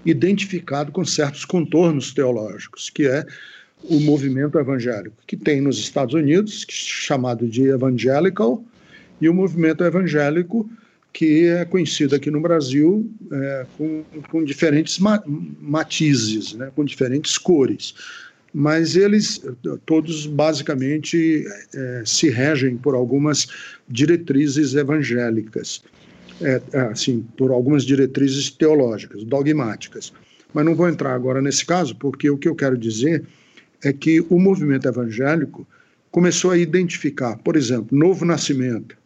identificado 0.05 0.93
com 0.93 1.05
certos 1.05 1.45
contornos 1.45 2.13
teológicos, 2.13 2.91
que 2.91 3.07
é 3.07 3.25
o 3.83 3.99
movimento 3.99 4.59
evangélico, 4.59 5.17
que 5.27 5.37
tem 5.37 5.61
nos 5.61 5.79
Estados 5.79 6.15
Unidos, 6.15 6.67
é 6.69 6.73
chamado 6.73 7.49
de 7.49 7.65
evangelical, 7.65 8.63
e 9.21 9.29
o 9.29 9.35
movimento 9.35 9.85
evangélico 9.85 10.69
que 11.13 11.47
é 11.47 11.65
conhecido 11.65 12.15
aqui 12.15 12.31
no 12.31 12.41
Brasil 12.41 13.11
é, 13.33 13.67
com, 13.77 14.05
com, 14.31 14.45
diferentes 14.45 14.99
matizes, 14.99 16.55
né, 16.55 16.71
com 16.75 16.85
diferentes 16.85 17.37
cores. 17.37 17.95
Mas 18.53 18.97
eles 18.97 19.43
todos 19.87 20.27
basicamente 20.27 21.45
é, 21.75 22.03
se 22.05 22.29
regem 22.29 22.77
por 22.77 22.95
algumas 22.95 23.49
diretrizes 23.89 24.75
evangélicas 24.75 25.83
é, 26.41 26.61
é, 26.73 26.81
assim, 26.81 27.25
por 27.37 27.51
algumas 27.51 27.85
diretrizes 27.85 28.51
teológicas, 28.51 29.23
dogmáticas. 29.25 30.13
Mas 30.53 30.65
não 30.65 30.75
vou 30.75 30.89
entrar 30.89 31.15
agora 31.15 31.41
nesse 31.41 31.65
caso, 31.65 31.95
porque 31.95 32.29
o 32.29 32.37
que 32.37 32.49
eu 32.49 32.55
quero 32.55 32.77
dizer 32.77 33.25
é 33.85 33.93
que 33.93 34.21
o 34.29 34.39
movimento 34.39 34.89
evangélico 34.89 35.67
começou 36.11 36.51
a 36.51 36.59
identificar, 36.59 37.37
por 37.39 37.57
exemplo, 37.57 37.97
novo 37.97 38.25
nascimento, 38.25 38.97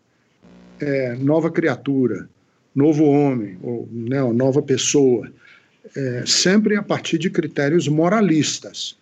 é, 0.80 1.14
nova 1.16 1.50
criatura, 1.50 2.28
novo 2.74 3.04
homem, 3.04 3.56
ou 3.62 3.88
né, 3.90 4.20
nova 4.32 4.60
pessoa, 4.60 5.30
é, 5.96 6.24
sempre 6.26 6.76
a 6.76 6.82
partir 6.82 7.18
de 7.18 7.30
critérios 7.30 7.86
moralistas, 7.86 8.96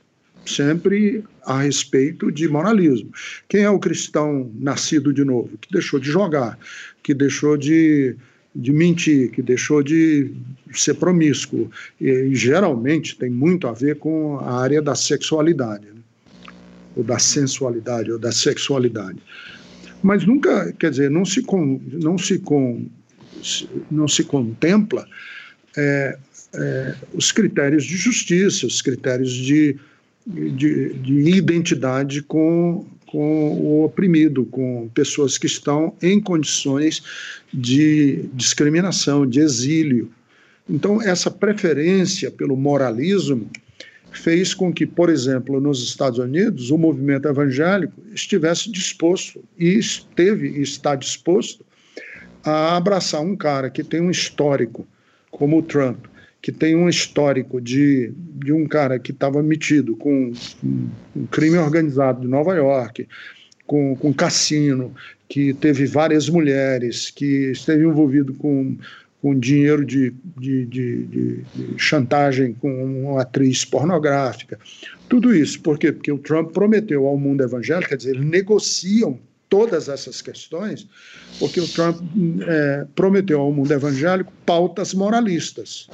sempre 0.45 1.25
a 1.45 1.63
respeito 1.63 2.31
de 2.31 2.49
moralismo. 2.49 3.11
Quem 3.49 3.63
é 3.63 3.71
o 3.71 3.79
cristão 3.79 4.51
nascido 4.59 5.13
de 5.13 5.25
novo? 5.25 5.57
Que 5.59 5.73
deixou 5.73 5.99
de 5.99 6.11
jogar, 6.11 6.59
que 7.03 7.15
deixou 7.15 7.57
de, 7.57 8.17
de 8.55 8.73
mentir, 8.73 9.31
que 9.31 9.41
deixou 9.41 9.83
de 9.83 10.33
ser 10.73 10.95
promíscuo. 10.95 11.71
E, 12.01 12.09
e 12.09 12.35
geralmente 12.35 13.17
tem 13.17 13.31
muito 13.31 13.67
a 13.67 13.73
ver 13.73 13.97
com 13.97 14.39
a 14.39 14.61
área 14.61 14.83
da 14.83 14.95
sexualidade, 14.95 15.87
né? 15.87 16.01
ou 16.95 17.03
da 17.03 17.19
sensualidade, 17.19 18.13
ou 18.13 18.19
da 18.19 18.33
sexualidade. 18.33 19.19
Mas 20.03 20.25
nunca, 20.25 20.73
quer 20.79 20.91
dizer, 20.91 21.11
não 21.11 21.25
se, 21.25 21.43
com, 21.43 21.81
não 21.93 22.19
se, 22.19 22.39
com, 22.39 22.87
não 23.91 24.09
se 24.09 24.25
contempla 24.25 25.07
é, 25.77 26.19
é, 26.55 26.95
os 27.15 27.31
critérios 27.31 27.85
de 27.85 27.97
justiça, 27.97 28.67
os 28.67 28.83
critérios 28.83 29.33
de, 29.33 29.77
de, 30.27 30.93
de 30.95 31.31
identidade 31.31 32.23
com, 32.23 32.85
com 33.07 33.53
o 33.53 33.85
oprimido, 33.85 34.45
com 34.47 34.89
pessoas 34.95 35.39
que 35.39 35.47
estão 35.47 35.95
em 36.03 36.21
condições 36.21 37.03
de 37.53 38.25
discriminação, 38.35 39.27
de 39.27 39.41
exílio. 39.41 40.11
Então, 40.69 41.01
essa 41.03 41.31
preferência 41.31 42.31
pelo 42.31 42.57
moralismo 42.57 43.49
fez 44.13 44.55
com 44.55 44.73
que, 44.73 44.87
por 44.87 45.09
exemplo, 45.09 45.61
nos 45.61 45.83
Estados 45.83 46.19
Unidos, 46.19 46.71
o 46.71 46.79
movimento 46.79 47.27
evangélico 47.27 47.95
estivesse 48.15 48.71
disposto 48.71 49.43
e 49.59 49.79
esteve 49.79 50.49
e 50.49 50.63
está 50.63 50.95
disposto 50.95 51.65
a 52.45 52.77
abraçar 52.77 53.21
um 53.21 53.37
cara 53.37 53.71
que 53.71 53.83
tem 53.83 54.01
um 54.01 54.11
histórico 54.11 54.87
como 55.31 55.59
o 55.59 55.63
Trump, 55.63 56.07
que 56.41 56.53
tem 56.53 56.77
um 56.77 56.89
histórico 56.89 57.61
de, 57.61 58.13
de 58.17 58.53
um 58.53 58.67
cara 58.67 58.99
que 58.99 59.13
estava 59.13 59.43
metido 59.43 59.97
com 59.97 60.33
um, 60.63 61.27
crime 61.31 61.57
organizado 61.57 62.21
de 62.21 62.29
Nova 62.29 62.55
York, 62.55 63.09
com, 63.67 63.97
com 63.97 64.13
cassino, 64.13 64.93
que 65.29 65.55
teve 65.55 65.87
várias 65.87 66.29
mulheres, 66.29 67.11
que 67.11 67.53
esteve 67.53 67.85
envolvido 67.85 68.35
com, 68.35 68.77
com 69.23 69.39
dinheiro 69.39 69.87
de, 69.87 70.13
de, 70.37 70.67
de, 70.67 71.05
de, 71.05 71.45
chantagem 71.79 72.55
com 72.55 72.85
uma 72.85 73.23
atriz 73.23 73.65
pornográfica. 73.65 74.59
Tudo 75.09 75.33
isso, 75.35 75.61
por 75.61 75.79
quê? 75.79 75.93
Porque 75.93 76.11
o 76.11 76.19
Trump 76.19 76.53
prometeu 76.53 77.07
ao 77.07 77.17
mundo 77.17 77.43
evangélico, 77.43 77.91
quer 77.91 77.97
dizer, 77.97 78.17
eles 78.17 78.27
negociam 78.27 79.19
todas 79.49 79.89
essas 79.89 80.21
questões, 80.21 80.89
porque 81.39 81.61
o 81.61 81.69
Trump 81.69 82.03
é, 82.49 82.87
prometeu 82.97 83.41
ao 83.41 83.53
mundo 83.53 83.73
evangélico 83.73 84.33
pautas 84.45 84.93
moralistas 84.93 85.89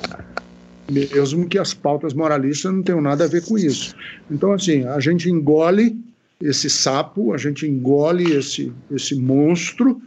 mesmo 0.90 1.46
que 1.46 1.58
as 1.58 1.74
pautas 1.74 2.14
moralistas 2.14 2.72
não 2.72 2.82
tenham 2.82 3.00
nada 3.00 3.24
a 3.24 3.28
ver 3.28 3.44
com 3.44 3.58
isso. 3.58 3.94
Então, 4.30 4.52
assim, 4.52 4.84
a 4.86 4.98
gente 5.00 5.28
engole 5.28 5.98
esse 6.40 6.70
sapo, 6.70 7.32
a 7.34 7.38
gente 7.38 7.66
engole 7.66 8.32
esse, 8.32 8.72
esse 8.90 9.14
monstro, 9.14 10.00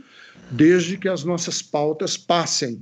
desde 0.50 0.98
que 0.98 1.08
as 1.08 1.24
nossas 1.24 1.62
pautas 1.62 2.18
passem, 2.18 2.82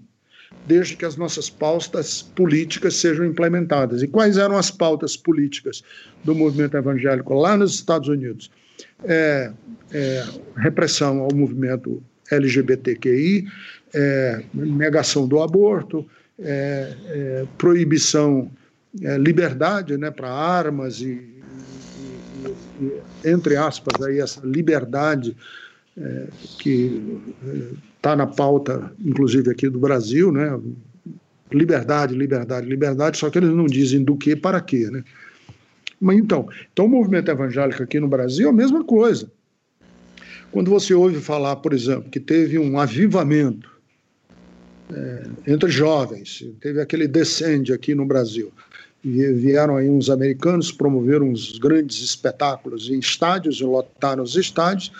desde 0.68 0.96
que 0.96 1.06
as 1.06 1.16
nossas 1.16 1.50
pautas 1.50 2.22
políticas 2.22 2.96
sejam 2.96 3.26
implementadas. 3.26 4.04
E 4.04 4.08
quais 4.08 4.38
eram 4.38 4.58
as 4.58 4.70
pautas 4.70 5.18
políticas 5.18 5.84
do 6.24 6.36
movimento 6.36 6.78
evangélico 6.78 7.34
lá 7.34 7.58
nos 7.58 7.76
Estados 7.76 8.08
Unidos? 8.08 8.52
É, 9.04 9.52
é, 9.92 10.26
repressão 10.58 11.20
ao 11.20 11.34
movimento 11.34 12.02
LGBTQI, 12.32 13.48
é, 13.94 14.44
negação 14.54 15.28
do 15.28 15.42
aborto, 15.42 16.06
é, 16.38 16.96
é, 17.08 17.46
proibição, 17.58 18.50
é, 19.02 19.18
liberdade 19.18 19.98
né, 19.98 20.12
para 20.12 20.30
armas 20.30 21.02
e, 21.02 21.06
e, 22.46 22.56
e, 22.82 23.30
entre 23.30 23.56
aspas, 23.56 24.02
aí, 24.02 24.20
essa 24.20 24.42
liberdade 24.46 25.36
que 26.58 27.20
está 28.00 28.16
na 28.16 28.26
pauta, 28.26 28.92
inclusive 29.00 29.52
aqui 29.52 29.70
do 29.70 29.80
Brasil, 29.80 30.32
né? 30.32 30.60
liberdade, 31.52 32.16
liberdade, 32.16 32.68
liberdade, 32.68 33.18
só 33.18 33.30
que 33.30 33.38
eles 33.38 33.50
não 33.50 33.66
dizem 33.66 34.04
do 34.04 34.16
que 34.16 34.36
para 34.36 34.62
quê. 34.62 34.90
Né? 34.90 35.04
Mas 36.00 36.18
então, 36.18 36.48
então 36.72 36.86
o 36.86 36.90
movimento 36.90 37.30
evangélico 37.30 37.84
aqui 37.84 38.00
no 38.00 38.08
Brasil 38.08 38.48
é 38.48 38.50
a 38.50 38.54
mesma 38.54 38.84
coisa. 38.84 39.30
Quando 40.52 40.72
você 40.72 40.94
ouve 40.94 41.20
falar, 41.20 41.58
por 41.58 41.74
exemplo, 41.74 42.10
que 42.10 42.20
teve 42.20 42.58
um 42.58 42.80
avivamento 42.80 43.70
é, 44.92 45.24
entre 45.48 45.70
jovens. 45.70 46.46
Teve 46.60 46.82
aquele 46.82 47.08
descende 47.08 47.72
aqui 47.72 47.94
no 47.94 48.06
Brasil. 48.06 48.52
E 49.04 49.32
vieram 49.34 49.78
aí 49.78 49.90
uns 49.90 50.10
americanos, 50.10 50.72
promoveram 50.72 51.30
uns 51.30 51.58
grandes 51.58 52.02
espetáculos 52.02 52.90
em 52.90 53.00
estádios, 53.00 53.62
lotaram 53.62 54.24
os 54.24 54.36
estádios, 54.36 54.92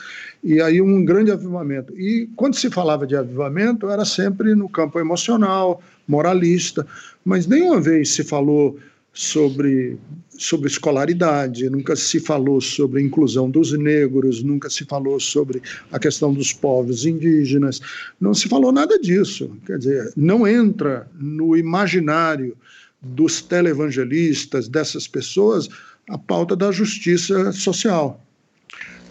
e 0.44 0.62
aí 0.62 0.82
um 0.82 1.04
grande 1.04 1.32
avivamento. 1.32 1.94
E 2.00 2.30
quando 2.36 2.56
se 2.56 2.70
falava 2.70 3.06
de 3.06 3.16
avivamento, 3.16 3.90
era 3.90 4.06
sempre 4.06 4.56
no 4.56 4.70
campo 4.70 5.00
emocional, 5.00 5.82
moralista, 6.08 6.86
mas 7.24 7.46
nenhuma 7.46 7.80
vez 7.80 8.10
se 8.10 8.24
falou 8.24 8.78
sobre, 9.14 9.98
sobre 10.30 10.68
escolaridade, 10.68 11.70
nunca 11.70 11.96
se 11.96 12.20
falou 12.20 12.62
sobre 12.62 13.02
a 13.02 13.04
inclusão 13.04 13.50
dos 13.50 13.74
negros, 13.78 14.42
nunca 14.42 14.70
se 14.70 14.86
falou 14.86 15.20
sobre 15.20 15.62
a 15.92 16.00
questão 16.00 16.34
dos 16.34 16.54
povos 16.54 17.06
indígenas, 17.06 17.82
não 18.20 18.34
se 18.34 18.48
falou 18.48 18.72
nada 18.72 18.98
disso. 19.00 19.52
Quer 19.66 19.78
dizer, 19.78 20.14
não 20.16 20.48
entra 20.48 21.08
no 21.20 21.58
imaginário 21.58 22.56
dos 23.02 23.42
televangelistas, 23.42 24.68
dessas 24.68 25.08
pessoas, 25.08 25.70
a 26.10 26.18
pauta 26.18 26.56
da 26.56 26.72
justiça 26.72 27.52
social, 27.52 28.26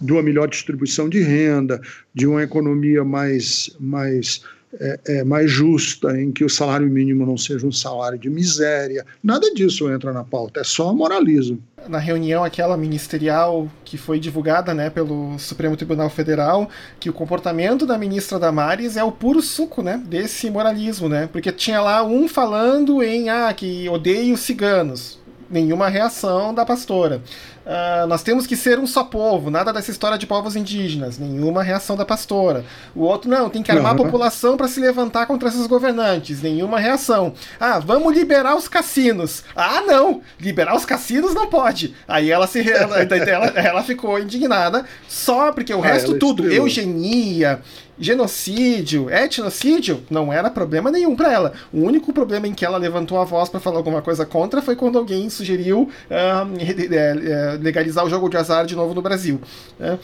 de 0.01 0.11
uma 0.11 0.21
melhor 0.21 0.47
distribuição 0.47 1.09
de 1.09 1.21
renda, 1.21 1.81
de 2.13 2.27
uma 2.27 2.43
economia 2.43 3.03
mais, 3.03 3.69
mais 3.79 4.41
é, 4.79 4.99
é, 5.07 5.23
mais 5.23 5.49
justa, 5.49 6.19
em 6.19 6.31
que 6.31 6.45
o 6.45 6.49
salário 6.49 6.87
mínimo 6.87 7.25
não 7.25 7.37
seja 7.37 7.65
um 7.65 7.71
salário 7.71 8.19
de 8.19 8.29
miséria. 8.29 9.05
Nada 9.23 9.51
disso 9.51 9.91
entra 9.91 10.13
na 10.13 10.23
pauta, 10.23 10.59
é 10.59 10.63
só 10.63 10.93
moralismo. 10.93 11.59
Na 11.87 11.97
reunião 11.97 12.43
aquela 12.43 12.77
ministerial 12.77 13.67
que 13.83 13.97
foi 13.97 14.19
divulgada 14.19 14.73
né, 14.73 14.89
pelo 14.89 15.39
Supremo 15.39 15.75
Tribunal 15.75 16.09
Federal, 16.09 16.69
que 16.99 17.09
o 17.09 17.13
comportamento 17.13 17.85
da 17.85 17.97
ministra 17.97 18.37
Damares 18.37 18.95
é 18.95 19.03
o 19.03 19.11
puro 19.11 19.41
suco 19.41 19.81
né, 19.81 20.01
desse 20.05 20.49
moralismo, 20.51 21.09
né? 21.09 21.27
Porque 21.31 21.51
tinha 21.51 21.81
lá 21.81 22.03
um 22.03 22.27
falando 22.27 23.01
em 23.01 23.29
ah, 23.29 23.51
que 23.53 23.89
odeio 23.89 24.37
ciganos 24.37 25.17
nenhuma 25.49 25.89
reação 25.89 26.53
da 26.53 26.65
pastora. 26.65 27.21
Uh, 27.65 28.07
nós 28.07 28.23
temos 28.23 28.47
que 28.47 28.55
ser 28.55 28.79
um 28.79 28.87
só 28.87 29.03
povo, 29.03 29.51
nada 29.51 29.71
dessa 29.71 29.91
história 29.91 30.17
de 30.17 30.25
povos 30.25 30.55
indígenas, 30.55 31.17
nenhuma 31.19 31.61
reação 31.61 31.95
da 31.95 32.05
pastora. 32.05 32.65
O 32.95 33.01
outro, 33.01 33.29
não, 33.29 33.49
tem 33.49 33.61
que 33.61 33.71
armar 33.71 33.95
uhum. 33.95 34.01
a 34.01 34.05
população 34.05 34.57
para 34.57 34.67
se 34.67 34.79
levantar 34.79 35.25
contra 35.27 35.49
esses 35.49 35.67
governantes, 35.67 36.41
nenhuma 36.41 36.79
reação. 36.79 37.33
Ah, 37.59 37.79
vamos 37.79 38.13
liberar 38.13 38.55
os 38.55 38.67
cassinos. 38.67 39.43
Ah, 39.55 39.81
não, 39.81 40.21
liberar 40.39 40.75
os 40.75 40.85
cassinos 40.85 41.33
não 41.33 41.47
pode. 41.47 41.93
Aí 42.07 42.31
ela 42.31 42.47
se 42.47 42.67
ela, 42.69 42.97
ela, 43.03 43.47
ela 43.47 43.83
ficou 43.83 44.19
indignada 44.19 44.85
só 45.07 45.51
porque 45.51 45.73
o 45.73 45.83
ah, 45.83 45.87
resto 45.87 46.17
tudo, 46.17 46.51
eugenia, 46.51 47.61
genocídio, 47.99 49.09
etnocídio, 49.09 50.01
não 50.09 50.31
era 50.31 50.49
problema 50.49 50.89
nenhum 50.89 51.15
para 51.15 51.33
ela. 51.33 51.53
O 51.71 51.81
único 51.81 52.13
problema 52.13 52.47
em 52.47 52.53
que 52.53 52.65
ela 52.65 52.77
levantou 52.77 53.19
a 53.19 53.25
voz 53.25 53.49
para 53.49 53.59
falar 53.59 53.77
alguma 53.77 54.01
coisa 54.01 54.25
contra 54.25 54.61
foi 54.61 54.75
quando 54.75 54.97
alguém 54.97 55.29
sugeriu 55.29 55.89
uh, 56.09 57.58
legalizar 57.59 58.05
o 58.05 58.09
jogo 58.09 58.29
de 58.29 58.37
azar 58.37 58.65
de 58.65 58.75
novo 58.75 58.93
no 58.93 59.01
Brasil. 59.01 59.39
Né? 59.77 59.99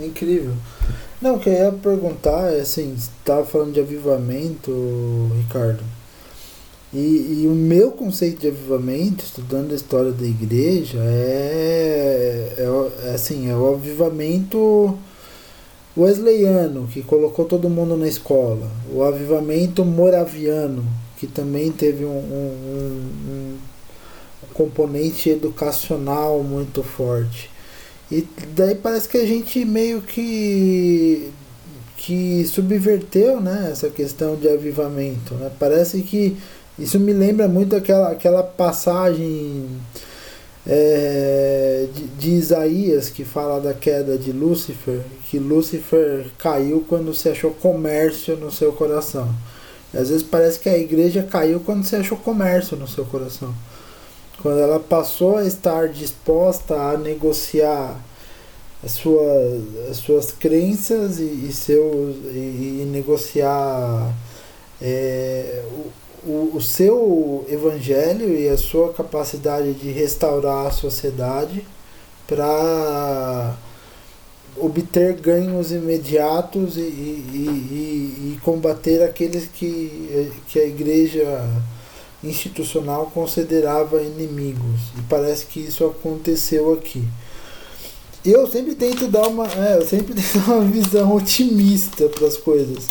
É 0.00 0.06
incrível. 0.06 0.54
Não, 1.20 1.36
o 1.36 1.40
que 1.40 1.48
eu 1.48 1.54
ia 1.54 1.72
perguntar 1.72 2.52
é 2.52 2.60
assim, 2.60 2.94
você 2.96 3.10
estava 3.18 3.44
falando 3.44 3.72
de 3.72 3.80
avivamento, 3.80 4.70
Ricardo. 5.36 5.82
E, 6.92 7.42
e, 7.42 7.46
o 7.46 7.54
meu 7.54 7.90
conceito 7.90 8.40
de 8.40 8.48
avivamento, 8.48 9.24
estudando 9.24 9.72
a 9.72 9.74
história 9.74 10.10
da 10.10 10.24
igreja, 10.24 10.98
é, 11.00 12.54
é, 12.56 13.08
é 13.08 13.14
assim, 13.14 13.50
é 13.50 13.54
o 13.54 13.74
avivamento 13.74 14.96
wesleyano, 15.96 16.86
que 16.86 17.02
colocou 17.02 17.44
todo 17.44 17.68
mundo 17.68 17.96
na 17.96 18.06
escola, 18.06 18.70
o 18.90 19.02
avivamento 19.02 19.84
moraviano, 19.84 20.84
que 21.18 21.26
também 21.26 21.72
teve 21.72 22.04
um, 22.04 22.08
um, 22.08 23.18
um 23.28 23.58
componente 24.58 25.30
educacional 25.30 26.42
muito 26.42 26.82
forte. 26.82 27.48
E 28.10 28.26
daí 28.56 28.74
parece 28.74 29.08
que 29.08 29.16
a 29.16 29.24
gente 29.24 29.64
meio 29.64 30.02
que 30.02 31.30
que 31.96 32.44
subverteu 32.46 33.40
né, 33.40 33.68
essa 33.70 33.90
questão 33.90 34.36
de 34.36 34.48
avivamento. 34.48 35.34
Né? 35.34 35.50
Parece 35.58 36.00
que 36.02 36.36
isso 36.78 36.98
me 36.98 37.12
lembra 37.12 37.48
muito 37.48 37.74
aquela, 37.74 38.12
aquela 38.12 38.42
passagem 38.42 39.66
é, 40.66 41.86
de, 41.92 42.04
de, 42.06 42.30
Isaías 42.30 43.10
que 43.10 43.24
fala 43.24 43.60
da 43.60 43.74
queda 43.74 44.16
de 44.16 44.30
Lúcifer, 44.30 45.00
que 45.28 45.38
Lúcifer 45.38 46.26
caiu 46.38 46.84
quando 46.88 47.12
se 47.12 47.28
achou 47.28 47.50
comércio 47.50 48.36
no 48.36 48.50
seu 48.50 48.72
coração. 48.72 49.28
E 49.92 49.98
às 49.98 50.08
vezes 50.08 50.22
parece 50.22 50.60
que 50.60 50.68
a 50.68 50.78
igreja 50.78 51.22
caiu 51.24 51.60
quando 51.60 51.84
se 51.84 51.96
achou 51.96 52.16
comércio 52.16 52.76
no 52.76 52.86
seu 52.86 53.04
coração. 53.04 53.52
Quando 54.42 54.60
ela 54.60 54.78
passou 54.78 55.36
a 55.36 55.44
estar 55.44 55.88
disposta 55.88 56.74
a 56.74 56.96
negociar 56.96 58.00
as 58.84 58.92
suas, 58.92 59.90
as 59.90 59.96
suas 59.96 60.30
crenças 60.30 61.18
e, 61.18 61.24
e, 61.24 61.52
seus, 61.52 62.16
e, 62.26 62.82
e 62.82 62.88
negociar 62.90 64.14
é, 64.80 65.64
o, 66.24 66.52
o 66.54 66.60
seu 66.60 67.44
evangelho 67.48 68.36
e 68.38 68.48
a 68.48 68.56
sua 68.56 68.92
capacidade 68.92 69.72
de 69.74 69.90
restaurar 69.90 70.66
a 70.66 70.70
sociedade 70.70 71.66
para 72.26 73.56
obter 74.56 75.14
ganhos 75.14 75.72
imediatos 75.72 76.76
e, 76.76 76.80
e, 76.80 76.84
e, 76.84 78.34
e, 78.36 78.40
combater 78.42 79.02
aqueles 79.02 79.46
que, 79.46 80.32
que 80.48 80.60
a 80.60 80.66
igreja 80.66 81.44
institucional 82.22 83.10
considerava 83.12 84.02
inimigos. 84.02 84.80
E 84.98 85.02
parece 85.08 85.46
que 85.46 85.60
isso 85.60 85.84
aconteceu 85.84 86.72
aqui. 86.72 87.04
Eu 88.24 88.46
sempre 88.46 88.74
tento 88.74 89.06
dar 89.06 89.26
uma, 89.28 89.46
é, 89.46 89.76
eu 89.76 89.86
sempre 89.86 90.14
tento 90.20 90.38
uma 90.46 90.64
visão 90.64 91.14
otimista 91.14 92.08
para 92.08 92.26
as 92.26 92.36
coisas. 92.36 92.86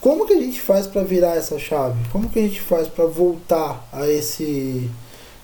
Como 0.00 0.26
que 0.26 0.34
a 0.34 0.40
gente 0.40 0.60
faz 0.60 0.86
para 0.86 1.02
virar 1.02 1.36
essa 1.36 1.58
chave? 1.58 1.98
Como 2.12 2.28
que 2.28 2.38
a 2.38 2.42
gente 2.42 2.60
faz 2.60 2.88
para 2.88 3.06
voltar 3.06 3.88
a 3.92 4.06
esse 4.08 4.90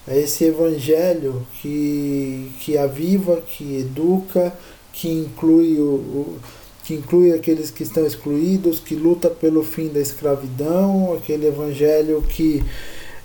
a 0.07 0.17
esse 0.17 0.45
evangelho 0.45 1.47
que, 1.61 2.51
que 2.61 2.77
aviva, 2.77 3.41
que 3.43 3.79
educa, 3.79 4.53
que 4.93 5.09
inclui 5.09 5.79
o, 5.79 5.95
o 5.95 6.39
que 6.83 6.95
inclui 6.95 7.33
aqueles 7.33 7.71
que 7.71 7.85
estão 7.85 8.05
excluídos, 8.05 8.81
que 8.81 8.97
luta 8.97 9.31
pelo 9.31 9.63
fim 9.63 9.89
da 9.89 10.01
escravidão, 10.01 11.15
aquele 11.15 11.47
evangelho 11.47 12.21
que 12.23 12.65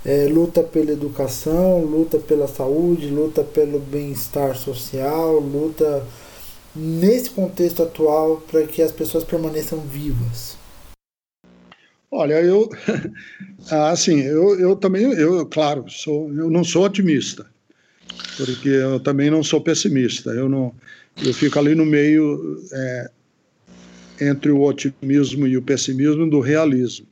é, 0.05 0.27
luta 0.27 0.61
pela 0.61 0.91
educação, 0.91 1.83
luta 1.83 2.19
pela 2.19 2.47
saúde, 2.47 3.07
luta 3.07 3.43
pelo 3.43 3.79
bem-estar 3.79 4.55
social, 4.55 5.39
luta 5.39 6.05
nesse 6.75 7.31
contexto 7.31 7.81
atual 7.81 8.43
para 8.49 8.67
que 8.67 8.81
as 8.81 8.91
pessoas 8.91 9.23
permaneçam 9.23 9.79
vivas. 9.79 10.57
Olha, 12.11 12.41
eu 12.41 12.69
assim, 13.91 14.21
eu, 14.21 14.59
eu 14.59 14.75
também, 14.75 15.03
eu 15.13 15.45
claro, 15.47 15.85
sou, 15.89 16.31
eu 16.33 16.49
não 16.49 16.63
sou 16.63 16.85
otimista, 16.85 17.45
porque 18.37 18.69
eu 18.69 18.99
também 18.99 19.31
não 19.31 19.43
sou 19.43 19.59
pessimista. 19.59 20.29
Eu 20.29 20.47
não, 20.47 20.73
eu 21.25 21.33
fico 21.33 21.57
ali 21.57 21.73
no 21.73 21.85
meio 21.85 22.61
é, 22.71 23.09
entre 24.21 24.51
o 24.51 24.61
otimismo 24.61 25.47
e 25.47 25.57
o 25.57 25.61
pessimismo 25.61 26.29
do 26.29 26.39
realismo, 26.39 27.07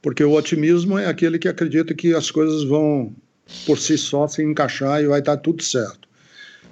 porque 0.00 0.22
o 0.22 0.32
otimismo 0.32 0.98
é 0.98 1.06
aquele 1.06 1.38
que 1.38 1.48
acredita 1.48 1.94
que 1.94 2.14
as 2.14 2.30
coisas 2.30 2.64
vão 2.64 3.14
por 3.66 3.78
si 3.78 3.96
só 3.96 4.28
se 4.28 4.42
encaixar 4.42 5.02
e 5.02 5.06
vai 5.06 5.20
estar 5.20 5.36
tudo 5.38 5.62
certo. 5.62 6.08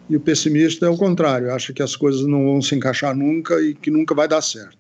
E 0.09 0.17
o 0.17 0.21
pessimista 0.21 0.87
é 0.87 0.89
o 0.89 0.97
contrário, 0.97 1.53
acha 1.53 1.73
que 1.73 1.83
as 1.83 1.97
coisas 1.97 2.27
não 2.27 2.45
vão 2.45 2.63
se 2.63 2.75
encaixar 2.75 3.17
nunca 3.17 3.61
e 3.61 3.75
que 3.75 3.91
nunca 3.91 4.15
vai 4.15 4.29
dar 4.29 4.41
certo. 4.41 4.79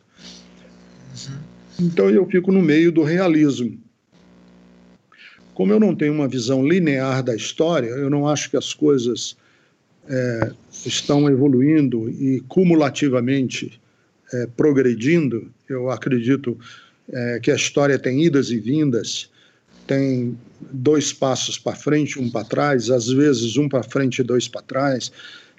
Então 1.80 2.08
eu 2.08 2.24
fico 2.26 2.52
no 2.52 2.62
meio 2.62 2.92
do 2.92 3.02
realismo. 3.02 3.78
Como 5.52 5.72
eu 5.72 5.80
não 5.80 5.94
tenho 5.94 6.12
uma 6.12 6.28
visão 6.28 6.66
linear 6.66 7.22
da 7.22 7.34
história, 7.34 7.88
eu 7.88 8.10
não 8.10 8.28
acho 8.28 8.50
que 8.50 8.56
as 8.56 8.72
coisas 8.72 9.36
é, 10.08 10.52
estão 10.84 11.28
evoluindo 11.28 12.08
e 12.10 12.40
cumulativamente 12.46 13.80
é, 14.32 14.46
progredindo. 14.46 15.50
Eu 15.68 15.90
acredito 15.90 16.58
é, 17.12 17.40
que 17.40 17.50
a 17.50 17.56
história 17.56 17.98
tem 17.98 18.24
idas 18.24 18.50
e 18.50 18.58
vindas, 18.58 19.30
tem 19.86 20.36
dois 20.72 21.12
passos 21.12 21.58
para 21.58 21.76
frente, 21.76 22.18
um 22.18 22.30
para 22.30 22.44
trás, 22.44 22.90
às 22.90 23.08
vezes 23.08 23.56
um 23.56 23.68
para 23.68 23.82
frente 23.82 24.18
e 24.18 24.24
dois 24.24 24.48
para 24.48 24.62
trás, 24.62 25.12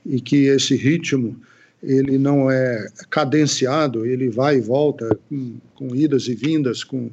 e 0.05 0.19
que 0.19 0.47
esse 0.47 0.75
ritmo 0.75 1.39
ele 1.81 2.17
não 2.17 2.49
é 2.49 2.87
cadenciado, 3.09 4.05
ele 4.05 4.29
vai 4.29 4.57
e 4.57 4.61
volta 4.61 5.17
com, 5.29 5.57
com 5.75 5.95
idas 5.95 6.27
e 6.27 6.33
vindas, 6.33 6.83
com, 6.83 7.11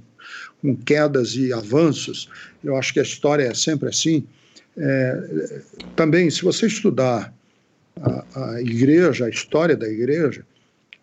com, 0.61 0.75
quedas 0.75 1.37
e 1.37 1.53
avanços. 1.53 2.29
Eu 2.63 2.77
acho 2.77 2.93
que 2.93 3.01
a 3.01 3.03
história 3.03 3.45
é 3.45 3.55
sempre 3.55 3.89
assim. 3.89 4.27
É, 4.77 5.61
também, 5.95 6.31
se 6.31 6.43
você 6.43 6.67
estudar 6.67 7.33
a, 8.01 8.55
a 8.55 8.63
igreja, 8.63 9.27
a 9.27 9.29
história 9.29 9.77
da 9.77 9.89
igreja, 9.89 10.45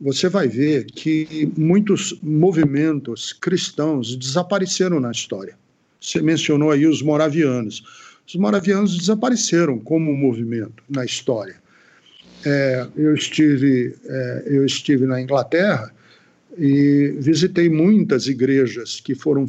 você 0.01 0.27
vai 0.27 0.47
ver 0.47 0.85
que 0.85 1.51
muitos 1.55 2.17
movimentos 2.23 3.31
cristãos 3.31 4.15
desapareceram 4.15 4.99
na 4.99 5.11
história. 5.11 5.55
Você 6.01 6.19
mencionou 6.21 6.71
aí 6.71 6.87
os 6.87 7.03
moravianos. 7.03 7.83
Os 8.27 8.35
moravianos 8.35 8.97
desapareceram 8.97 9.77
como 9.77 10.11
movimento 10.15 10.83
na 10.89 11.05
história. 11.05 11.55
É, 12.43 12.87
eu, 12.97 13.13
estive, 13.13 13.95
é, 14.05 14.43
eu 14.47 14.65
estive 14.65 15.05
na 15.05 15.21
Inglaterra 15.21 15.93
e 16.57 17.15
visitei 17.19 17.69
muitas 17.69 18.25
igrejas 18.25 18.99
que 18.99 19.13
foram 19.13 19.45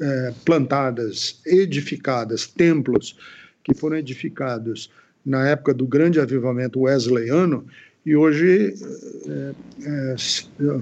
é, 0.00 0.34
plantadas, 0.44 1.40
edificadas, 1.46 2.48
templos 2.48 3.16
que 3.62 3.72
foram 3.72 3.96
edificados 3.96 4.90
na 5.24 5.48
época 5.48 5.72
do 5.72 5.86
grande 5.86 6.18
avivamento 6.18 6.80
wesleyano 6.80 7.64
e 8.04 8.14
hoje 8.14 8.74
é, 9.28 10.14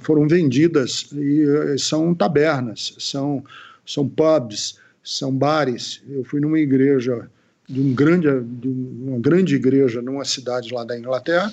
foram 0.00 0.26
vendidas 0.26 1.08
e 1.12 1.44
é, 1.72 1.78
são 1.78 2.14
tabernas, 2.14 2.94
são, 2.98 3.44
são 3.86 4.08
pubs, 4.08 4.78
são 5.04 5.32
bares. 5.32 6.02
Eu 6.08 6.24
fui 6.24 6.40
numa 6.40 6.58
igreja 6.58 7.28
de, 7.68 7.80
um 7.80 7.94
grande, 7.94 8.28
de 8.40 8.68
uma 8.68 9.18
grande 9.20 9.54
igreja 9.54 10.02
numa 10.02 10.24
cidade 10.24 10.74
lá 10.74 10.84
da 10.84 10.98
Inglaterra, 10.98 11.50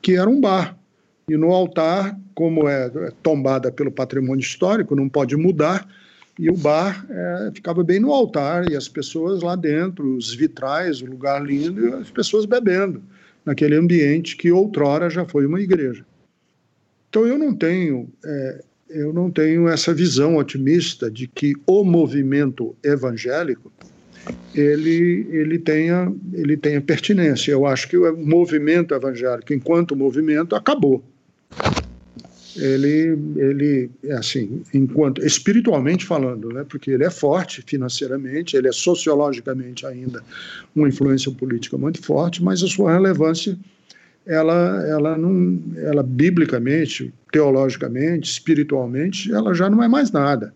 que 0.00 0.16
era 0.16 0.30
um 0.30 0.40
bar. 0.40 0.76
E 1.28 1.36
no 1.36 1.52
altar, 1.52 2.18
como 2.34 2.68
é, 2.68 2.86
é 2.86 3.12
tombada 3.22 3.70
pelo 3.70 3.90
patrimônio 3.90 4.42
histórico, 4.42 4.96
não 4.96 5.08
pode 5.08 5.36
mudar, 5.36 5.88
e 6.38 6.48
o 6.48 6.56
bar 6.56 7.04
é, 7.10 7.50
ficava 7.52 7.84
bem 7.84 8.00
no 8.00 8.12
altar, 8.12 8.70
e 8.70 8.76
as 8.76 8.88
pessoas 8.88 9.42
lá 9.42 9.54
dentro, 9.54 10.16
os 10.16 10.34
vitrais, 10.34 11.02
o 11.02 11.06
lugar 11.06 11.44
lindo, 11.44 11.88
e 11.88 11.92
as 11.94 12.10
pessoas 12.10 12.46
bebendo 12.46 13.02
naquele 13.44 13.76
ambiente 13.76 14.36
que 14.36 14.50
outrora 14.52 15.10
já 15.10 15.24
foi 15.24 15.46
uma 15.46 15.60
igreja. 15.60 16.04
Então 17.08 17.26
eu 17.26 17.38
não 17.38 17.54
tenho 17.54 18.08
é, 18.24 18.64
eu 18.90 19.12
não 19.12 19.30
tenho 19.30 19.68
essa 19.68 19.94
visão 19.94 20.36
otimista 20.36 21.10
de 21.10 21.28
que 21.28 21.54
o 21.66 21.84
movimento 21.84 22.74
evangélico 22.82 23.72
ele, 24.54 25.26
ele, 25.30 25.58
tenha, 25.58 26.12
ele 26.32 26.56
tenha 26.56 26.80
pertinência. 26.80 27.52
Eu 27.52 27.66
acho 27.66 27.88
que 27.88 27.96
o 27.96 28.16
movimento 28.16 28.94
evangélico, 28.94 29.52
enquanto 29.54 29.96
movimento, 29.96 30.54
acabou. 30.54 31.02
Ele, 32.60 33.18
ele 33.36 33.90
é 34.04 34.12
assim, 34.12 34.62
enquanto 34.74 35.24
espiritualmente 35.24 36.04
falando, 36.04 36.48
né, 36.50 36.64
porque 36.68 36.90
ele 36.90 37.04
é 37.04 37.10
forte 37.10 37.62
financeiramente, 37.66 38.56
ele 38.56 38.68
é 38.68 38.72
sociologicamente 38.72 39.86
ainda 39.86 40.22
uma 40.76 40.88
influência 40.88 41.32
política 41.32 41.78
muito 41.78 42.02
forte, 42.04 42.42
mas 42.42 42.62
a 42.62 42.68
sua 42.68 42.92
relevância 42.92 43.58
ela, 44.26 44.86
ela 44.86 45.18
não, 45.18 45.60
ela 45.76 46.02
biblicamente, 46.02 47.12
teologicamente, 47.32 48.30
espiritualmente, 48.30 49.32
ela 49.32 49.54
já 49.54 49.70
não 49.70 49.82
é 49.82 49.88
mais 49.88 50.10
nada. 50.10 50.54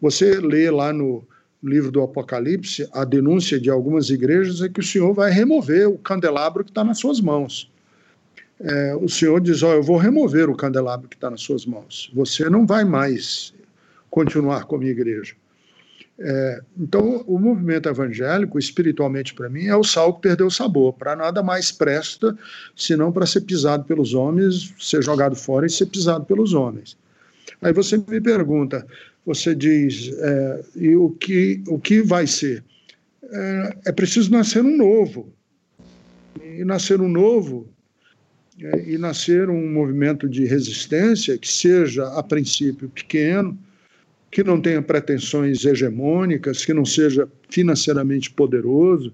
Você 0.00 0.40
lê 0.40 0.70
lá 0.70 0.92
no 0.92 1.24
livro 1.62 1.90
do 1.90 2.02
Apocalipse 2.02 2.88
a 2.92 3.04
denúncia 3.04 3.58
de 3.58 3.70
algumas 3.70 4.10
igrejas 4.10 4.60
é 4.60 4.68
que 4.68 4.80
o 4.80 4.82
Senhor 4.82 5.12
vai 5.12 5.30
remover 5.30 5.88
o 5.88 5.98
candelabro 5.98 6.64
que 6.64 6.70
está 6.70 6.84
nas 6.84 6.98
suas 6.98 7.20
mãos. 7.20 7.70
É, 8.60 8.94
o 8.96 9.08
Senhor 9.08 9.40
diz: 9.40 9.62
ó, 9.62 9.74
eu 9.74 9.82
vou 9.82 9.96
remover 9.96 10.48
o 10.48 10.56
candelabro 10.56 11.08
que 11.08 11.16
está 11.16 11.30
nas 11.30 11.40
suas 11.40 11.64
mãos. 11.64 12.10
Você 12.14 12.48
não 12.50 12.66
vai 12.66 12.84
mais 12.84 13.54
continuar 14.10 14.64
como 14.64 14.84
igreja. 14.84 15.34
É, 16.20 16.60
então, 16.76 17.22
o 17.28 17.38
movimento 17.38 17.88
evangélico, 17.88 18.58
espiritualmente 18.58 19.32
para 19.32 19.48
mim, 19.48 19.66
é 19.66 19.76
o 19.76 19.84
sal 19.84 20.14
que 20.14 20.22
perdeu 20.22 20.48
o 20.48 20.50
sabor. 20.50 20.92
Para 20.94 21.14
nada 21.14 21.42
mais 21.42 21.70
presta, 21.70 22.36
senão 22.74 23.12
para 23.12 23.24
ser 23.24 23.42
pisado 23.42 23.84
pelos 23.84 24.14
homens, 24.14 24.74
ser 24.80 25.02
jogado 25.02 25.36
fora 25.36 25.66
e 25.66 25.70
ser 25.70 25.86
pisado 25.86 26.24
pelos 26.24 26.54
homens. 26.54 26.96
Aí 27.62 27.72
você 27.72 27.96
me 27.96 28.20
pergunta, 28.20 28.84
você 29.24 29.54
diz, 29.54 30.10
é, 30.18 30.64
e 30.74 30.96
o 30.96 31.10
que, 31.10 31.62
o 31.68 31.78
que 31.78 32.02
vai 32.02 32.26
ser? 32.26 32.64
É, 33.22 33.76
é 33.86 33.92
preciso 33.92 34.30
nascer 34.32 34.64
um 34.64 34.76
novo. 34.76 35.32
E 36.42 36.64
nascer 36.64 37.00
um 37.00 37.08
novo, 37.08 37.68
e 38.86 38.98
nascer 38.98 39.48
um 39.48 39.72
movimento 39.72 40.28
de 40.28 40.44
resistência 40.44 41.38
que 41.38 41.48
seja, 41.48 42.06
a 42.08 42.22
princípio, 42.22 42.88
pequeno, 42.88 43.56
que 44.30 44.42
não 44.42 44.60
tenha 44.60 44.82
pretensões 44.82 45.64
hegemônicas, 45.64 46.64
que 46.64 46.74
não 46.74 46.84
seja 46.84 47.28
financeiramente 47.48 48.30
poderoso, 48.30 49.12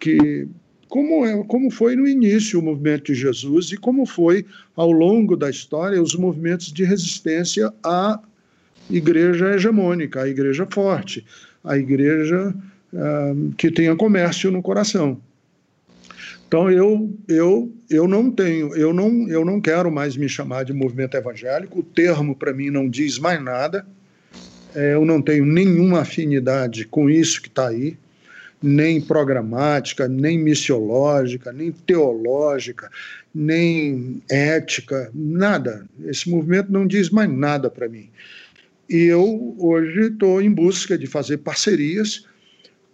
que 0.00 0.46
como, 0.88 1.24
é, 1.24 1.42
como 1.44 1.70
foi 1.70 1.96
no 1.96 2.06
início 2.06 2.60
o 2.60 2.62
movimento 2.62 3.12
de 3.12 3.14
Jesus 3.14 3.72
e 3.72 3.76
como 3.76 4.04
foi 4.04 4.44
ao 4.76 4.92
longo 4.92 5.36
da 5.36 5.48
história 5.48 6.00
os 6.02 6.14
movimentos 6.14 6.72
de 6.72 6.84
resistência 6.84 7.72
à 7.82 8.20
igreja 8.90 9.54
hegemônica, 9.54 10.22
à 10.22 10.28
igreja 10.28 10.66
forte, 10.70 11.24
à 11.62 11.78
igreja 11.78 12.54
uh, 12.92 13.52
que 13.56 13.70
tenha 13.70 13.96
comércio 13.96 14.50
no 14.50 14.62
coração. 14.62 15.20
Então 16.46 16.70
eu, 16.70 17.12
eu, 17.26 17.72
eu 17.90 18.06
não 18.06 18.30
tenho, 18.30 18.74
eu 18.76 18.92
não, 18.92 19.28
eu 19.28 19.44
não 19.44 19.60
quero 19.60 19.90
mais 19.90 20.16
me 20.16 20.28
chamar 20.28 20.64
de 20.64 20.72
movimento 20.72 21.16
evangélico. 21.16 21.80
O 21.80 21.82
termo 21.82 22.34
para 22.34 22.52
mim 22.52 22.70
não 22.70 22.88
diz 22.88 23.18
mais 23.18 23.42
nada. 23.42 23.86
É, 24.74 24.94
eu 24.94 25.04
não 25.04 25.22
tenho 25.22 25.44
nenhuma 25.44 26.00
afinidade 26.00 26.84
com 26.84 27.08
isso 27.08 27.40
que 27.40 27.48
está 27.48 27.68
aí, 27.68 27.96
nem 28.60 29.00
programática, 29.00 30.08
nem 30.08 30.38
missiológica, 30.38 31.52
nem 31.52 31.70
teológica, 31.70 32.90
nem 33.34 34.22
ética, 34.28 35.10
nada. 35.14 35.86
Esse 36.04 36.28
movimento 36.28 36.72
não 36.72 36.86
diz 36.86 37.10
mais 37.10 37.30
nada 37.30 37.70
para 37.70 37.88
mim. 37.88 38.08
E 38.88 39.04
eu 39.04 39.54
hoje 39.58 40.08
estou 40.08 40.42
em 40.42 40.50
busca 40.50 40.98
de 40.98 41.06
fazer 41.06 41.38
parcerias 41.38 42.26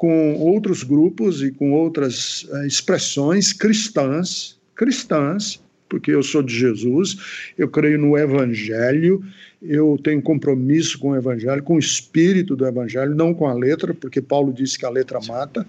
com 0.01 0.35
outros 0.37 0.83
grupos 0.83 1.43
e 1.43 1.51
com 1.51 1.73
outras 1.73 2.45
uh, 2.45 2.65
expressões 2.65 3.53
cristãs, 3.53 4.59
cristãs, 4.75 5.63
porque 5.91 6.11
eu 6.11 6.23
sou 6.23 6.43
de 6.43 6.59
Jesus, 6.59 7.53
eu 7.59 7.69
creio 7.69 7.99
no 7.99 8.17
Evangelho, 8.17 9.23
eu 9.61 10.01
tenho 10.03 10.23
compromisso 10.23 10.99
com 10.99 11.11
o 11.11 11.17
Evangelho, 11.17 11.63
com 11.63 11.75
o 11.75 11.79
espírito 11.79 12.57
do 12.57 12.67
Evangelho, 12.67 13.15
não 13.15 13.35
com 13.35 13.47
a 13.47 13.53
letra, 13.53 13.93
porque 13.93 14.23
Paulo 14.23 14.55
disse 14.55 14.79
que 14.79 14.87
a 14.87 14.91
letra 14.91 15.21
mata. 15.29 15.67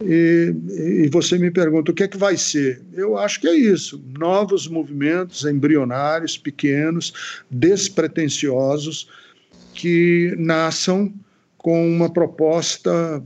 E, 0.00 0.52
e 1.04 1.08
você 1.12 1.38
me 1.38 1.52
pergunta 1.52 1.92
o 1.92 1.94
que 1.94 2.02
é 2.02 2.08
que 2.08 2.18
vai 2.18 2.36
ser? 2.36 2.82
Eu 2.92 3.16
acho 3.16 3.40
que 3.40 3.46
é 3.46 3.54
isso: 3.54 4.02
novos 4.18 4.66
movimentos 4.66 5.44
embrionários, 5.44 6.36
pequenos, 6.36 7.44
despretensiosos, 7.48 9.08
que 9.72 10.34
nasçam 10.36 11.14
com 11.56 11.88
uma 11.88 12.12
proposta 12.12 12.90
eh, 12.90 13.22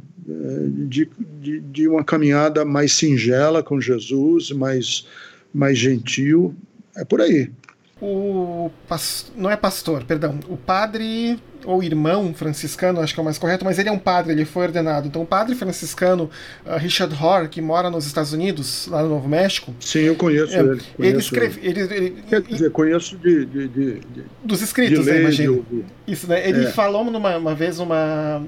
de, 0.87 1.09
de, 1.41 1.61
de 1.61 1.89
uma 1.89 2.05
caminhada 2.05 2.65
mais 2.65 2.93
singela 2.93 3.63
com 3.63 3.81
Jesus, 3.81 4.51
mais 4.51 5.07
mais 5.53 5.79
gentil. 5.79 6.55
É 6.97 7.05
por 7.05 7.21
aí. 7.21 7.51
O 8.01 8.71
não 9.37 9.51
é 9.51 9.57
pastor, 9.57 10.05
perdão, 10.05 10.39
o 10.49 10.57
padre 10.57 11.39
ou 11.65 11.83
irmão 11.83 12.33
franciscano, 12.33 13.01
acho 13.01 13.13
que 13.13 13.19
é 13.19 13.23
o 13.23 13.25
mais 13.25 13.39
correto, 13.39 13.65
mas 13.65 13.77
ele 13.79 13.89
é 13.89 13.93
um 13.93 13.99
padre, 13.99 14.33
ele 14.33 14.45
foi 14.45 14.65
ordenado. 14.65 15.09
Então, 15.09 15.23
o 15.23 15.27
padre 15.27 15.57
franciscano 15.57 16.31
uh, 16.65 16.77
Richard 16.77 17.13
Horr, 17.21 17.49
que 17.49 17.61
mora 17.61 17.91
nos 17.91 18.07
Estados 18.07 18.33
Unidos, 18.33 18.87
lá 18.87 19.03
no 19.03 19.09
Novo 19.09 19.29
México. 19.29 19.75
Sim, 19.81 20.01
eu 20.01 20.15
conheço 20.15 20.55
é, 20.55 20.61
ele. 20.61 20.69
Conheço 20.69 20.93
ele 21.03 21.19
escreve. 21.19 21.61
Ele. 21.61 21.81
Ele, 21.81 21.95
ele, 21.95 22.25
Quer 22.29 22.43
dizer, 22.43 22.71
conheço 22.71 23.19
de, 23.19 23.45
de, 23.45 23.69
de, 23.69 24.01
dos 24.45 24.63
escritos, 24.63 25.05
de 25.05 25.11
né, 25.11 25.21
imagina. 25.21 25.61
Isso, 26.07 26.29
né? 26.29 26.49
Ele 26.49 26.67
é. 26.67 26.71
falou 26.71 27.05
numa 27.05 27.37
uma 27.37 27.55
vez 27.55 27.81
uma 27.81 28.45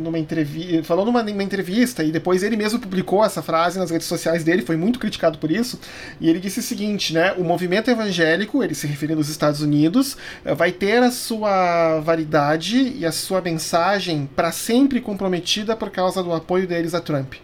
numa 0.00 0.18
entrevista, 0.18 0.82
falou 0.84 1.04
numa, 1.04 1.22
numa, 1.22 1.42
entrevista 1.42 2.02
e 2.02 2.10
depois 2.10 2.42
ele 2.42 2.56
mesmo 2.56 2.78
publicou 2.78 3.24
essa 3.24 3.42
frase 3.42 3.78
nas 3.78 3.90
redes 3.90 4.06
sociais 4.06 4.42
dele, 4.42 4.62
foi 4.62 4.76
muito 4.76 4.98
criticado 4.98 5.38
por 5.38 5.50
isso, 5.50 5.78
e 6.20 6.28
ele 6.28 6.40
disse 6.40 6.60
o 6.60 6.62
seguinte, 6.62 7.12
né, 7.12 7.32
o 7.32 7.44
movimento 7.44 7.90
evangélico, 7.90 8.62
ele 8.62 8.74
se 8.74 8.86
referindo 8.86 9.20
aos 9.20 9.28
Estados 9.28 9.60
Unidos, 9.60 10.16
eh, 10.44 10.54
vai 10.54 10.72
ter 10.72 11.02
a 11.02 11.10
sua 11.10 12.00
validade 12.00 12.94
e 12.96 13.04
a 13.04 13.12
sua 13.12 13.40
mensagem 13.40 14.28
para 14.34 14.50
sempre 14.50 15.00
comprometida 15.00 15.76
por 15.76 15.90
causa 15.90 16.22
do 16.22 16.32
apoio 16.32 16.66
deles 16.66 16.94
a 16.94 17.00
Trump, 17.00 17.34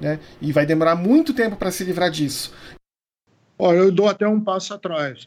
né? 0.00 0.18
E 0.40 0.52
vai 0.52 0.64
demorar 0.64 0.96
muito 0.96 1.34
tempo 1.34 1.56
para 1.56 1.70
se 1.70 1.84
livrar 1.84 2.10
disso. 2.10 2.52
Olha, 3.58 3.78
eu 3.78 3.92
dou 3.92 4.08
até 4.08 4.26
um 4.26 4.40
passo 4.40 4.72
atrás. 4.72 5.26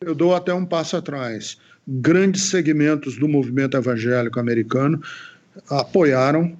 Eu 0.00 0.14
dou 0.14 0.34
até 0.34 0.54
um 0.54 0.64
passo 0.64 0.96
atrás. 0.96 1.58
Grandes 1.86 2.44
segmentos 2.44 3.18
do 3.18 3.28
movimento 3.28 3.76
evangélico 3.76 4.38
americano 4.38 5.02
apoiaram 5.68 6.56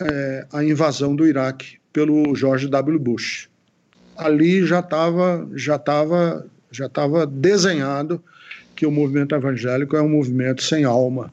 é, 0.00 0.46
a 0.52 0.64
invasão 0.64 1.14
do 1.14 1.26
Iraque 1.26 1.78
pelo 1.92 2.34
George 2.34 2.68
W. 2.68 2.98
Bush. 2.98 3.48
Ali 4.16 4.66
já 4.66 4.80
estava 4.80 5.48
já 5.54 5.78
tava, 5.78 6.46
já 6.70 6.88
tava 6.88 7.26
desenhado 7.26 8.22
que 8.76 8.86
o 8.86 8.90
movimento 8.90 9.34
evangélico 9.34 9.96
é 9.96 10.02
um 10.02 10.08
movimento 10.08 10.62
sem 10.62 10.84
alma, 10.84 11.32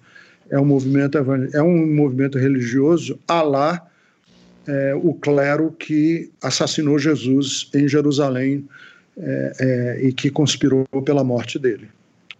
é 0.49 0.59
um 0.59 0.66
movimento, 0.66 1.18
é 1.53 1.62
um 1.62 1.93
movimento 1.93 2.38
religioso 2.38 3.20
a 3.28 3.41
lá 3.41 3.88
é, 4.68 4.93
o 4.95 5.14
clero 5.14 5.72
que 5.72 6.32
assassinou 6.41 6.99
Jesus 6.99 7.70
em 7.74 7.88
Jerusalém 7.88 8.68
é, 9.18 9.51
é, 9.59 10.07
e 10.07 10.14
que 10.14 10.30
conspirou 10.30 10.86
pela 11.03 11.24
morte 11.24 11.57
dele. 11.57 11.89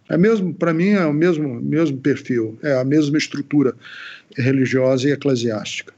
É 0.08 0.16
mesmo, 0.16 0.52
para 0.52 0.74
mim, 0.74 0.90
é 0.90 1.06
o 1.06 1.12
mesmo, 1.12 1.60
mesmo 1.60 1.98
perfil, 1.98 2.58
é 2.62 2.78
a 2.78 2.84
mesma 2.84 3.16
estrutura 3.16 3.74
religiosa 4.36 5.08
e 5.08 5.12
eclesiástica. 5.12 5.94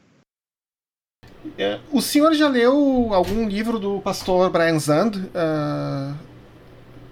É, 1.59 1.79
o 1.93 2.01
senhor 2.01 2.33
já 2.35 2.49
leu 2.49 3.11
algum 3.13 3.49
livro 3.49 3.79
do 3.79 4.01
pastor 4.01 4.51
Brian 4.51 4.79
Zand, 4.79 5.13
uh, 5.19 6.17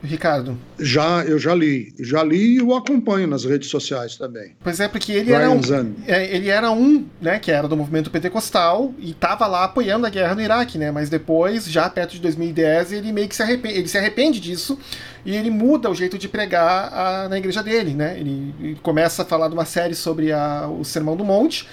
Ricardo? 0.03 0.59
Já, 0.79 1.25
eu 1.25 1.39
já 1.39 1.55
li. 1.55 1.95
Já 1.99 2.25
li 2.25 2.57
e 2.57 2.63
o 2.63 2.75
acompanho 2.75 3.29
nas 3.29 3.45
redes 3.45 3.71
sociais 3.71 4.17
também. 4.17 4.57
Pois 4.63 4.81
é, 4.81 4.89
porque 4.89 5.13
ele 5.13 5.27
Brian 5.27 5.39
era 5.39 5.51
um. 5.51 5.95
É, 6.07 6.35
ele 6.35 6.49
era 6.49 6.71
um, 6.73 7.07
né, 7.21 7.39
que 7.39 7.51
era 7.53 7.69
do 7.69 7.77
movimento 7.77 8.11
pentecostal 8.11 8.93
e 8.99 9.13
estava 9.13 9.47
lá 9.47 9.65
apoiando 9.65 10.05
a 10.05 10.11
guerra 10.11 10.35
no 10.35 10.41
Iraque, 10.41 10.77
né? 10.77 10.91
Mas 10.91 11.09
depois, 11.09 11.67
já 11.67 11.89
perto 11.89 12.13
de 12.13 12.21
2010, 12.21 12.93
ele 12.93 13.13
meio 13.13 13.29
que 13.29 13.37
se 13.37 13.43
arrepende, 13.43 13.79
ele 13.79 13.89
se 13.89 13.97
arrepende 13.97 14.41
disso 14.41 14.77
e 15.25 15.37
ele 15.37 15.51
muda 15.51 15.89
o 15.89 15.95
jeito 15.95 16.19
de 16.19 16.29
pregar 16.29 16.93
a, 16.93 17.29
na 17.29 17.39
igreja 17.39 17.63
dele, 17.63 17.95
né? 17.95 18.17
Ele, 18.19 18.55
ele, 18.61 18.79
começa 18.83 19.23
a 19.23 19.25
falar 19.25 19.47
de 19.47 19.55
uma 19.55 19.65
série 19.65 19.95
sobre 19.95 20.33
a, 20.33 20.67
o 20.69 20.85
Sermão 20.85 21.17
do 21.17 21.25
Monte 21.25 21.69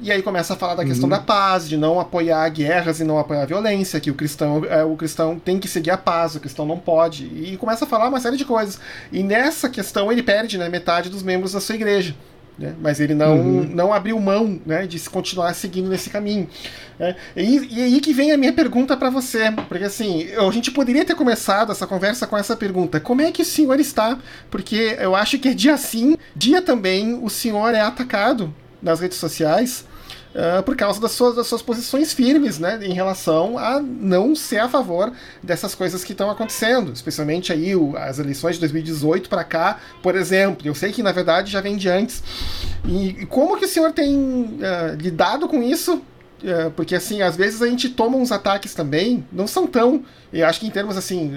E 0.00 0.12
aí 0.12 0.22
começa 0.22 0.54
a 0.54 0.56
falar 0.56 0.76
da 0.76 0.84
questão 0.84 1.04
uhum. 1.04 1.16
da 1.16 1.18
paz, 1.18 1.68
de 1.68 1.76
não 1.76 1.98
apoiar 1.98 2.48
guerras 2.50 3.00
e 3.00 3.04
não 3.04 3.18
apoiar 3.18 3.42
a 3.42 3.46
violência, 3.46 3.98
que 3.98 4.10
o 4.10 4.14
cristão, 4.14 4.64
é, 4.64 4.84
o 4.84 4.94
cristão 4.94 5.38
tem 5.38 5.58
que 5.58 5.66
seguir 5.66 5.90
a 5.90 5.96
paz, 5.96 6.36
o 6.36 6.40
cristão 6.40 6.64
não 6.64 6.78
pode. 6.78 7.24
E 7.24 7.56
começa 7.56 7.84
a 7.84 7.88
falar 7.88 8.08
uma 8.08 8.20
série 8.20 8.36
de 8.36 8.44
coisas. 8.44 8.78
E 9.10 9.24
nessa 9.24 9.68
questão 9.68 10.12
ele 10.12 10.22
perde 10.22 10.56
né, 10.56 10.68
metade 10.68 11.08
dos 11.08 11.22
membros 11.22 11.52
da 11.52 11.60
sua 11.60 11.74
igreja. 11.74 12.14
Né? 12.56 12.74
Mas 12.80 13.00
ele 13.00 13.12
não, 13.12 13.38
uhum. 13.38 13.64
não 13.64 13.92
abriu 13.92 14.18
mão 14.20 14.60
né, 14.64 14.86
de 14.86 15.00
se 15.00 15.10
continuar 15.10 15.52
seguindo 15.54 15.88
nesse 15.88 16.10
caminho. 16.10 16.48
Né? 16.96 17.16
E, 17.36 17.78
e 17.78 17.82
aí 17.82 18.00
que 18.00 18.12
vem 18.12 18.30
a 18.30 18.36
minha 18.36 18.52
pergunta 18.52 18.96
para 18.96 19.10
você, 19.10 19.50
porque 19.68 19.84
assim, 19.84 20.28
a 20.32 20.50
gente 20.52 20.70
poderia 20.70 21.04
ter 21.04 21.16
começado 21.16 21.72
essa 21.72 21.88
conversa 21.88 22.24
com 22.24 22.36
essa 22.36 22.56
pergunta: 22.56 23.00
como 23.00 23.20
é 23.20 23.32
que 23.32 23.42
o 23.42 23.44
senhor 23.44 23.80
está? 23.80 24.16
Porque 24.48 24.96
eu 25.00 25.16
acho 25.16 25.40
que 25.40 25.48
é 25.48 25.54
dia 25.54 25.76
sim, 25.76 26.16
dia 26.36 26.62
também, 26.62 27.18
o 27.20 27.28
senhor 27.28 27.74
é 27.74 27.80
atacado 27.80 28.54
nas 28.80 29.00
redes 29.00 29.18
sociais 29.18 29.87
uh, 30.34 30.62
por 30.62 30.76
causa 30.76 31.00
das 31.00 31.12
suas, 31.12 31.36
das 31.36 31.46
suas 31.46 31.62
posições 31.62 32.12
firmes, 32.12 32.58
né, 32.58 32.78
em 32.82 32.92
relação 32.92 33.58
a 33.58 33.80
não 33.80 34.34
ser 34.34 34.58
a 34.58 34.68
favor 34.68 35.12
dessas 35.42 35.74
coisas 35.74 36.04
que 36.04 36.12
estão 36.12 36.30
acontecendo, 36.30 36.92
especialmente 36.92 37.52
aí 37.52 37.74
o, 37.74 37.96
as 37.96 38.18
eleições 38.18 38.54
de 38.54 38.60
2018 38.60 39.28
para 39.28 39.44
cá, 39.44 39.78
por 40.02 40.14
exemplo. 40.14 40.66
Eu 40.66 40.74
sei 40.74 40.92
que 40.92 41.02
na 41.02 41.12
verdade 41.12 41.50
já 41.50 41.60
vem 41.60 41.76
de 41.76 41.88
antes. 41.88 42.22
E, 42.84 43.08
e 43.08 43.26
como 43.26 43.56
que 43.56 43.64
o 43.64 43.68
senhor 43.68 43.92
tem 43.92 44.16
uh, 44.16 44.96
lidado 44.98 45.48
com 45.48 45.62
isso? 45.62 46.02
É, 46.42 46.70
porque 46.70 46.94
assim, 46.94 47.20
às 47.20 47.36
vezes 47.36 47.60
a 47.60 47.66
gente 47.66 47.88
toma 47.88 48.16
uns 48.16 48.30
ataques 48.30 48.72
também, 48.72 49.24
não 49.32 49.46
são 49.46 49.66
tão. 49.66 50.04
Eu 50.32 50.46
acho 50.46 50.60
que 50.60 50.66
em 50.66 50.70
termos 50.70 50.96
assim, 50.96 51.32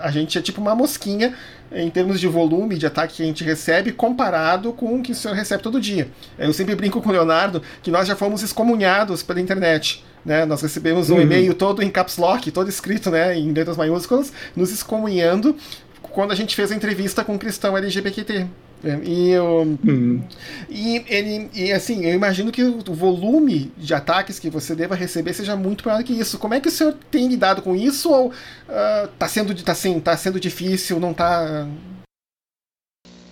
a 0.00 0.10
gente 0.10 0.38
é 0.38 0.40
tipo 0.40 0.60
uma 0.60 0.74
mosquinha 0.74 1.34
em 1.70 1.90
termos 1.90 2.18
de 2.18 2.26
volume 2.26 2.78
de 2.78 2.86
ataque 2.86 3.16
que 3.16 3.22
a 3.22 3.26
gente 3.26 3.44
recebe 3.44 3.92
comparado 3.92 4.72
com 4.72 4.98
o 4.98 5.02
que 5.02 5.12
o 5.12 5.14
senhor 5.14 5.34
recebe 5.34 5.62
todo 5.62 5.80
dia. 5.80 6.08
Eu 6.38 6.52
sempre 6.52 6.74
brinco 6.74 7.02
com 7.02 7.08
o 7.08 7.12
Leonardo 7.12 7.62
que 7.82 7.90
nós 7.90 8.08
já 8.08 8.16
fomos 8.16 8.42
excomunhados 8.42 9.22
pela 9.22 9.40
internet. 9.40 10.04
Né? 10.24 10.44
Nós 10.44 10.62
recebemos 10.62 11.10
um 11.10 11.16
uhum. 11.16 11.22
e-mail 11.22 11.54
todo 11.54 11.82
em 11.82 11.90
caps 11.90 12.16
lock, 12.16 12.50
todo 12.50 12.68
escrito 12.68 13.10
né, 13.10 13.38
em 13.38 13.52
letras 13.52 13.76
maiúsculas, 13.76 14.32
nos 14.56 14.72
excomunhando 14.72 15.56
quando 16.00 16.32
a 16.32 16.34
gente 16.34 16.56
fez 16.56 16.72
a 16.72 16.74
entrevista 16.74 17.22
com 17.22 17.34
um 17.34 17.38
cristão 17.38 17.76
LGBT. 17.76 18.46
É, 18.84 18.98
e, 19.04 19.30
eu, 19.30 19.78
uhum. 19.84 20.22
e 20.68 21.04
ele 21.08 21.48
e 21.54 21.72
assim, 21.72 22.04
eu 22.04 22.14
imagino 22.14 22.52
que 22.52 22.62
o 22.62 22.94
volume 22.94 23.72
de 23.76 23.94
ataques 23.94 24.38
que 24.38 24.50
você 24.50 24.74
deva 24.74 24.94
receber 24.94 25.32
seja 25.32 25.56
muito 25.56 25.86
maior 25.86 26.04
que 26.04 26.12
isso. 26.12 26.38
Como 26.38 26.54
é 26.54 26.60
que 26.60 26.68
o 26.68 26.70
senhor 26.70 26.94
tem 27.10 27.26
lidado 27.26 27.62
com 27.62 27.74
isso 27.74 28.10
ou 28.10 28.28
uh, 28.28 29.08
tá 29.18 29.26
sendo 29.28 29.54
tá, 29.62 29.72
assim, 29.72 29.98
tá 29.98 30.16
sendo 30.16 30.38
difícil, 30.38 31.00
não 31.00 31.14
tá 31.14 31.66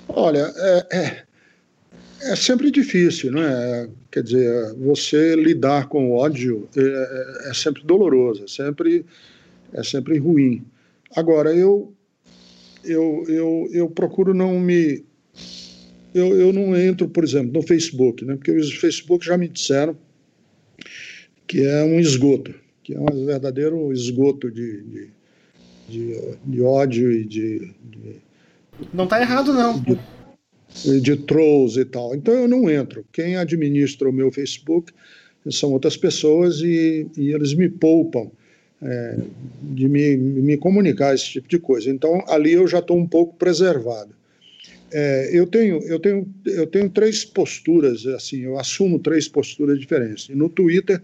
Olha, 0.08 0.52
é, 0.56 0.86
é, 0.92 1.22
é 2.32 2.36
sempre 2.36 2.70
difícil, 2.70 3.32
né? 3.32 3.88
Quer 4.10 4.22
dizer, 4.22 4.74
você 4.74 5.34
lidar 5.34 5.88
com 5.88 6.10
o 6.10 6.16
ódio 6.16 6.68
é, 6.76 6.80
é, 6.80 7.50
é 7.50 7.54
sempre 7.54 7.82
doloroso, 7.82 8.44
é 8.44 8.48
sempre 8.48 9.04
é 9.72 9.82
sempre 9.82 10.18
ruim. 10.18 10.64
Agora 11.16 11.52
eu 11.54 11.92
eu, 12.84 13.24
eu, 13.28 13.68
eu 13.72 13.90
procuro 13.90 14.34
não 14.34 14.60
me 14.60 15.04
eu, 16.14 16.38
eu 16.38 16.52
não 16.52 16.76
entro, 16.76 17.08
por 17.08 17.24
exemplo, 17.24 17.52
no 17.52 17.62
Facebook, 17.62 18.24
né? 18.24 18.36
porque 18.36 18.52
o 18.52 18.80
Facebook 18.80 19.26
já 19.26 19.36
me 19.36 19.48
disseram 19.48 19.96
que 21.46 21.64
é 21.64 21.82
um 21.82 21.98
esgoto, 21.98 22.54
que 22.82 22.94
é 22.94 23.00
um 23.00 23.26
verdadeiro 23.26 23.92
esgoto 23.92 24.50
de, 24.50 24.82
de, 24.82 25.08
de, 25.88 26.20
de 26.44 26.62
ódio 26.62 27.12
e 27.12 27.24
de, 27.24 27.70
de 27.82 28.16
Não 28.92 29.04
está 29.04 29.20
errado, 29.20 29.52
não. 29.52 29.80
De, 29.80 31.00
de 31.00 31.16
trolls 31.16 31.78
e 31.78 31.84
tal. 31.84 32.14
Então 32.14 32.32
eu 32.32 32.48
não 32.48 32.70
entro. 32.70 33.04
Quem 33.12 33.36
administra 33.36 34.08
o 34.08 34.12
meu 34.12 34.30
Facebook 34.30 34.92
são 35.50 35.72
outras 35.72 35.96
pessoas 35.96 36.60
e, 36.60 37.06
e 37.16 37.32
eles 37.32 37.54
me 37.54 37.68
poupam 37.68 38.30
é, 38.82 39.16
de 39.62 39.88
me, 39.88 40.16
me 40.16 40.56
comunicar 40.56 41.14
esse 41.14 41.32
tipo 41.32 41.48
de 41.48 41.58
coisa. 41.58 41.90
Então 41.90 42.24
ali 42.28 42.52
eu 42.52 42.66
já 42.66 42.78
estou 42.78 42.96
um 42.96 43.06
pouco 43.06 43.34
preservado. 43.34 44.14
É, 44.96 45.28
eu, 45.32 45.44
tenho, 45.44 45.82
eu, 45.82 45.98
tenho, 45.98 46.32
eu 46.46 46.68
tenho 46.68 46.88
três 46.88 47.24
posturas, 47.24 48.06
assim, 48.06 48.42
eu 48.42 48.56
assumo 48.60 49.00
três 49.00 49.26
posturas 49.26 49.80
diferentes. 49.80 50.28
No 50.28 50.48
Twitter, 50.48 51.02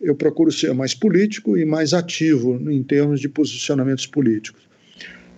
eu 0.00 0.12
procuro 0.12 0.50
ser 0.50 0.74
mais 0.74 0.92
político 0.92 1.56
e 1.56 1.64
mais 1.64 1.94
ativo 1.94 2.58
em 2.68 2.82
termos 2.82 3.20
de 3.20 3.28
posicionamentos 3.28 4.06
políticos. 4.06 4.60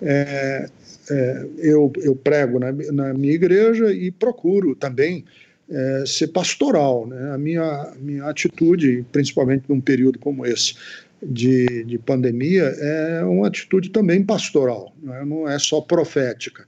É, 0.01 0.67
é, 1.11 1.47
eu, 1.59 1.93
eu, 1.99 2.17
prego 2.17 2.59
na, 2.59 2.73
na, 2.73 3.13
minha 3.13 3.35
igreja 3.35 3.93
e 3.93 4.11
procuro 4.11 4.75
também 4.75 5.23
é, 5.69 6.05
ser 6.07 6.29
pastoral. 6.29 7.07
Né? 7.07 7.33
A 7.35 7.37
minha, 7.37 7.93
minha 8.01 8.25
atitude, 8.25 9.05
principalmente 9.13 9.65
num 9.69 9.83
período 9.83 10.19
como 10.19 10.47
esse 10.47 10.75
de, 11.23 11.85
de 11.85 11.99
pandemia, 11.99 12.63
é 12.63 13.23
uma 13.25 13.47
atitude 13.47 13.91
também 13.91 14.23
pastoral, 14.23 14.95
não 15.03 15.15
é, 15.15 15.25
não 15.27 15.49
é 15.49 15.59
só 15.59 15.83
profética 15.83 16.67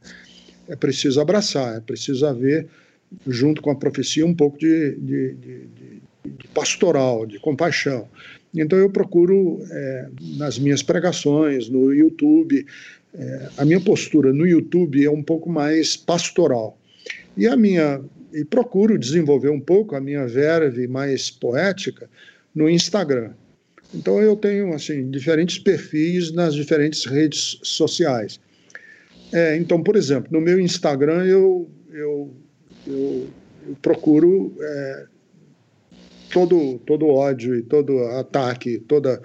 é 0.68 0.76
preciso 0.76 1.20
abraçar, 1.20 1.76
é 1.76 1.80
preciso 1.80 2.26
haver, 2.26 2.66
junto 3.26 3.62
com 3.62 3.70
a 3.70 3.74
profecia, 3.74 4.26
um 4.26 4.34
pouco 4.34 4.58
de, 4.58 4.96
de, 4.96 5.34
de, 5.34 5.60
de 6.24 6.48
pastoral, 6.48 7.26
de 7.26 7.38
compaixão. 7.38 8.08
Então 8.54 8.78
eu 8.78 8.90
procuro, 8.90 9.60
é, 9.70 10.08
nas 10.36 10.58
minhas 10.58 10.82
pregações, 10.82 11.68
no 11.68 11.92
YouTube, 11.92 12.64
é, 13.14 13.48
a 13.58 13.64
minha 13.64 13.80
postura 13.80 14.32
no 14.32 14.46
YouTube 14.46 15.04
é 15.04 15.10
um 15.10 15.22
pouco 15.22 15.48
mais 15.50 15.96
pastoral. 15.96 16.78
E 17.36 17.46
a 17.46 17.56
minha 17.56 18.00
e 18.32 18.44
procuro 18.44 18.98
desenvolver 18.98 19.48
um 19.48 19.60
pouco 19.60 19.94
a 19.94 20.00
minha 20.00 20.26
verve 20.26 20.86
mais 20.86 21.30
poética 21.30 22.08
no 22.54 22.68
Instagram. 22.68 23.32
Então 23.94 24.20
eu 24.20 24.36
tenho 24.36 24.74
assim 24.74 25.10
diferentes 25.10 25.58
perfis 25.58 26.32
nas 26.32 26.54
diferentes 26.54 27.06
redes 27.06 27.58
sociais. 27.62 28.38
É, 29.33 29.57
então, 29.57 29.83
por 29.83 29.97
exemplo, 29.97 30.29
no 30.33 30.41
meu 30.41 30.59
Instagram 30.61 31.24
eu, 31.24 31.68
eu, 31.93 32.35
eu, 32.87 33.27
eu 33.68 33.77
procuro 33.83 34.55
é, 34.61 35.07
todo, 36.33 36.79
todo 36.87 37.09
ódio 37.09 37.57
e 37.57 37.62
todo 37.62 37.99
ataque, 38.05 38.79
toda 38.79 39.20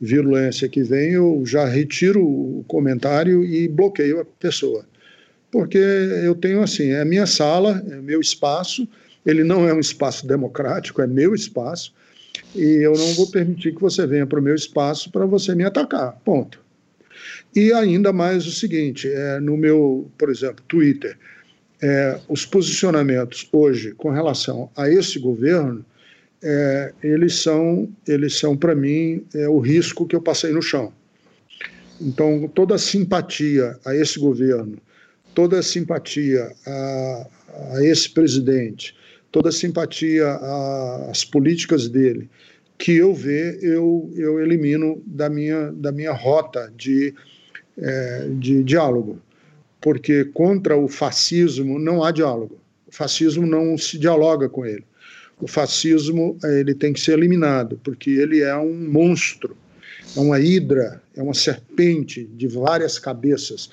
virulência 0.00 0.68
que 0.68 0.82
vem, 0.82 1.12
eu 1.12 1.42
já 1.46 1.64
retiro 1.64 2.24
o 2.24 2.64
comentário 2.66 3.44
e 3.44 3.68
bloqueio 3.68 4.20
a 4.20 4.24
pessoa. 4.24 4.84
Porque 5.50 5.78
eu 5.78 6.34
tenho 6.34 6.62
assim, 6.62 6.88
é 6.88 7.00
a 7.00 7.04
minha 7.04 7.26
sala, 7.26 7.82
é 7.88 7.96
meu 7.96 8.20
espaço, 8.20 8.88
ele 9.24 9.44
não 9.44 9.68
é 9.68 9.72
um 9.72 9.78
espaço 9.78 10.26
democrático, 10.26 11.02
é 11.02 11.06
meu 11.06 11.34
espaço, 11.34 11.92
e 12.54 12.64
eu 12.82 12.94
não 12.94 13.14
vou 13.14 13.30
permitir 13.30 13.74
que 13.74 13.80
você 13.80 14.06
venha 14.06 14.26
para 14.26 14.40
o 14.40 14.42
meu 14.42 14.54
espaço 14.54 15.10
para 15.10 15.26
você 15.26 15.54
me 15.54 15.64
atacar. 15.64 16.18
Ponto. 16.24 16.61
E 17.54 17.72
ainda 17.72 18.12
mais 18.12 18.46
o 18.46 18.50
seguinte, 18.50 19.08
é, 19.08 19.40
no 19.40 19.56
meu, 19.56 20.10
por 20.16 20.30
exemplo, 20.30 20.64
Twitter, 20.68 21.16
é, 21.82 22.20
os 22.28 22.46
posicionamentos 22.46 23.48
hoje 23.52 23.92
com 23.92 24.10
relação 24.10 24.70
a 24.76 24.88
esse 24.88 25.18
governo, 25.18 25.84
é, 26.42 26.92
eles 27.02 27.36
são, 27.36 27.88
eles 28.06 28.38
são 28.38 28.56
para 28.56 28.74
mim, 28.74 29.24
é, 29.34 29.48
o 29.48 29.58
risco 29.58 30.06
que 30.06 30.16
eu 30.16 30.20
passei 30.20 30.52
no 30.52 30.62
chão. 30.62 30.92
Então, 32.00 32.50
toda 32.54 32.74
a 32.74 32.78
simpatia 32.78 33.78
a 33.84 33.94
esse 33.94 34.18
governo, 34.18 34.78
toda 35.34 35.58
a 35.58 35.62
simpatia 35.62 36.52
a, 36.66 37.26
a 37.74 37.84
esse 37.84 38.10
presidente, 38.10 38.94
toda 39.30 39.48
a 39.48 39.52
simpatia 39.52 40.26
às 41.10 41.24
políticas 41.24 41.88
dele, 41.88 42.28
que 42.82 42.96
eu 42.96 43.14
ver, 43.14 43.62
eu, 43.62 44.12
eu 44.16 44.40
elimino 44.40 45.00
da 45.06 45.30
minha, 45.30 45.70
da 45.70 45.92
minha 45.92 46.10
rota 46.10 46.68
de 46.76 47.14
é, 47.78 48.26
de 48.40 48.64
diálogo, 48.64 49.20
porque 49.80 50.24
contra 50.24 50.76
o 50.76 50.88
fascismo 50.88 51.78
não 51.78 52.02
há 52.02 52.10
diálogo. 52.10 52.58
O 52.88 52.92
fascismo 52.92 53.46
não 53.46 53.78
se 53.78 53.96
dialoga 53.96 54.48
com 54.48 54.66
ele. 54.66 54.84
O 55.40 55.46
fascismo 55.46 56.36
ele 56.42 56.74
tem 56.74 56.92
que 56.92 56.98
ser 56.98 57.12
eliminado, 57.12 57.80
porque 57.84 58.10
ele 58.10 58.40
é 58.40 58.56
um 58.56 58.74
monstro, 58.90 59.56
é 60.16 60.18
uma 60.18 60.40
hidra, 60.40 61.00
é 61.16 61.22
uma 61.22 61.34
serpente 61.34 62.24
de 62.34 62.48
várias 62.48 62.98
cabeças 62.98 63.70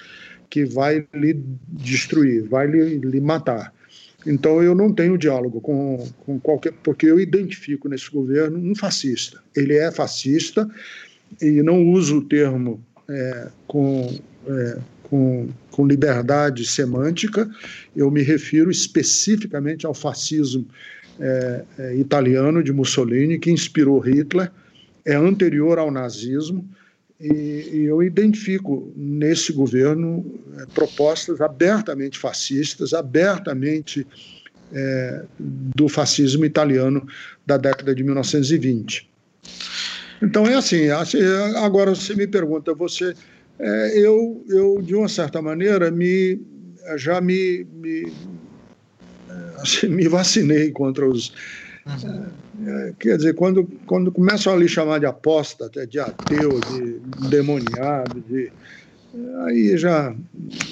que 0.52 0.66
vai 0.66 1.08
lhe 1.16 1.34
destruir, 1.68 2.44
vai 2.44 2.68
lhe, 2.68 3.00
lhe 3.00 3.20
matar. 3.20 3.74
Então 4.26 4.62
eu 4.62 4.76
não 4.76 4.94
tenho 4.94 5.18
diálogo 5.18 5.62
com, 5.62 6.08
com 6.26 6.40
qualquer. 6.40 6.74
porque 6.84 7.06
eu 7.06 7.20
identifico 7.20 7.88
nesse 7.88 8.10
governo 8.12 8.60
um 8.60 8.76
fascista. 8.76 9.42
Ele 9.56 9.76
é 9.76 9.92
fascista 9.92 10.70
e 11.42 11.62
não 11.64 11.88
uso 11.88 12.18
o 12.18 12.26
termo 12.26 12.84
é, 13.10 13.48
com, 13.68 14.20
é, 14.48 14.78
com, 15.04 15.50
com 15.72 15.88
liberdade 15.88 16.66
semântica, 16.66 17.50
eu 17.96 18.10
me 18.12 18.22
refiro 18.22 18.70
especificamente 18.70 19.86
ao 19.86 19.94
fascismo 19.94 20.68
é, 21.20 21.64
é, 21.78 21.96
italiano 21.98 22.64
de 22.64 22.72
Mussolini, 22.72 23.40
que 23.40 23.52
inspirou 23.52 24.00
Hitler, 24.00 24.52
é 25.06 25.16
anterior 25.16 25.80
ao 25.80 25.92
nazismo, 25.92 26.68
e, 27.20 27.70
e 27.74 27.86
eu 27.86 28.02
identifico 28.02 28.92
nesse 28.96 29.52
governo 29.52 30.26
é, 30.58 30.66
propostas 30.74 31.42
abertamente 31.42 32.18
fascistas, 32.18 32.94
abertamente 32.94 34.08
é, 34.72 35.24
do 35.38 35.90
fascismo 35.90 36.46
italiano 36.46 37.06
da 37.46 37.58
década 37.58 37.94
de 37.94 38.04
1920. 38.04 39.10
Então 40.22 40.48
é 40.48 40.56
assim, 40.56 40.90
assim 40.90 41.20
agora 41.58 41.94
você 41.94 42.16
me 42.16 42.28
pergunta, 42.28 42.74
você, 42.74 43.14
é, 43.58 44.00
eu, 44.00 44.44
eu 44.48 44.82
de 44.82 44.96
uma 44.96 45.10
certa 45.10 45.42
maneira 45.42 45.92
me 45.92 46.40
já 46.96 47.22
me, 47.22 47.68
me, 47.74 48.12
assim, 49.58 49.88
me 49.90 50.08
vacinei 50.08 50.72
contra 50.72 51.08
os 51.08 51.34
uhum. 51.86 52.26
É, 52.66 52.94
quer 53.00 53.18
dizer, 53.18 53.36
quando, 53.36 53.66
quando 53.86 54.12
começam 54.12 54.54
a 54.54 54.58
lhe 54.58 54.68
chamar 54.68 55.00
de 55.00 55.06
apóstata, 55.06 55.88
de 55.88 56.00
ateu, 56.00 56.60
de 56.60 57.00
demoniado, 57.30 58.22
de, 58.28 58.52
aí 59.46 59.78
já, 59.78 60.14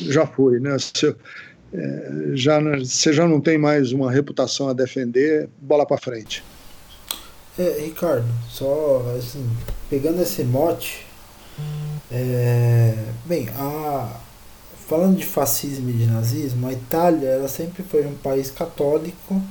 já 0.01 0.25
foi, 0.27 0.59
né? 0.59 0.77
Você, 0.77 1.15
é, 1.73 2.31
já, 2.33 2.59
você 2.79 3.13
já 3.13 3.27
não 3.27 3.39
tem 3.39 3.57
mais 3.57 3.91
uma 3.93 4.11
reputação 4.11 4.67
a 4.67 4.73
defender, 4.73 5.49
bola 5.61 5.85
para 5.85 5.97
frente. 5.97 6.43
É, 7.57 7.81
Ricardo, 7.85 8.27
só 8.49 9.15
assim, 9.17 9.49
pegando 9.89 10.21
esse 10.21 10.43
mote, 10.43 11.05
é, 12.11 12.93
bem, 13.25 13.49
a, 13.57 14.19
falando 14.87 15.17
de 15.17 15.25
fascismo 15.25 15.89
e 15.89 15.93
de 15.93 16.05
nazismo, 16.05 16.67
a 16.67 16.73
Itália 16.73 17.29
ela 17.29 17.47
sempre 17.47 17.81
foi 17.83 18.05
um 18.05 18.13
país 18.13 18.51
católico 18.51 19.41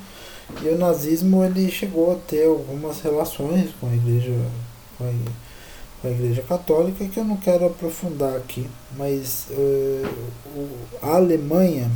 e 0.63 0.69
o 0.69 0.79
nazismo 0.79 1.45
ele 1.45 1.71
chegou 1.71 2.13
a 2.13 2.17
ter 2.17 2.47
algumas 2.47 3.01
relações 3.01 3.71
com 3.81 3.89
a 3.89 3.95
igreja 3.95 4.33
com 4.97 5.05
a, 5.05 5.13
com 6.01 6.09
a 6.09 6.11
igreja 6.11 6.43
católica 6.43 7.05
que 7.07 7.19
eu 7.19 7.25
não 7.25 7.37
quero 7.37 7.67
aprofundar 7.67 8.37
aqui, 8.37 8.67
mas 8.97 9.47
uh, 9.51 10.69
a 11.03 11.17
Alemanha 11.17 11.91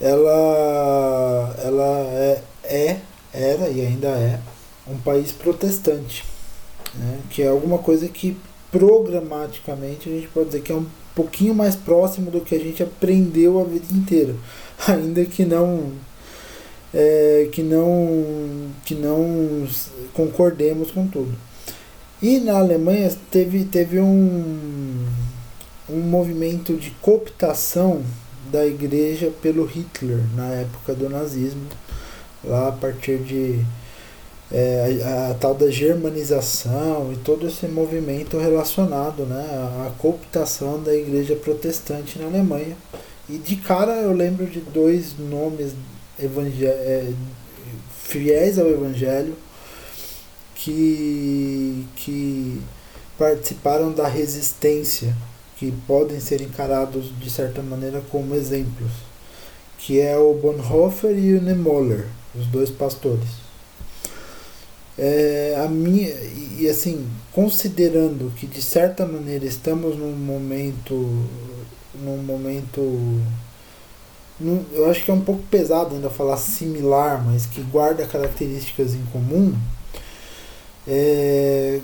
ela 0.00 1.54
ela 1.62 1.98
é, 2.12 2.42
é 2.64 3.00
era 3.32 3.68
e 3.68 3.80
ainda 3.80 4.08
é 4.08 4.40
um 4.86 4.96
país 4.98 5.30
protestante, 5.32 6.24
né? 6.94 7.20
que 7.30 7.42
é 7.42 7.48
alguma 7.48 7.78
coisa 7.78 8.08
que 8.08 8.36
programaticamente 8.70 10.08
a 10.08 10.12
gente 10.12 10.28
pode 10.28 10.46
dizer 10.46 10.62
que 10.62 10.72
é 10.72 10.74
um 10.74 10.86
pouquinho 11.14 11.54
mais 11.54 11.74
próximo 11.74 12.30
do 12.30 12.40
que 12.40 12.54
a 12.54 12.58
gente 12.58 12.82
aprendeu 12.82 13.60
a 13.60 13.64
vida 13.64 13.92
inteira, 13.92 14.34
ainda 14.86 15.24
que 15.24 15.44
não 15.44 15.92
é, 16.92 17.48
que 17.52 17.62
não 17.62 18.70
que 18.84 18.94
não 18.94 19.66
concordemos 20.12 20.90
com 20.90 21.06
tudo. 21.06 21.34
E 22.22 22.38
na 22.38 22.58
Alemanha 22.58 23.10
teve, 23.30 23.64
teve 23.64 23.98
um, 23.98 25.06
um 25.88 26.00
movimento 26.00 26.74
de 26.74 26.90
cooptação 27.00 28.02
da 28.52 28.66
igreja 28.66 29.32
pelo 29.40 29.64
Hitler 29.64 30.20
na 30.34 30.48
época 30.48 30.94
do 30.94 31.08
nazismo, 31.08 31.66
lá 32.44 32.68
a 32.68 32.72
partir 32.72 33.18
de 33.18 33.64
é, 34.52 35.00
a, 35.02 35.30
a, 35.30 35.34
tal 35.34 35.54
da 35.54 35.70
germanização 35.70 37.12
e 37.12 37.16
todo 37.16 37.46
esse 37.46 37.66
movimento 37.66 38.36
relacionado 38.36 39.24
né, 39.24 39.46
à 39.86 39.90
cooptação 39.96 40.82
da 40.82 40.94
igreja 40.94 41.36
protestante 41.36 42.18
na 42.18 42.26
Alemanha. 42.26 42.76
E 43.28 43.38
de 43.38 43.56
cara 43.56 43.92
eu 43.92 44.12
lembro 44.12 44.44
de 44.46 44.60
dois 44.60 45.14
nomes 45.18 45.72
fiéis 48.10 48.58
ao 48.58 48.68
Evangelho 48.68 49.34
que, 50.54 51.86
que 51.96 52.60
participaram 53.18 53.92
da 53.92 54.08
resistência, 54.08 55.16
que 55.56 55.72
podem 55.86 56.20
ser 56.20 56.40
encarados 56.40 57.12
de 57.18 57.30
certa 57.30 57.62
maneira 57.62 58.02
como 58.10 58.34
exemplos, 58.34 58.90
que 59.78 60.00
é 60.00 60.16
o 60.16 60.34
Bonhoeffer 60.34 61.16
e 61.16 61.34
o 61.34 61.42
Niemöller, 61.42 62.06
os 62.34 62.46
dois 62.46 62.70
pastores. 62.70 63.28
É, 64.98 65.56
a 65.64 65.68
minha 65.68 66.08
e 66.58 66.68
assim 66.68 67.08
considerando 67.32 68.30
que 68.36 68.46
de 68.46 68.60
certa 68.60 69.06
maneira 69.06 69.46
estamos 69.46 69.96
num 69.96 70.12
momento 70.12 70.94
num 71.94 72.18
momento 72.18 72.82
eu 74.72 74.90
acho 74.90 75.04
que 75.04 75.10
é 75.10 75.14
um 75.14 75.20
pouco 75.20 75.42
pesado 75.50 75.94
ainda 75.94 76.08
falar 76.10 76.36
similar 76.36 77.22
mas 77.24 77.46
que 77.46 77.60
guarda 77.62 78.06
características 78.06 78.94
em 78.94 79.04
comum 79.12 79.54
é, 80.86 81.80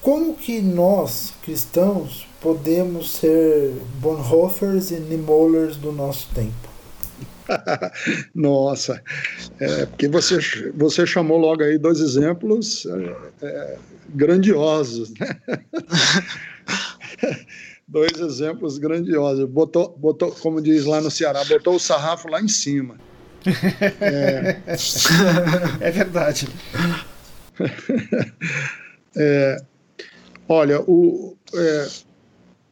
como 0.00 0.34
que 0.34 0.60
nós 0.60 1.34
cristãos 1.42 2.26
podemos 2.40 3.12
ser 3.12 3.74
Bonhoeffers 4.00 4.90
e 4.90 4.94
Niemöllers 4.94 5.76
do 5.76 5.92
nosso 5.92 6.28
tempo 6.34 6.70
Nossa, 8.34 9.02
é, 9.58 9.86
porque 9.86 10.08
você, 10.08 10.38
você 10.74 11.06
chamou 11.06 11.38
logo 11.38 11.62
aí 11.62 11.78
dois 11.78 12.00
exemplos 12.00 12.86
é, 12.86 13.46
é 13.46 13.78
grandiosos, 14.10 15.12
né? 15.18 15.40
dois 17.90 18.18
exemplos 18.20 18.78
grandiosos. 18.78 19.48
Botou, 19.48 19.94
botou, 19.98 20.30
como 20.30 20.62
diz 20.62 20.84
lá 20.84 21.00
no 21.00 21.10
Ceará, 21.10 21.44
botou 21.44 21.74
o 21.74 21.80
sarrafo 21.80 22.28
lá 22.28 22.40
em 22.40 22.48
cima. 22.48 22.96
É, 24.00 24.60
é 25.80 25.90
verdade. 25.90 26.48
É, 29.16 29.56
olha, 30.48 30.80
o, 30.82 31.36
é, 31.54 31.88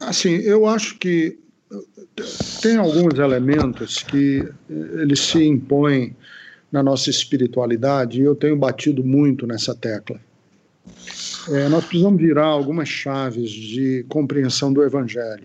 assim, 0.00 0.36
eu 0.36 0.66
acho 0.66 0.96
que 0.98 1.38
tem 2.62 2.76
alguns 2.76 3.18
elementos 3.18 4.02
que 4.02 4.46
eles 4.70 5.20
se 5.20 5.44
impõem 5.44 6.16
na 6.70 6.82
nossa 6.82 7.10
espiritualidade 7.10 8.20
e 8.20 8.24
eu 8.24 8.34
tenho 8.34 8.56
batido 8.56 9.02
muito 9.02 9.46
nessa 9.46 9.74
tecla. 9.74 10.20
É, 11.50 11.66
nós 11.68 11.86
precisamos 11.86 12.20
virar 12.20 12.44
algumas 12.44 12.88
chaves 12.88 13.50
de 13.50 14.04
compreensão 14.08 14.70
do 14.70 14.82
Evangelho. 14.82 15.44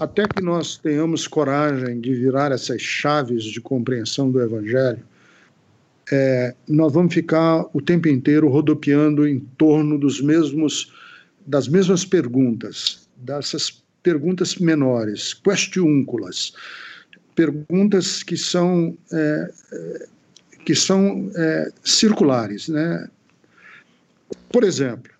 Até 0.00 0.26
que 0.26 0.40
nós 0.40 0.78
tenhamos 0.78 1.26
coragem 1.26 2.00
de 2.00 2.14
virar 2.14 2.52
essas 2.52 2.80
chaves 2.80 3.44
de 3.44 3.60
compreensão 3.60 4.30
do 4.30 4.40
Evangelho, 4.40 5.02
é, 6.10 6.54
nós 6.66 6.92
vamos 6.92 7.12
ficar 7.12 7.66
o 7.74 7.82
tempo 7.82 8.08
inteiro 8.08 8.48
rodopiando 8.48 9.28
em 9.28 9.40
torno 9.58 9.98
dos 9.98 10.22
mesmos, 10.22 10.90
das 11.46 11.68
mesmas 11.68 12.04
perguntas, 12.06 13.08
dessas 13.16 13.82
perguntas 14.02 14.56
menores, 14.56 15.34
questiúnculas, 15.34 16.54
perguntas 17.34 18.22
que 18.22 18.38
são, 18.38 18.96
é, 19.12 19.50
é, 19.72 20.06
que 20.64 20.74
são 20.74 21.30
é, 21.36 21.70
circulares. 21.84 22.68
Né? 22.68 23.06
Por 24.50 24.64
exemplo, 24.64 25.12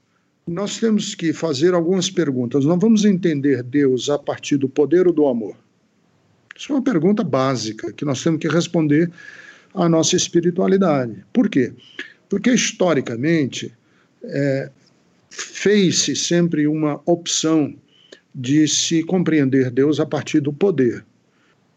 nós 0.47 0.79
temos 0.79 1.15
que 1.15 1.33
fazer 1.33 1.75
algumas 1.75 2.11
perguntas. 2.11 2.65
Não 2.65 2.79
vamos 2.79 3.05
entender 3.05 3.63
Deus 3.63 4.09
a 4.09 4.19
partir 4.19 4.57
do 4.57 4.69
poder 4.69 5.07
ou 5.07 5.13
do 5.13 5.27
amor? 5.27 5.57
Isso 6.57 6.73
é 6.73 6.77
uma 6.77 6.83
pergunta 6.83 7.23
básica 7.23 7.93
que 7.93 8.05
nós 8.05 8.23
temos 8.23 8.41
que 8.41 8.49
responder 8.49 9.11
à 9.75 9.89
nossa 9.89 10.17
espiritualidade. 10.17 11.25
Por 11.33 11.49
quê? 11.49 11.73
Porque 12.29 12.51
historicamente 12.51 13.73
é, 14.25 14.71
fez-se 15.31 16.17
sempre 16.17 16.67
uma 16.67 17.01
opção 17.07 17.75
de 18.35 18.67
se 18.67 19.03
compreender 19.05 19.71
Deus 19.71 20.01
a 20.01 20.07
partir 20.07 20.41
do 20.41 20.53
poder. 20.53 21.05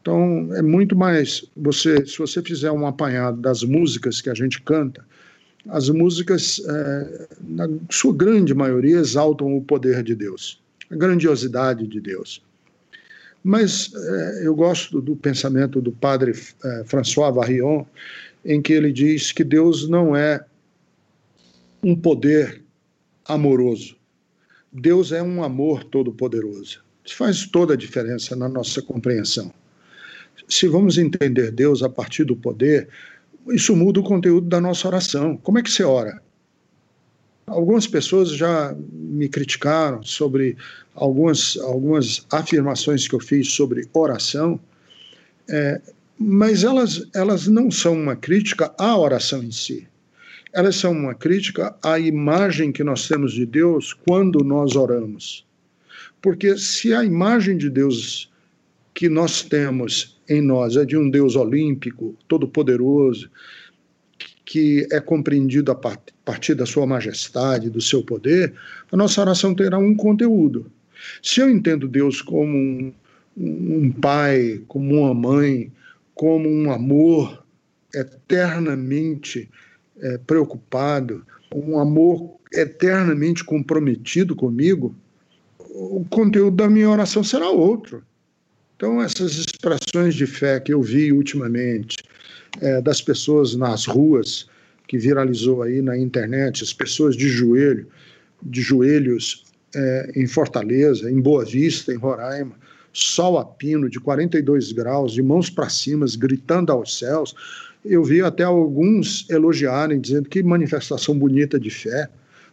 Então, 0.01 0.49
é 0.55 0.61
muito 0.61 0.95
mais. 0.95 1.45
Você, 1.55 2.05
se 2.05 2.17
você 2.17 2.41
fizer 2.41 2.71
um 2.71 2.87
apanhado 2.87 3.37
das 3.39 3.63
músicas 3.63 4.19
que 4.19 4.29
a 4.29 4.33
gente 4.33 4.61
canta, 4.61 5.05
as 5.69 5.89
músicas, 5.89 6.61
é, 6.65 7.27
na 7.41 7.69
sua 7.89 8.15
grande 8.15 8.53
maioria, 8.53 8.97
exaltam 8.97 9.55
o 9.55 9.61
poder 9.61 10.03
de 10.03 10.15
Deus, 10.15 10.61
a 10.89 10.95
grandiosidade 10.95 11.85
de 11.87 11.99
Deus. 11.99 12.43
Mas 13.43 13.91
é, 13.93 14.47
eu 14.47 14.55
gosto 14.55 15.01
do 15.01 15.15
pensamento 15.15 15.81
do 15.81 15.91
padre 15.91 16.33
é, 16.63 16.83
François 16.85 17.33
Varillon, 17.33 17.85
em 18.43 18.61
que 18.61 18.73
ele 18.73 18.91
diz 18.91 19.31
que 19.31 19.43
Deus 19.43 19.87
não 19.87 20.15
é 20.15 20.43
um 21.83 21.95
poder 21.95 22.61
amoroso, 23.25 23.95
Deus 24.71 25.11
é 25.11 25.21
um 25.21 25.43
amor 25.43 25.83
todo-poderoso. 25.83 26.83
Isso 27.03 27.15
faz 27.15 27.45
toda 27.47 27.73
a 27.73 27.77
diferença 27.77 28.35
na 28.35 28.47
nossa 28.47 28.81
compreensão. 28.81 29.51
Se 30.47 30.67
vamos 30.67 30.97
entender 30.97 31.51
Deus 31.51 31.81
a 31.83 31.89
partir 31.89 32.23
do 32.23 32.35
poder, 32.35 32.87
isso 33.49 33.75
muda 33.75 33.99
o 33.99 34.03
conteúdo 34.03 34.47
da 34.47 34.61
nossa 34.61 34.87
oração. 34.87 35.37
Como 35.37 35.59
é 35.59 35.63
que 35.63 35.71
você 35.71 35.83
ora? 35.83 36.21
Algumas 37.47 37.87
pessoas 37.87 38.31
já 38.31 38.75
me 38.91 39.27
criticaram 39.27 40.03
sobre 40.03 40.55
algumas, 40.95 41.57
algumas 41.57 42.25
afirmações 42.31 43.07
que 43.07 43.15
eu 43.15 43.19
fiz 43.19 43.49
sobre 43.51 43.87
oração, 43.93 44.59
é, 45.49 45.81
mas 46.17 46.63
elas, 46.63 47.07
elas 47.13 47.47
não 47.47 47.69
são 47.71 47.93
uma 47.93 48.15
crítica 48.15 48.73
à 48.77 48.97
oração 48.97 49.43
em 49.43 49.51
si 49.51 49.87
elas 50.53 50.75
são 50.75 50.91
uma 50.91 51.15
crítica 51.15 51.75
à 51.81 51.97
imagem 51.99 52.71
que 52.71 52.83
nós 52.83 53.07
temos 53.07 53.33
de 53.33 53.45
Deus 53.45 53.93
quando 53.93 54.43
nós 54.43 54.75
oramos. 54.75 55.45
Porque 56.21 56.57
se 56.57 56.93
a 56.93 57.03
imagem 57.03 57.57
de 57.57 57.69
Deus 57.69 58.29
que 58.93 59.07
nós 59.07 59.41
temos 59.43 60.20
em 60.31 60.41
nós 60.41 60.77
é 60.77 60.85
de 60.85 60.97
um 60.97 61.09
Deus 61.09 61.35
olímpico, 61.35 62.15
todo-poderoso, 62.27 63.29
que 64.45 64.87
é 64.91 64.99
compreendido 64.99 65.71
a 65.71 65.75
partir 65.75 66.55
da 66.55 66.65
sua 66.65 66.85
majestade, 66.85 67.69
do 67.69 67.81
seu 67.81 68.03
poder, 68.03 68.53
a 68.91 68.97
nossa 68.97 69.21
oração 69.21 69.53
terá 69.53 69.77
um 69.77 69.95
conteúdo. 69.95 70.71
Se 71.21 71.41
eu 71.41 71.49
entendo 71.49 71.87
Deus 71.87 72.21
como 72.21 72.57
um, 72.57 72.93
um 73.37 73.91
pai, 73.91 74.61
como 74.67 75.01
uma 75.01 75.13
mãe, 75.13 75.71
como 76.13 76.49
um 76.49 76.71
amor 76.71 77.43
eternamente 77.93 79.49
é, 79.99 80.17
preocupado, 80.17 81.25
um 81.53 81.79
amor 81.79 82.37
eternamente 82.53 83.43
comprometido 83.43 84.35
comigo, 84.35 84.95
o 85.59 86.05
conteúdo 86.09 86.57
da 86.57 86.69
minha 86.69 86.89
oração 86.89 87.23
será 87.23 87.49
outro. 87.49 88.03
Então, 88.81 88.99
essas 88.99 89.33
expressões 89.33 90.15
de 90.15 90.25
fé 90.25 90.59
que 90.59 90.73
eu 90.73 90.81
vi 90.81 91.11
ultimamente, 91.11 91.97
é, 92.59 92.81
das 92.81 92.99
pessoas 92.99 93.55
nas 93.55 93.85
ruas, 93.85 94.47
que 94.87 94.97
viralizou 94.97 95.61
aí 95.61 95.83
na 95.83 95.95
internet, 95.95 96.63
as 96.63 96.73
pessoas 96.73 97.15
de 97.15 97.29
joelho, 97.29 97.85
de 98.41 98.59
joelhos 98.59 99.45
é, 99.75 100.13
em 100.15 100.25
Fortaleza, 100.25 101.11
em 101.11 101.21
Boa 101.21 101.45
Vista, 101.45 101.93
em 101.93 101.95
Roraima, 101.95 102.55
sol 102.91 103.37
a 103.37 103.45
pino 103.45 103.87
de 103.87 103.99
42 103.99 104.71
graus, 104.71 105.11
de 105.11 105.21
mãos 105.21 105.47
para 105.47 105.69
cima, 105.69 106.07
gritando 106.17 106.71
aos 106.71 106.97
céus. 106.97 107.35
Eu 107.85 108.03
vi 108.03 108.23
até 108.23 108.45
alguns 108.45 109.29
elogiarem, 109.29 110.01
dizendo 110.01 110.27
que 110.27 110.41
manifestação 110.41 111.15
bonita 111.15 111.59
de 111.59 111.69
fé. 111.69 112.09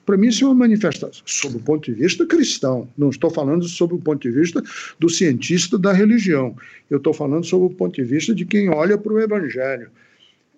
Para 0.09 0.17
mim, 0.17 0.29
isso 0.29 0.43
é 0.43 0.47
uma 0.47 0.55
manifestação, 0.55 1.23
sob 1.27 1.59
o 1.59 1.61
ponto 1.61 1.85
de 1.85 1.93
vista 1.93 2.25
cristão. 2.25 2.89
Não 2.97 3.11
estou 3.11 3.29
falando 3.29 3.69
sob 3.69 3.93
o 3.93 3.99
ponto 3.99 4.23
de 4.23 4.31
vista 4.31 4.63
do 4.99 5.07
cientista 5.07 5.79
da 5.79 5.93
religião. 5.93 6.57
Eu 6.89 6.97
estou 6.97 7.13
falando 7.13 7.45
sob 7.45 7.67
o 7.67 7.77
ponto 7.77 7.97
de 7.97 8.05
vista 8.05 8.35
de 8.35 8.47
quem 8.47 8.71
olha 8.71 8.97
para 8.97 9.13
o 9.13 9.21
Evangelho. 9.21 9.91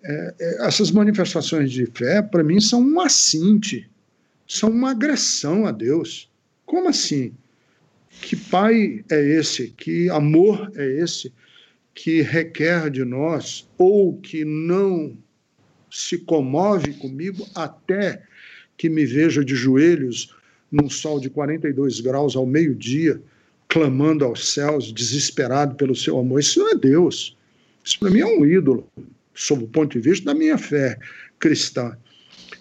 É, 0.05 0.35
é, 0.39 0.67
essas 0.69 0.93
manifestações 0.93 1.73
de 1.73 1.85
fé, 1.87 2.23
para 2.23 2.45
mim, 2.45 2.61
são 2.61 2.81
um 2.81 3.01
assinte, 3.01 3.91
são 4.47 4.71
uma 4.71 4.93
agressão 4.93 5.67
a 5.67 5.73
Deus. 5.73 6.31
Como 6.65 6.89
assim? 6.89 7.33
Que 8.23 8.37
pai 8.37 9.05
é 9.11 9.21
esse? 9.21 9.75
Que 9.77 10.09
amor 10.11 10.71
é 10.77 10.87
esse 11.03 11.33
que 11.93 12.23
requer 12.23 12.89
de 12.89 13.05
nós 13.05 13.69
ou 13.77 14.17
que 14.17 14.45
não 14.45 15.19
se 15.91 16.19
comove 16.19 16.95
comigo 16.95 17.45
até 17.53 18.30
que 18.81 18.89
me 18.89 19.05
veja 19.05 19.45
de 19.45 19.55
joelhos 19.55 20.35
num 20.73 20.89
sol 20.89 21.21
de 21.21 21.29
42 21.29 22.01
graus 22.01 22.35
ao 22.35 22.47
meio-dia, 22.47 23.21
clamando 23.69 24.25
aos 24.25 24.55
céus, 24.55 24.91
desesperado 24.91 25.75
pelo 25.75 25.95
seu 25.95 26.19
amor. 26.19 26.41
Isso 26.41 26.59
não 26.59 26.71
é 26.71 26.75
Deus. 26.75 27.37
Isso 27.85 27.99
para 28.01 28.09
mim 28.09 28.21
é 28.21 28.27
um 28.27 28.47
ídolo, 28.47 28.89
sob 29.35 29.65
o 29.65 29.69
ponto 29.69 29.93
de 29.93 30.09
vista 30.09 30.25
da 30.25 30.35
minha 30.35 30.57
fé 30.57 30.99
cristã. 31.39 31.95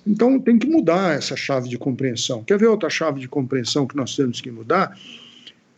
Então 0.05 0.37
tem 0.41 0.59
que 0.59 0.67
mudar 0.67 1.17
essa 1.17 1.37
chave 1.37 1.69
de 1.69 1.77
compreensão. 1.77 2.43
Quer 2.43 2.59
ver 2.59 2.67
outra 2.67 2.89
chave 2.89 3.21
de 3.21 3.29
compreensão 3.29 3.87
que 3.87 3.95
nós 3.95 4.13
temos 4.13 4.41
que 4.41 4.51
mudar? 4.51 4.99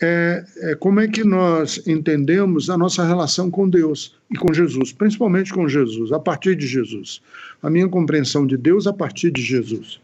É, 0.01 0.43
é, 0.61 0.75
como 0.75 1.01
é 1.01 1.07
que 1.07 1.23
nós 1.23 1.83
entendemos 1.85 2.67
a 2.71 2.75
nossa 2.79 3.05
relação 3.05 3.51
com 3.51 3.69
Deus 3.69 4.15
e 4.31 4.35
com 4.35 4.51
Jesus, 4.51 4.91
principalmente 4.91 5.53
com 5.53 5.67
Jesus, 5.67 6.11
a 6.11 6.17
partir 6.19 6.55
de 6.55 6.65
Jesus. 6.65 7.21
A 7.61 7.69
minha 7.69 7.87
compreensão 7.87 8.47
de 8.47 8.57
Deus 8.57 8.87
a 8.87 8.93
partir 8.93 9.29
de 9.29 9.43
Jesus. 9.43 10.00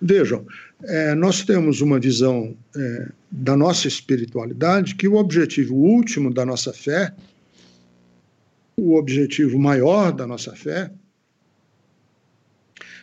Vejam, 0.00 0.46
é, 0.84 1.14
nós 1.14 1.44
temos 1.44 1.80
uma 1.80 1.98
visão 1.98 2.56
é, 2.76 3.08
da 3.30 3.56
nossa 3.56 3.88
espiritualidade 3.88 4.94
que 4.94 5.08
o 5.08 5.16
objetivo 5.16 5.74
último 5.74 6.32
da 6.32 6.44
nossa 6.44 6.72
fé, 6.72 7.14
o 8.76 8.96
objetivo 8.96 9.58
maior 9.58 10.12
da 10.12 10.26
nossa 10.26 10.54
fé, 10.54 10.90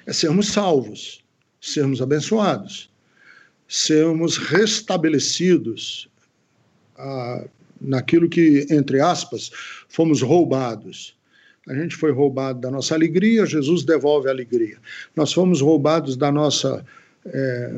é 0.06 0.14
sermos 0.14 0.50
salvos, 0.50 1.24
sermos 1.60 2.02
abençoados, 2.02 2.92
sermos 3.68 4.38
restabelecidos 4.38 6.10
ah, 6.98 7.48
naquilo 7.80 8.30
que, 8.30 8.68
entre 8.70 9.00
aspas, 9.00 9.50
fomos 9.88 10.22
roubados. 10.22 11.18
A 11.68 11.74
gente 11.74 11.96
foi 11.96 12.12
roubado 12.12 12.60
da 12.60 12.70
nossa 12.70 12.94
alegria, 12.94 13.46
Jesus 13.46 13.84
devolve 13.84 14.28
a 14.28 14.32
alegria. 14.32 14.78
Nós 15.16 15.32
fomos 15.32 15.62
roubados 15.62 16.18
da 16.18 16.30
nossa, 16.30 16.86
é, 17.26 17.74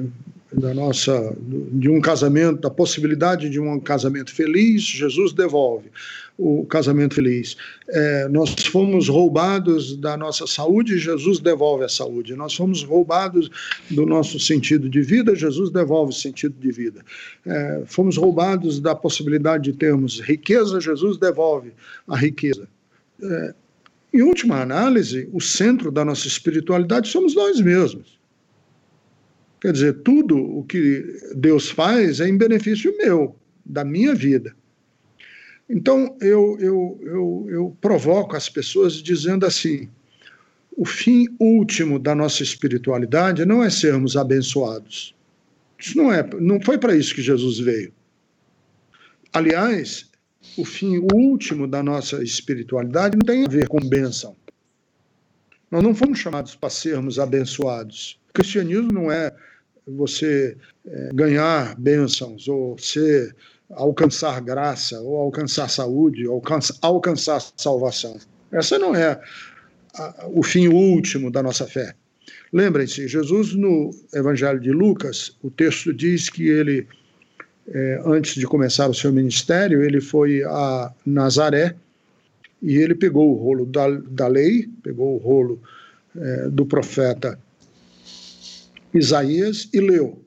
da 0.52 0.74
nossa, 0.74 1.36
de 1.72 1.88
um 1.88 2.02
casamento, 2.02 2.62
da 2.62 2.70
possibilidade 2.70 3.48
de 3.48 3.60
um 3.60 3.80
casamento 3.80 4.34
feliz, 4.34 4.82
Jesus 4.82 5.34
devolve 5.34 5.92
o 6.38 6.66
casamento 6.66 7.14
feliz. 7.14 7.56
É, 7.88 8.28
nós 8.28 8.56
fomos 8.72 9.08
roubados 9.08 9.96
da 9.96 10.18
nossa 10.18 10.48
saúde, 10.48 10.98
Jesus 10.98 11.40
devolve 11.40 11.86
a 11.86 11.90
saúde. 11.90 12.36
Nós 12.36 12.56
fomos 12.56 12.84
roubados 12.84 13.52
do 13.92 14.04
nosso 14.04 14.40
sentido 14.40 14.90
de 14.90 15.02
vida, 15.02 15.36
Jesus 15.36 15.70
devolve 15.70 16.12
o 16.12 16.16
sentido 16.16 16.56
de 16.60 16.72
vida. 16.72 17.06
É, 17.46 17.84
fomos 17.86 18.18
roubados 18.18 18.80
da 18.80 18.96
possibilidade 18.96 19.72
de 19.72 19.78
termos 19.78 20.20
riqueza, 20.20 20.82
Jesus 20.82 21.18
devolve 21.18 21.72
a 22.08 22.18
riqueza. 22.18 22.68
É, 23.22 23.54
em 24.16 24.22
última 24.22 24.62
análise, 24.62 25.30
o 25.34 25.42
centro 25.42 25.92
da 25.92 26.06
nossa 26.06 26.26
espiritualidade 26.26 27.10
somos 27.10 27.36
nós 27.36 27.60
mesmos. 27.60 28.18
Quer 29.60 29.74
dizer, 29.74 29.94
tudo 30.04 30.38
o 30.38 30.64
que 30.64 31.04
Deus 31.36 31.70
faz 31.70 32.22
é 32.22 32.30
em 32.30 32.38
benefício 32.38 32.96
meu, 32.98 33.36
da 33.66 33.84
minha 33.84 34.16
vida. 34.16 34.56
Então, 35.70 36.16
eu, 36.22 36.58
eu, 36.62 37.00
eu, 37.02 37.48
eu 37.50 37.78
provoco 37.82 38.38
as 38.38 38.48
pessoas 38.48 38.94
dizendo 39.04 39.46
assim: 39.46 39.90
o 40.78 40.86
fim 40.86 41.28
último 41.38 42.00
da 42.00 42.16
nossa 42.16 42.42
espiritualidade 42.42 43.44
não 43.44 43.62
é 43.62 43.70
sermos 43.70 44.16
abençoados. 44.16 45.14
Isso 45.78 45.98
não, 45.98 46.14
é, 46.14 46.26
não 46.40 46.62
foi 46.62 46.78
para 46.78 46.96
isso 46.96 47.14
que 47.14 47.22
Jesus 47.22 47.60
veio. 47.60 47.92
Aliás, 49.34 50.10
o 50.58 50.66
fim 50.66 50.98
último 51.14 51.68
da 51.68 51.84
nossa 51.84 52.24
espiritualidade 52.24 53.18
não 53.18 53.26
tem 53.26 53.46
a 53.46 53.50
ver 53.50 53.68
com 53.68 53.80
bênção. 53.80 54.36
Nós 55.70 55.84
não 55.84 55.94
fomos 55.94 56.20
chamados 56.20 56.56
para 56.56 56.70
sermos 56.70 57.20
abençoados. 57.20 58.20
O 58.30 58.34
cristianismo 58.34 58.92
não 58.94 59.12
é 59.12 59.34
você 59.88 60.58
é, 60.86 61.10
ganhar 61.14 61.76
bênçãos, 61.78 62.48
ou 62.48 62.78
ser, 62.78 63.36
alcançar 63.72 64.42
graça, 64.42 65.00
ou 65.02 65.18
alcançar 65.18 65.70
saúde, 65.70 66.28
ou 66.28 66.36
alcançar, 66.36 66.76
alcançar 66.82 67.42
salvação. 67.58 68.18
Essa 68.52 68.80
não 68.80 68.96
é 68.96 69.20
a, 69.96 70.28
o 70.30 70.44
fim 70.44 70.68
último 70.68 71.30
da 71.30 71.44
nossa 71.44 71.68
fé. 71.68 71.96
Lembrem-se, 72.54 73.08
Jesus, 73.08 73.54
no 73.54 73.92
Evangelho 74.14 74.60
de 74.60 74.72
Lucas, 74.72 75.38
o 75.44 75.52
texto 75.52 75.94
diz 75.94 76.30
que 76.30 76.48
ele 76.48 76.88
é, 77.68 78.02
antes 78.06 78.36
de 78.36 78.46
começar 78.46 78.90
o 78.90 78.94
seu 78.94 79.12
ministério, 79.12 79.84
ele 79.84 80.00
foi 80.00 80.44
a 80.44 80.92
Nazaré 81.06 81.76
e 82.62 82.76
ele 82.76 82.96
pegou 82.96 83.32
o 83.32 83.44
rolo 83.44 83.66
da, 83.66 83.90
da 83.90 84.28
lei, 84.28 84.70
pegou 84.84 85.16
o 85.16 85.18
rolo 85.18 85.62
é, 86.16 86.50
do 86.50 86.66
profeta 86.66 87.40
Isaías 88.94 89.68
e 89.74 89.80
leu. 89.80 90.22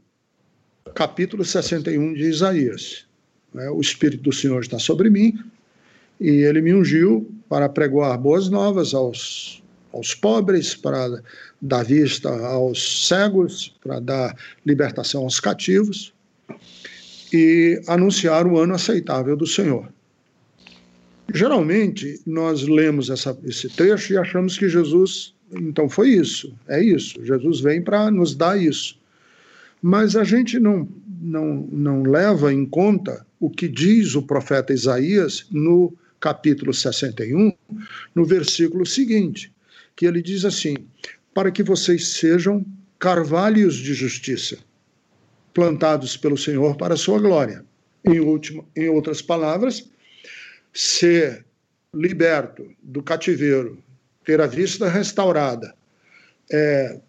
Capítulo 0.94 1.44
61 1.44 2.14
de 2.14 2.24
Isaías. 2.24 3.06
É, 3.54 3.70
o 3.70 3.80
Espírito 3.80 4.24
do 4.24 4.32
Senhor 4.32 4.60
está 4.60 4.78
sobre 4.78 5.08
mim 5.08 5.38
e 6.20 6.28
ele 6.28 6.60
me 6.60 6.74
ungiu 6.74 7.30
para 7.48 7.68
pregoar 7.68 8.18
boas 8.18 8.48
novas 8.48 8.92
aos, 8.92 9.62
aos 9.92 10.14
pobres, 10.14 10.74
para 10.74 11.22
dar 11.62 11.84
vista 11.84 12.28
aos 12.28 13.06
cegos, 13.06 13.74
para 13.80 14.00
dar 14.00 14.36
libertação 14.66 15.22
aos 15.22 15.38
cativos 15.38 16.12
e 17.32 17.80
anunciar 17.86 18.46
o 18.46 18.58
ano 18.58 18.74
aceitável 18.74 19.36
do 19.36 19.46
Senhor. 19.46 19.92
Geralmente, 21.32 22.20
nós 22.26 22.62
lemos 22.62 23.10
essa, 23.10 23.38
esse 23.44 23.68
trecho 23.68 24.14
e 24.14 24.16
achamos 24.16 24.56
que 24.56 24.68
Jesus, 24.68 25.34
então 25.52 25.88
foi 25.88 26.10
isso, 26.10 26.54
é 26.66 26.82
isso, 26.82 27.22
Jesus 27.24 27.60
vem 27.60 27.82
para 27.82 28.10
nos 28.10 28.34
dar 28.34 28.60
isso. 28.60 28.98
Mas 29.82 30.16
a 30.16 30.24
gente 30.24 30.58
não, 30.58 30.88
não, 31.20 31.68
não 31.70 32.02
leva 32.02 32.52
em 32.52 32.64
conta 32.64 33.26
o 33.38 33.50
que 33.50 33.68
diz 33.68 34.14
o 34.14 34.22
profeta 34.22 34.72
Isaías 34.72 35.46
no 35.50 35.92
capítulo 36.18 36.72
61, 36.72 37.52
no 38.14 38.24
versículo 38.24 38.84
seguinte, 38.84 39.52
que 39.94 40.06
ele 40.06 40.22
diz 40.22 40.44
assim: 40.44 40.76
Para 41.32 41.50
que 41.50 41.62
vocês 41.62 42.08
sejam 42.08 42.64
carvalhos 42.98 43.76
de 43.76 43.94
justiça, 43.94 44.58
plantados 45.52 46.16
pelo 46.16 46.36
Senhor 46.36 46.76
para 46.76 46.94
a 46.94 46.96
sua 46.96 47.18
glória. 47.18 47.64
Em, 48.04 48.20
último, 48.20 48.68
em 48.76 48.88
outras 48.88 49.20
palavras, 49.20 49.90
ser 50.72 51.44
liberto 51.92 52.70
do 52.82 53.02
cativeiro, 53.02 53.82
ter 54.24 54.40
a 54.40 54.46
vista 54.46 54.88
restaurada, 54.88 55.74
é, 56.52 57.00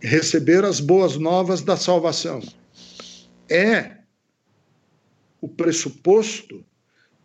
receber 0.00 0.64
as 0.64 0.80
boas 0.80 1.16
novas 1.16 1.60
da 1.62 1.76
salvação, 1.76 2.40
é 3.48 3.98
o 5.40 5.48
pressuposto 5.48 6.64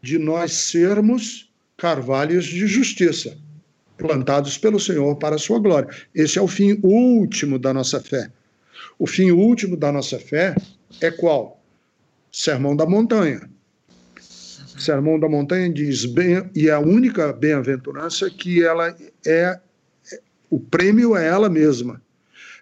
de 0.01 0.17
nós 0.17 0.51
sermos 0.51 1.51
carvalhos 1.77 2.45
de 2.45 2.67
justiça, 2.67 3.37
plantados 3.97 4.57
pelo 4.57 4.79
Senhor 4.79 5.15
para 5.17 5.35
a 5.35 5.39
sua 5.39 5.59
glória. 5.59 5.89
Esse 6.13 6.37
é 6.37 6.41
o 6.41 6.47
fim 6.47 6.79
último 6.83 7.57
da 7.57 7.73
nossa 7.73 7.99
fé. 7.99 8.31
O 8.97 9.07
fim 9.07 9.31
último 9.31 9.75
da 9.75 9.91
nossa 9.91 10.19
fé 10.19 10.55
é 11.01 11.11
qual? 11.11 11.63
Sermão 12.31 12.75
da 12.75 12.85
Montanha. 12.85 13.49
Sermão 14.77 15.19
da 15.19 15.29
Montanha 15.29 15.71
diz 15.71 16.05
bem, 16.05 16.49
e 16.55 16.67
é 16.67 16.71
a 16.71 16.79
única 16.79 17.31
bem-aventurança 17.31 18.29
que 18.29 18.63
ela 18.63 18.95
é, 19.25 19.59
o 20.49 20.59
prêmio 20.59 21.15
é 21.15 21.27
ela 21.27 21.49
mesma. 21.49 22.01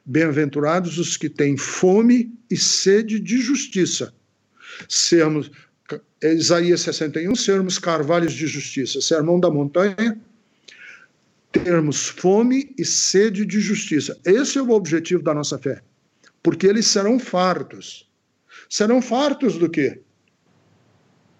Bem-aventurados 0.05 0.97
os 0.97 1.15
que 1.15 1.29
têm 1.29 1.55
fome 1.55 2.33
e 2.49 2.57
sede 2.57 3.19
de 3.19 3.37
justiça. 3.37 4.13
Sermos 4.89 5.51
Isaías 6.21 6.81
61, 6.81 7.35
sermos 7.35 7.79
carvalhos 7.79 8.33
de 8.33 8.45
justiça. 8.45 9.01
Sermão 9.01 9.39
da 9.39 9.49
montanha, 9.49 10.19
termos 11.51 12.07
fome 12.07 12.73
e 12.77 12.85
sede 12.85 13.45
de 13.45 13.59
justiça. 13.59 14.17
Esse 14.25 14.57
é 14.57 14.61
o 14.61 14.71
objetivo 14.71 15.23
da 15.23 15.33
nossa 15.33 15.57
fé. 15.57 15.81
Porque 16.41 16.67
eles 16.67 16.87
serão 16.87 17.19
fartos. 17.19 18.09
Serão 18.69 19.01
fartos 19.01 19.57
do 19.57 19.69
quê? 19.69 20.01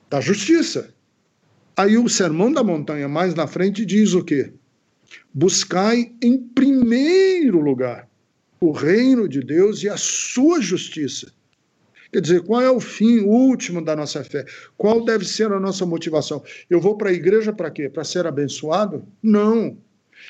Da 0.09 0.21
justiça. 0.21 0.93
Aí 1.75 1.97
o 1.97 2.09
sermão 2.09 2.51
da 2.51 2.63
montanha, 2.63 3.07
mais 3.07 3.33
na 3.33 3.47
frente, 3.47 3.85
diz 3.85 4.13
o 4.13 4.23
quê? 4.23 4.53
Buscai 5.33 6.13
em 6.21 6.37
primeiro 6.37 7.59
lugar 7.59 8.07
o 8.59 8.71
reino 8.71 9.27
de 9.27 9.41
Deus 9.41 9.81
e 9.81 9.89
a 9.89 9.97
sua 9.97 10.61
justiça 10.61 11.31
Quer 12.11 12.19
dizer, 12.19 12.41
qual 12.41 12.61
é 12.61 12.69
o 12.69 12.79
fim 12.79 13.19
último 13.19 13.83
da 13.83 13.95
nossa 13.95 14.21
fé? 14.23 14.45
Qual 14.77 15.05
deve 15.05 15.23
ser 15.23 15.49
a 15.51 15.59
nossa 15.59 15.85
motivação? 15.85 16.43
Eu 16.69 16.81
vou 16.81 16.97
para 16.97 17.09
a 17.09 17.13
igreja 17.13 17.53
para 17.53 17.71
quê? 17.71 17.87
Para 17.87 18.03
ser 18.03 18.27
abençoado? 18.27 19.07
Não. 19.23 19.77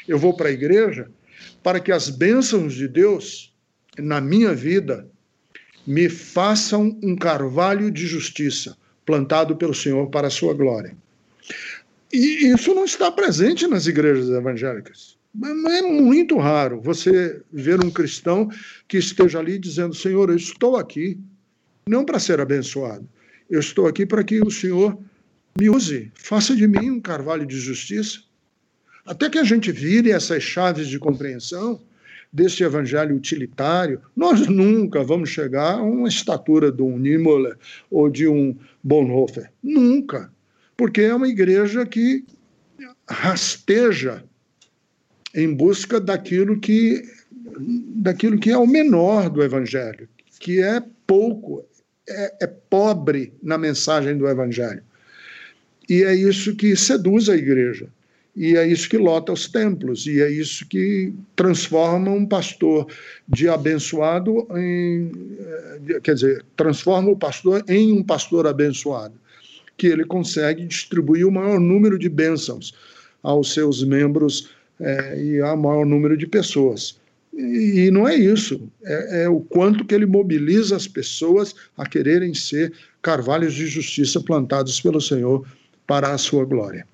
Eu 0.07 0.19
vou 0.19 0.36
para 0.36 0.49
a 0.49 0.51
igreja 0.51 1.09
para 1.63 1.80
que 1.80 1.91
as 1.91 2.07
bênçãos 2.07 2.76
de 2.76 2.88
Deus 2.88 3.50
na 3.97 4.21
minha 4.21 4.53
vida 4.53 5.07
me 5.85 6.09
façam 6.09 6.97
um 7.01 7.15
carvalho 7.15 7.91
de 7.91 8.05
justiça 8.05 8.77
plantado 9.05 9.55
pelo 9.55 9.73
Senhor 9.73 10.09
para 10.09 10.27
a 10.27 10.31
sua 10.31 10.53
glória. 10.53 10.95
E 12.13 12.47
isso 12.47 12.73
não 12.73 12.85
está 12.85 13.11
presente 13.11 13.67
nas 13.67 13.87
igrejas 13.87 14.29
evangélicas. 14.29 15.17
É 15.43 15.81
muito 15.81 16.37
raro 16.37 16.81
você 16.81 17.41
ver 17.51 17.83
um 17.83 17.89
cristão 17.89 18.49
que 18.87 18.97
esteja 18.97 19.39
ali 19.39 19.57
dizendo: 19.57 19.95
Senhor, 19.95 20.29
eu 20.29 20.35
estou 20.35 20.75
aqui, 20.75 21.17
não 21.87 22.03
para 22.03 22.19
ser 22.19 22.39
abençoado. 22.39 23.07
Eu 23.49 23.59
estou 23.59 23.87
aqui 23.87 24.05
para 24.05 24.23
que 24.23 24.41
o 24.41 24.51
Senhor 24.51 24.97
me 25.57 25.69
use, 25.69 26.11
faça 26.15 26.55
de 26.55 26.67
mim 26.67 26.91
um 26.91 26.99
carvalho 26.99 27.45
de 27.45 27.57
justiça. 27.57 28.19
Até 29.05 29.29
que 29.29 29.37
a 29.37 29.43
gente 29.43 29.71
vire 29.71 30.11
essas 30.11 30.43
chaves 30.43 30.87
de 30.87 30.99
compreensão 30.99 31.81
desse 32.32 32.63
evangelho 32.63 33.15
utilitário, 33.15 34.01
nós 34.15 34.47
nunca 34.47 35.03
vamos 35.03 35.29
chegar 35.29 35.75
a 35.75 35.84
uma 35.84 36.07
estatura 36.07 36.71
de 36.71 36.82
um 36.82 36.97
Niemöller 36.97 37.57
ou 37.89 38.09
de 38.09 38.27
um 38.27 38.55
Bonhoeffer. 38.84 39.51
Nunca. 39.61 40.32
Porque 40.77 41.01
é 41.01 41.13
uma 41.13 41.27
igreja 41.27 41.86
que 41.86 42.23
rasteja 43.09 44.23
em 45.36 45.53
busca 45.53 45.99
daquilo 45.99 46.59
que 46.59 47.03
daquilo 47.95 48.39
que 48.39 48.49
é 48.49 48.57
o 48.57 48.67
menor 48.67 49.29
do 49.29 49.43
evangelho, 49.43 50.07
que 50.39 50.61
é 50.61 50.82
pouco, 51.05 51.65
é, 52.07 52.45
é 52.45 52.47
pobre 52.47 53.34
na 53.43 53.57
mensagem 53.57 54.17
do 54.17 54.27
Evangelho. 54.27 54.84
E 55.89 56.03
é 56.03 56.15
isso 56.15 56.55
que 56.55 56.75
seduz 56.75 57.27
a 57.27 57.36
igreja. 57.36 57.89
E 58.36 58.55
é 58.55 58.65
isso 58.65 58.89
que 58.89 58.97
lota 58.97 59.34
os 59.34 59.49
templos, 59.49 60.07
e 60.07 60.21
é 60.21 60.32
isso 60.32 60.65
que 60.67 61.13
transforma 61.36 62.11
um 62.11 62.25
pastor 62.25 62.88
de 63.27 63.49
abençoado 63.49 64.47
em. 64.57 65.11
Eh, 65.89 65.99
quer 66.01 66.15
dizer, 66.15 66.45
transforma 66.55 67.09
o 67.09 67.17
pastor 67.17 67.61
em 67.67 67.91
um 67.91 68.01
pastor 68.01 68.47
abençoado, 68.47 69.15
que 69.75 69.88
ele 69.88 70.05
consegue 70.05 70.65
distribuir 70.65 71.27
o 71.27 71.32
maior 71.32 71.59
número 71.59 71.99
de 71.99 72.07
bênçãos 72.07 72.73
aos 73.21 73.53
seus 73.53 73.84
membros 73.84 74.49
é, 74.79 75.21
e 75.21 75.41
ao 75.41 75.57
maior 75.57 75.86
número 75.86 76.15
de 76.15 76.25
pessoas. 76.25 76.99
E 77.34 77.89
não 77.91 78.07
é 78.07 78.15
isso, 78.15 78.69
é, 78.84 79.23
é, 79.23 79.29
o 79.29 79.39
quanto 79.39 79.86
que 79.86 79.95
ele 79.95 80.05
mobiliza 80.05 80.75
as 80.75 80.88
pessoas 80.88 81.55
a 81.77 81.86
quererem 81.86 82.34
ser 82.34 82.73
carvalhos 83.01 83.53
de 83.53 83.67
justiça 83.67 84.19
plantados 84.19 84.82
pelo 84.82 84.99
Senhor 84.99 85.47
para 85.88 86.11
a 86.11 86.17
sua 86.17 86.43
glória. 86.43 86.86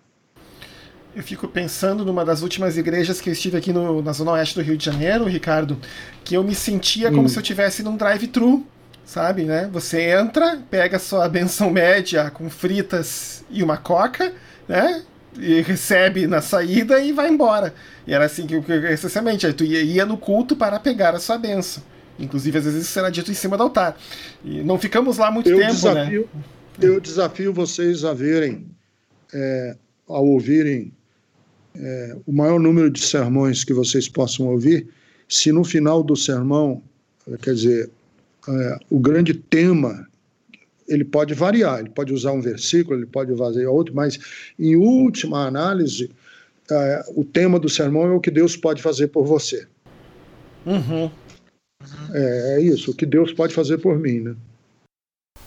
Eu 1.17 1.23
fico 1.23 1.47
pensando 1.47 2.05
numa 2.05 2.23
das 2.23 2.43
últimas 2.43 2.77
igrejas 2.77 3.19
que 3.19 3.27
eu 3.27 3.33
estive 3.33 3.57
aqui 3.57 3.73
no, 3.73 4.03
na 4.03 4.13
Zona 4.13 4.33
Oeste 4.33 4.53
do 4.53 4.61
Rio 4.61 4.77
de 4.77 4.85
Janeiro, 4.85 5.23
Ricardo, 5.23 5.75
que 6.23 6.35
eu 6.35 6.43
me 6.43 6.53
sentia 6.53 7.09
como 7.09 7.23
hum. 7.23 7.27
se 7.27 7.39
eu 7.39 7.41
estivesse 7.41 7.81
num 7.81 7.97
drive-thru, 7.97 8.63
sabe, 9.03 9.43
né? 9.43 9.67
Você 9.73 10.11
entra, 10.11 10.61
pega 10.69 10.99
sua 10.99 11.25
benção 11.27 11.71
média 11.71 12.29
com 12.29 12.47
fritas 12.51 13.43
e 13.49 13.63
uma 13.63 13.77
coca, 13.77 14.31
né? 14.67 15.03
E 15.39 15.59
recebe 15.61 16.27
na 16.27 16.39
saída 16.39 16.99
e 16.99 17.11
vai 17.11 17.29
embora. 17.29 17.73
E 18.05 18.13
era 18.13 18.25
assim 18.25 18.45
que, 18.45 18.53
essencialmente, 18.91 19.47
aí 19.47 19.53
tu 19.53 19.63
ia, 19.63 19.81
ia 19.81 20.05
no 20.05 20.19
culto 20.19 20.55
para 20.55 20.79
pegar 20.79 21.15
a 21.15 21.19
sua 21.19 21.39
benção. 21.39 21.81
Inclusive, 22.19 22.59
às 22.59 22.65
vezes 22.65 22.85
isso 22.87 22.99
era 22.99 23.09
dito 23.09 23.31
em 23.31 23.33
cima 23.33 23.57
do 23.57 23.63
altar. 23.63 23.97
E 24.45 24.61
não 24.61 24.77
ficamos 24.77 25.17
lá 25.17 25.31
muito 25.31 25.49
eu 25.49 25.57
tempo, 25.57 25.71
né? 25.71 25.73
desafio, 25.73 26.29
né? 26.31 26.43
Eu 26.79 27.01
desafio 27.01 27.51
vocês 27.51 28.05
a 28.05 28.13
verem, 28.13 28.67
é, 29.33 29.75
ao 30.07 30.23
ouvirem 30.23 30.93
é, 31.79 32.15
o 32.25 32.31
maior 32.31 32.59
número 32.59 32.89
de 32.89 33.01
sermões 33.01 33.63
que 33.63 33.73
vocês 33.73 34.07
possam 34.09 34.47
ouvir, 34.47 34.87
se 35.27 35.51
no 35.51 35.63
final 35.63 36.01
do 36.01 36.15
sermão, 36.15 36.81
quer 37.41 37.53
dizer, 37.53 37.89
é, 38.47 38.79
o 38.89 38.99
grande 38.99 39.33
tema, 39.33 40.07
ele 40.87 41.03
pode 41.03 41.33
variar, 41.33 41.79
ele 41.79 41.89
pode 41.89 42.13
usar 42.13 42.31
um 42.31 42.41
versículo, 42.41 42.97
ele 42.97 43.05
pode 43.05 43.31
usar 43.31 43.51
outro, 43.67 43.93
mas 43.93 44.17
em 44.57 44.75
última 44.75 45.45
análise, 45.45 46.09
é, 46.71 47.03
o 47.15 47.23
tema 47.23 47.59
do 47.59 47.69
sermão 47.69 48.07
é 48.07 48.11
o 48.11 48.21
que 48.21 48.31
Deus 48.31 48.55
pode 48.55 48.81
fazer 48.81 49.07
por 49.07 49.25
você. 49.25 49.67
Uhum. 50.65 51.11
É, 52.13 52.55
é, 52.55 52.61
isso, 52.61 52.91
o 52.91 52.93
que 52.93 53.05
Deus 53.05 53.31
pode 53.33 53.53
fazer 53.53 53.77
por 53.77 53.97
mim, 53.97 54.19
né? 54.19 54.35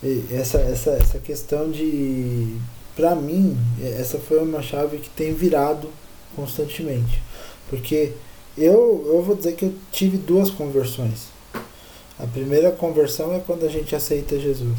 E 0.03 0.25
essa, 0.33 0.59
essa, 0.59 0.91
essa 0.93 1.19
questão 1.19 1.71
de. 1.71 2.57
Para 2.97 3.15
mim, 3.15 3.57
essa 3.83 4.19
foi 4.19 4.39
uma 4.39 4.63
chave 4.63 4.99
que 4.99 5.11
tem 5.11 5.35
virado 5.35 5.91
constantemente. 6.35 7.23
Porque 7.69 8.13
eu, 8.57 9.05
eu 9.07 9.23
vou 9.23 9.37
dizer 9.37 9.55
que 9.55 9.67
eu 9.67 9.75
tive 9.93 10.17
duas 10.17 10.51
conversões. 10.51 11.29
A 12.19 12.27
primeira 12.27 12.71
conversão 12.71 13.35
é 13.35 13.41
quando 13.41 13.65
a 13.65 13.69
gente 13.69 13.95
aceita 13.95 14.39
Jesus. 14.39 14.79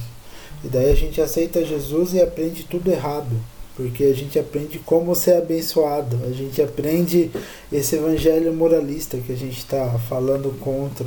E 0.63 0.67
daí 0.67 0.91
a 0.91 0.95
gente 0.95 1.19
aceita 1.19 1.65
Jesus 1.65 2.13
e 2.13 2.21
aprende 2.21 2.63
tudo 2.63 2.91
errado 2.91 3.35
porque 3.75 4.03
a 4.03 4.13
gente 4.13 4.37
aprende 4.37 4.79
como 4.79 5.15
ser 5.15 5.37
abençoado, 5.37 6.19
a 6.25 6.31
gente 6.31 6.61
aprende 6.61 7.31
esse 7.71 7.95
evangelho 7.95 8.53
moralista 8.53 9.17
que 9.17 9.31
a 9.31 9.35
gente 9.35 9.57
está 9.57 9.97
falando 10.09 10.57
contra. 10.59 11.05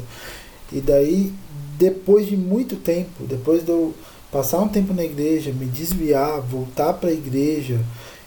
E 0.73 0.81
daí, 0.81 1.33
depois 1.79 2.27
de 2.27 2.37
muito 2.37 2.77
tempo, 2.77 3.25
depois 3.25 3.65
de 3.65 3.71
eu 3.71 3.95
passar 4.33 4.61
um 4.61 4.69
tempo 4.69 4.93
na 4.95 5.05
igreja, 5.05 5.53
me 5.53 5.67
desviar, 5.67 6.41
voltar 6.41 6.95
para 6.95 7.11
a 7.11 7.13
igreja 7.13 7.81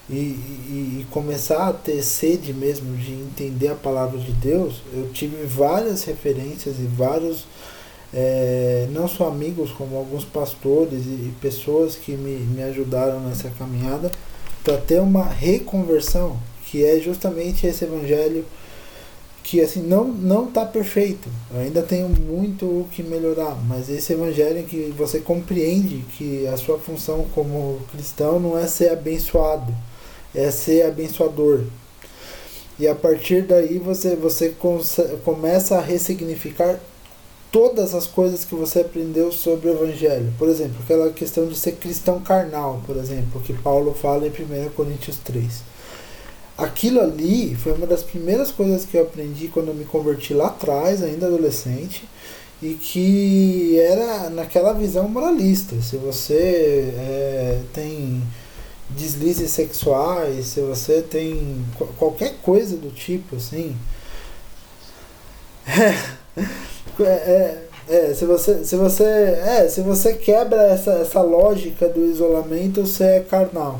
e, 0.09 0.13
e, 0.13 1.01
e, 1.01 1.05
começar 1.11 1.67
a 1.67 1.73
ter 1.73 2.01
sede 2.01 2.53
mesmo 2.53 2.95
de 2.95 3.11
entender 3.11 3.67
a 3.67 3.75
palavra 3.75 4.17
de 4.17 4.31
Deus, 4.31 4.81
eu 4.93 5.09
tive 5.11 5.45
várias 5.45 6.03
referências 6.03 6.77
e 6.79 6.83
vários. 6.83 7.45
É, 8.13 8.87
não 8.91 9.05
só 9.05 9.27
amigos, 9.27 9.69
como 9.71 9.97
alguns 9.97 10.23
pastores 10.23 11.05
e, 11.05 11.09
e 11.09 11.33
pessoas 11.41 11.95
que 11.95 12.13
me, 12.13 12.37
me 12.37 12.63
ajudaram 12.63 13.19
nessa 13.19 13.49
caminhada 13.49 14.09
para 14.63 14.77
ter 14.77 15.01
uma 15.01 15.25
reconversão, 15.25 16.37
que 16.65 16.85
é 16.85 16.99
justamente 16.99 17.67
esse 17.67 17.83
evangelho 17.83 18.45
que 19.47 19.61
assim 19.61 19.81
não 19.81 20.09
não 20.09 20.49
está 20.49 20.65
perfeito. 20.65 21.29
Eu 21.53 21.61
ainda 21.61 21.81
tenho 21.81 22.09
muito 22.09 22.65
o 22.65 22.87
que 22.91 23.01
melhorar, 23.01 23.57
mas 23.65 23.89
esse 23.89 24.11
evangelho 24.11 24.65
que 24.65 24.93
você 24.97 25.19
compreende 25.19 26.03
que 26.17 26.45
a 26.47 26.57
sua 26.57 26.77
função 26.77 27.25
como 27.33 27.79
cristão 27.91 28.39
não 28.41 28.57
é 28.57 28.67
ser 28.67 28.89
abençoado, 28.89 29.73
é 30.37 30.51
ser 30.51 30.83
abençoador. 30.83 31.63
E 32.79 32.87
a 32.87 32.93
partir 32.93 33.41
daí 33.41 33.79
você 33.79 34.15
você 34.15 34.53
começa 35.25 35.77
a 35.77 35.81
ressignificar 35.81 36.79
todas 37.51 37.95
as 37.95 38.05
coisas 38.05 38.45
que 38.45 38.53
você 38.53 38.81
aprendeu 38.81 39.31
sobre 39.31 39.69
o 39.69 39.71
Evangelho. 39.71 40.31
Por 40.37 40.47
exemplo, 40.47 40.75
aquela 40.83 41.11
questão 41.11 41.47
de 41.47 41.57
ser 41.57 41.73
cristão 41.73 42.19
carnal, 42.21 42.81
por 42.85 42.95
exemplo, 42.97 43.41
que 43.41 43.53
Paulo 43.53 43.95
fala 43.95 44.27
em 44.27 44.29
1 44.29 44.69
Coríntios 44.75 45.17
3. 45.23 45.63
Aquilo 46.55 47.01
ali 47.01 47.55
foi 47.55 47.73
uma 47.73 47.87
das 47.87 48.03
primeiras 48.03 48.51
coisas 48.51 48.85
que 48.85 48.97
eu 48.97 49.03
aprendi 49.03 49.47
quando 49.47 49.69
eu 49.69 49.75
me 49.75 49.85
converti 49.85 50.33
lá 50.33 50.47
atrás, 50.47 51.01
ainda 51.01 51.27
adolescente, 51.27 52.07
e 52.61 52.73
que 52.73 53.79
era 53.79 54.29
naquela 54.29 54.73
visão 54.73 55.07
moralista. 55.07 55.79
Se 55.81 55.97
você 55.97 56.93
é, 56.97 57.61
tem 57.73 58.21
deslizes 58.89 59.51
sexuais, 59.51 60.45
se 60.47 60.61
você 60.61 61.01
tem 61.01 61.63
qualquer 61.97 62.35
coisa 62.41 62.77
do 62.77 62.89
tipo, 62.91 63.35
assim. 63.35 63.75
É, 66.99 67.03
é, 67.03 67.67
é, 67.89 68.13
se 68.15 68.25
você, 68.25 68.65
se 68.65 68.75
você, 68.75 69.03
é, 69.03 69.67
se 69.69 69.81
você 69.81 70.13
quebra 70.13 70.63
essa, 70.63 70.93
essa 70.93 71.21
lógica 71.21 71.87
do 71.87 72.05
isolamento, 72.05 72.81
você 72.81 73.03
é 73.03 73.19
carnal. 73.19 73.79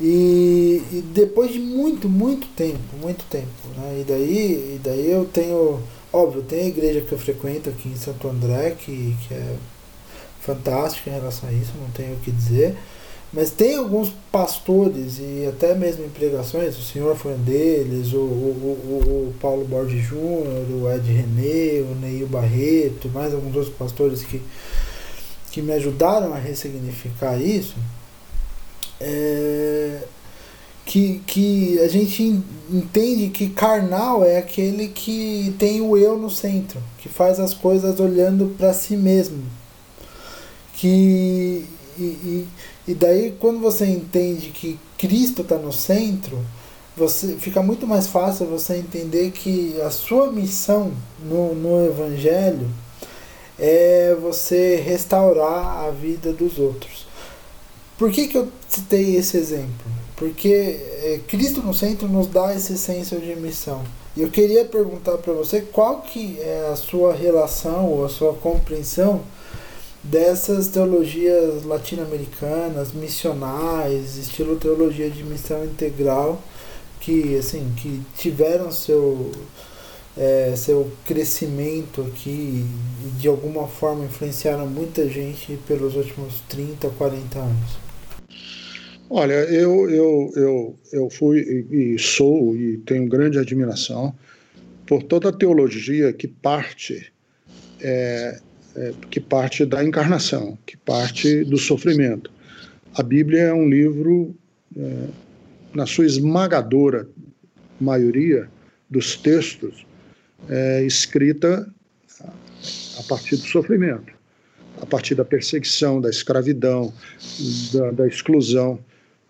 E, 0.00 0.82
e 0.92 1.02
depois 1.12 1.52
de 1.52 1.58
muito, 1.58 2.08
muito 2.08 2.46
tempo, 2.56 2.78
muito 3.00 3.24
tempo, 3.24 3.48
né? 3.76 4.00
E 4.00 4.04
daí, 4.04 4.76
e 4.76 4.80
daí 4.82 5.10
eu 5.10 5.26
tenho, 5.26 5.82
óbvio, 6.12 6.42
tem 6.42 6.60
a 6.60 6.68
igreja 6.68 7.02
que 7.02 7.12
eu 7.12 7.18
frequento 7.18 7.68
aqui 7.68 7.88
em 7.88 7.96
Santo 7.96 8.28
André, 8.28 8.70
que, 8.78 9.16
que 9.28 9.34
é 9.34 9.56
fantástica 10.40 11.10
em 11.10 11.14
relação 11.14 11.48
a 11.48 11.52
isso, 11.52 11.72
não 11.78 11.90
tenho 11.90 12.14
o 12.14 12.20
que 12.20 12.30
dizer. 12.30 12.76
Mas 13.32 13.50
tem 13.50 13.76
alguns 13.76 14.12
pastores 14.32 15.18
e 15.20 15.46
até 15.46 15.74
mesmo 15.74 16.04
em 16.04 16.08
pregações, 16.08 16.76
o 16.76 16.82
senhor 16.82 17.14
foi 17.16 17.34
um 17.34 17.42
deles, 17.42 18.12
o, 18.12 18.16
o, 18.16 18.20
o, 18.20 19.28
o 19.28 19.34
Paulo 19.40 19.64
Borges 19.64 20.02
Júnior, 20.02 20.66
o 20.68 20.90
Ed 20.92 21.12
René, 21.12 21.80
o 21.80 21.94
Neil 21.94 22.26
Barreto, 22.26 23.08
mais 23.08 23.32
alguns 23.32 23.54
outros 23.54 23.74
pastores 23.76 24.24
que, 24.24 24.42
que 25.52 25.62
me 25.62 25.72
ajudaram 25.72 26.34
a 26.34 26.38
ressignificar 26.38 27.40
isso. 27.40 27.76
É, 29.00 30.02
que, 30.84 31.22
que 31.24 31.78
a 31.78 31.86
gente 31.86 32.42
entende 32.68 33.28
que 33.28 33.50
carnal 33.50 34.24
é 34.24 34.38
aquele 34.38 34.88
que 34.88 35.54
tem 35.56 35.80
o 35.80 35.96
eu 35.96 36.18
no 36.18 36.28
centro, 36.28 36.82
que 36.98 37.08
faz 37.08 37.38
as 37.38 37.54
coisas 37.54 38.00
olhando 38.00 38.56
para 38.58 38.74
si 38.74 38.96
mesmo. 38.96 39.40
Que, 40.74 41.64
e, 41.96 42.02
e 42.02 42.48
e 42.90 42.94
daí, 42.94 43.36
quando 43.38 43.60
você 43.60 43.86
entende 43.86 44.50
que 44.50 44.76
Cristo 44.98 45.42
está 45.42 45.56
no 45.56 45.72
centro, 45.72 46.44
você 46.96 47.36
fica 47.36 47.62
muito 47.62 47.86
mais 47.86 48.08
fácil 48.08 48.46
você 48.46 48.78
entender 48.78 49.30
que 49.30 49.80
a 49.82 49.90
sua 49.90 50.32
missão 50.32 50.90
no, 51.22 51.54
no 51.54 51.86
Evangelho 51.86 52.68
é 53.56 54.16
você 54.20 54.74
restaurar 54.84 55.84
a 55.84 55.90
vida 55.92 56.32
dos 56.32 56.58
outros. 56.58 57.06
Por 57.96 58.10
que, 58.10 58.26
que 58.26 58.36
eu 58.36 58.48
citei 58.68 59.14
esse 59.14 59.36
exemplo? 59.36 59.86
Porque 60.16 60.48
é, 60.48 61.20
Cristo 61.28 61.62
no 61.62 61.72
centro 61.72 62.08
nos 62.08 62.26
dá 62.26 62.52
esse 62.56 62.76
senso 62.76 63.20
de 63.20 63.36
missão. 63.36 63.84
E 64.16 64.22
eu 64.22 64.30
queria 64.30 64.64
perguntar 64.64 65.16
para 65.18 65.32
você 65.32 65.60
qual 65.60 66.00
que 66.00 66.40
é 66.40 66.70
a 66.72 66.74
sua 66.74 67.14
relação 67.14 67.86
ou 67.86 68.04
a 68.04 68.08
sua 68.08 68.34
compreensão 68.34 69.22
dessas 70.02 70.68
teologias 70.68 71.64
latino-americanas, 71.64 72.92
missionais, 72.92 74.16
estilo 74.16 74.56
teologia 74.56 75.10
de 75.10 75.22
missão 75.22 75.64
integral, 75.64 76.42
que 77.00 77.36
assim 77.36 77.72
que 77.76 78.02
tiveram 78.16 78.70
seu 78.70 79.30
é, 80.16 80.54
seu 80.56 80.90
crescimento 81.06 82.02
aqui 82.02 82.64
e 83.06 83.10
de 83.18 83.28
alguma 83.28 83.66
forma 83.68 84.04
influenciaram 84.04 84.66
muita 84.66 85.08
gente 85.08 85.58
pelos 85.66 85.94
últimos 85.94 86.40
30, 86.48 86.90
40 86.90 87.38
anos? 87.38 87.78
Olha, 89.08 89.32
eu, 89.32 89.90
eu, 89.90 90.32
eu, 90.36 90.78
eu 90.92 91.10
fui 91.10 91.66
e 91.70 91.98
sou 91.98 92.54
e 92.54 92.78
tenho 92.78 93.08
grande 93.08 93.38
admiração 93.38 94.14
por 94.86 95.02
toda 95.02 95.30
a 95.30 95.32
teologia 95.32 96.12
que 96.12 96.28
parte 96.28 97.12
é, 97.80 98.40
é, 98.76 98.92
que 99.10 99.20
parte 99.20 99.64
da 99.64 99.84
encarnação, 99.84 100.58
que 100.66 100.76
parte 100.76 101.44
do 101.44 101.58
sofrimento. 101.58 102.30
A 102.94 103.02
Bíblia 103.02 103.42
é 103.42 103.54
um 103.54 103.68
livro, 103.68 104.34
é, 104.76 105.06
na 105.74 105.86
sua 105.86 106.06
esmagadora 106.06 107.08
maioria 107.80 108.48
dos 108.88 109.16
textos, 109.16 109.86
é, 110.48 110.84
escrita 110.84 111.72
a 112.98 113.02
partir 113.04 113.36
do 113.36 113.46
sofrimento, 113.46 114.12
a 114.80 114.86
partir 114.86 115.14
da 115.14 115.24
perseguição, 115.24 116.00
da 116.00 116.10
escravidão, 116.10 116.92
da, 117.72 117.90
da 117.92 118.06
exclusão. 118.06 118.78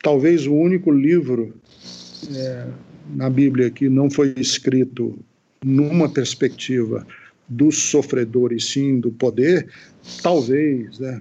Talvez 0.02 0.46
o 0.46 0.54
único 0.54 0.90
livro 0.90 1.54
é, 2.34 2.66
na 3.14 3.28
Bíblia 3.28 3.70
que 3.70 3.88
não 3.88 4.10
foi 4.10 4.34
escrito 4.36 5.18
numa 5.64 6.08
perspectiva 6.08 7.06
dos 7.50 7.76
sofredores, 7.90 8.66
sim, 8.66 9.00
do 9.00 9.10
poder, 9.10 9.66
talvez, 10.22 11.00
né, 11.00 11.20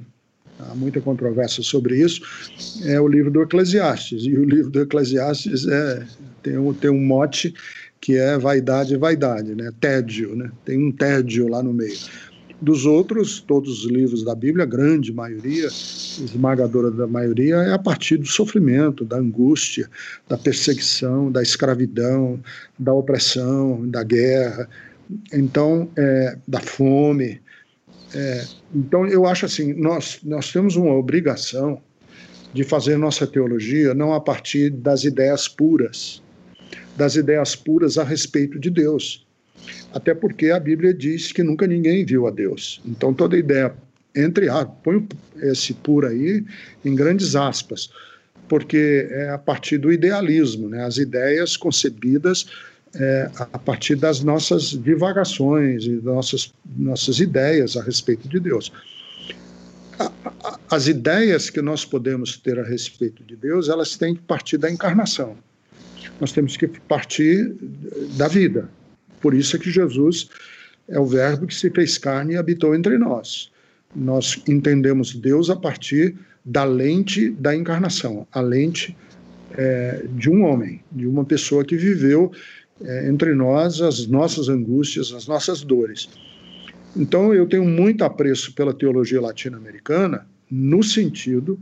há 0.59 0.75
muita 0.75 1.01
controvérsia 1.01 1.63
sobre 1.63 1.99
isso, 1.99 2.21
é 2.85 3.01
o 3.01 3.07
livro 3.07 3.31
do 3.31 3.41
Eclesiastes. 3.41 4.23
E 4.23 4.35
o 4.35 4.45
livro 4.45 4.69
do 4.69 4.81
Eclesiastes 4.81 5.67
é, 5.67 6.05
tem, 6.43 6.57
um, 6.57 6.71
tem 6.71 6.91
um 6.91 7.03
mote 7.03 7.53
que 7.99 8.15
é 8.15 8.37
vaidade 8.37 8.95
vaidade, 8.95 9.55
né, 9.55 9.71
tédio, 9.81 10.35
né, 10.35 10.51
tem 10.63 10.77
um 10.77 10.91
tédio 10.91 11.47
lá 11.47 11.63
no 11.63 11.73
meio. 11.73 11.97
Dos 12.61 12.85
outros, 12.85 13.39
todos 13.39 13.85
os 13.85 13.89
livros 13.89 14.23
da 14.23 14.35
Bíblia, 14.35 14.65
a 14.65 14.67
grande 14.67 15.13
maioria, 15.13 15.67
esmagadora 15.67 16.91
da 16.91 17.07
maioria, 17.07 17.55
é 17.55 17.73
a 17.73 17.79
partir 17.79 18.17
do 18.17 18.27
sofrimento, 18.27 19.05
da 19.05 19.15
angústia, 19.17 19.89
da 20.27 20.37
perseguição, 20.37 21.31
da 21.31 21.41
escravidão, 21.41 22.37
da 22.77 22.93
opressão, 22.93 23.87
da 23.89 24.03
guerra 24.03 24.67
então 25.33 25.89
é, 25.97 26.37
da 26.47 26.59
fome. 26.59 27.41
É, 28.13 28.45
então 28.73 29.07
eu 29.07 29.25
acho 29.25 29.45
assim, 29.45 29.73
nós 29.73 30.19
nós 30.23 30.51
temos 30.51 30.75
uma 30.75 30.93
obrigação 30.93 31.81
de 32.53 32.63
fazer 32.63 32.97
nossa 32.97 33.27
teologia 33.27 33.93
não 33.93 34.13
a 34.13 34.19
partir 34.19 34.71
das 34.71 35.03
ideias 35.03 35.47
puras, 35.47 36.21
das 36.97 37.15
ideias 37.15 37.55
puras 37.55 37.97
a 37.97 38.03
respeito 38.03 38.59
de 38.59 38.69
Deus. 38.69 39.25
Até 39.93 40.13
porque 40.13 40.49
a 40.49 40.59
Bíblia 40.59 40.93
diz 40.93 41.31
que 41.31 41.43
nunca 41.43 41.67
ninguém 41.67 42.05
viu 42.05 42.27
a 42.27 42.31
Deus. 42.31 42.81
Então 42.85 43.13
toda 43.13 43.37
ideia 43.37 43.73
entre 44.15 44.49
ah, 44.49 44.65
põe 44.65 45.07
esse 45.37 45.73
pura 45.73 46.09
aí 46.09 46.43
em 46.83 46.95
grandes 46.95 47.35
aspas, 47.35 47.89
porque 48.47 49.07
é 49.11 49.29
a 49.29 49.37
partir 49.37 49.77
do 49.77 49.91
idealismo, 49.91 50.67
né? 50.67 50.83
As 50.83 50.97
ideias 50.97 51.55
concebidas 51.55 52.47
é, 52.95 53.29
a 53.37 53.59
partir 53.59 53.95
das 53.95 54.21
nossas 54.21 54.69
divagações 54.71 55.85
e 55.85 55.91
nossas, 55.91 56.53
nossas 56.77 57.19
ideias 57.19 57.77
a 57.77 57.83
respeito 57.83 58.27
de 58.27 58.39
Deus. 58.39 58.71
As 60.69 60.87
ideias 60.87 61.49
que 61.49 61.61
nós 61.61 61.83
podemos 61.83 62.37
ter 62.37 62.59
a 62.59 62.63
respeito 62.63 63.23
de 63.23 63.35
Deus, 63.35 63.69
elas 63.69 63.97
têm 63.97 64.15
que 64.15 64.21
partir 64.21 64.57
da 64.57 64.69
encarnação. 64.69 65.35
Nós 66.19 66.31
temos 66.31 66.55
que 66.57 66.67
partir 66.67 67.55
da 68.17 68.27
vida. 68.27 68.69
Por 69.21 69.33
isso 69.33 69.55
é 69.55 69.59
que 69.59 69.69
Jesus 69.69 70.29
é 70.87 70.99
o 70.99 71.05
Verbo 71.05 71.47
que 71.47 71.55
se 71.55 71.69
fez 71.69 71.97
carne 71.97 72.33
e 72.33 72.37
habitou 72.37 72.73
entre 72.73 72.97
nós. 72.97 73.51
Nós 73.95 74.41
entendemos 74.47 75.13
Deus 75.15 75.49
a 75.49 75.55
partir 75.55 76.15
da 76.45 76.63
lente 76.63 77.29
da 77.31 77.55
encarnação, 77.55 78.27
a 78.31 78.41
lente 78.41 78.95
é, 79.57 80.05
de 80.15 80.29
um 80.29 80.43
homem, 80.43 80.81
de 80.91 81.05
uma 81.05 81.25
pessoa 81.25 81.65
que 81.65 81.75
viveu 81.75 82.31
é, 82.81 83.09
entre 83.09 83.33
nós 83.33 83.81
as 83.81 84.07
nossas 84.07 84.49
angústias, 84.49 85.11
as 85.13 85.27
nossas 85.27 85.61
dores. 85.61 86.09
Então, 86.95 87.33
eu 87.33 87.47
tenho 87.47 87.65
muito 87.65 88.03
apreço 88.03 88.53
pela 88.53 88.73
teologia 88.73 89.21
latino-americana, 89.21 90.25
no 90.49 90.81
sentido 90.81 91.59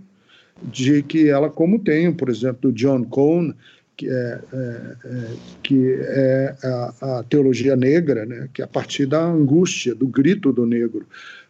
de 0.63 1.03
que 1.03 1.29
ela, 1.29 1.49
como 1.49 1.79
tem, 1.79 2.11
por 2.11 2.29
exemplo, 2.29 2.71
do 2.71 2.71
John 2.71 3.03
Cone, 3.03 3.53
que 3.95 4.07
é, 4.07 4.11
é, 4.13 4.95
é, 5.05 5.27
que 5.63 5.95
é 5.99 6.55
a, 6.63 7.19
a, 7.19 7.23
teologia 7.23 7.75
negra, 7.75 8.25
né, 8.25 8.47
que 8.53 8.61
é 8.61 8.65
a 8.65 8.67
partir 8.67 9.07
da 9.07 9.23
angústia, 9.23 9.95
do 9.95 10.07
grito 10.07 10.53
do 10.53 10.65
negro, 10.65 11.05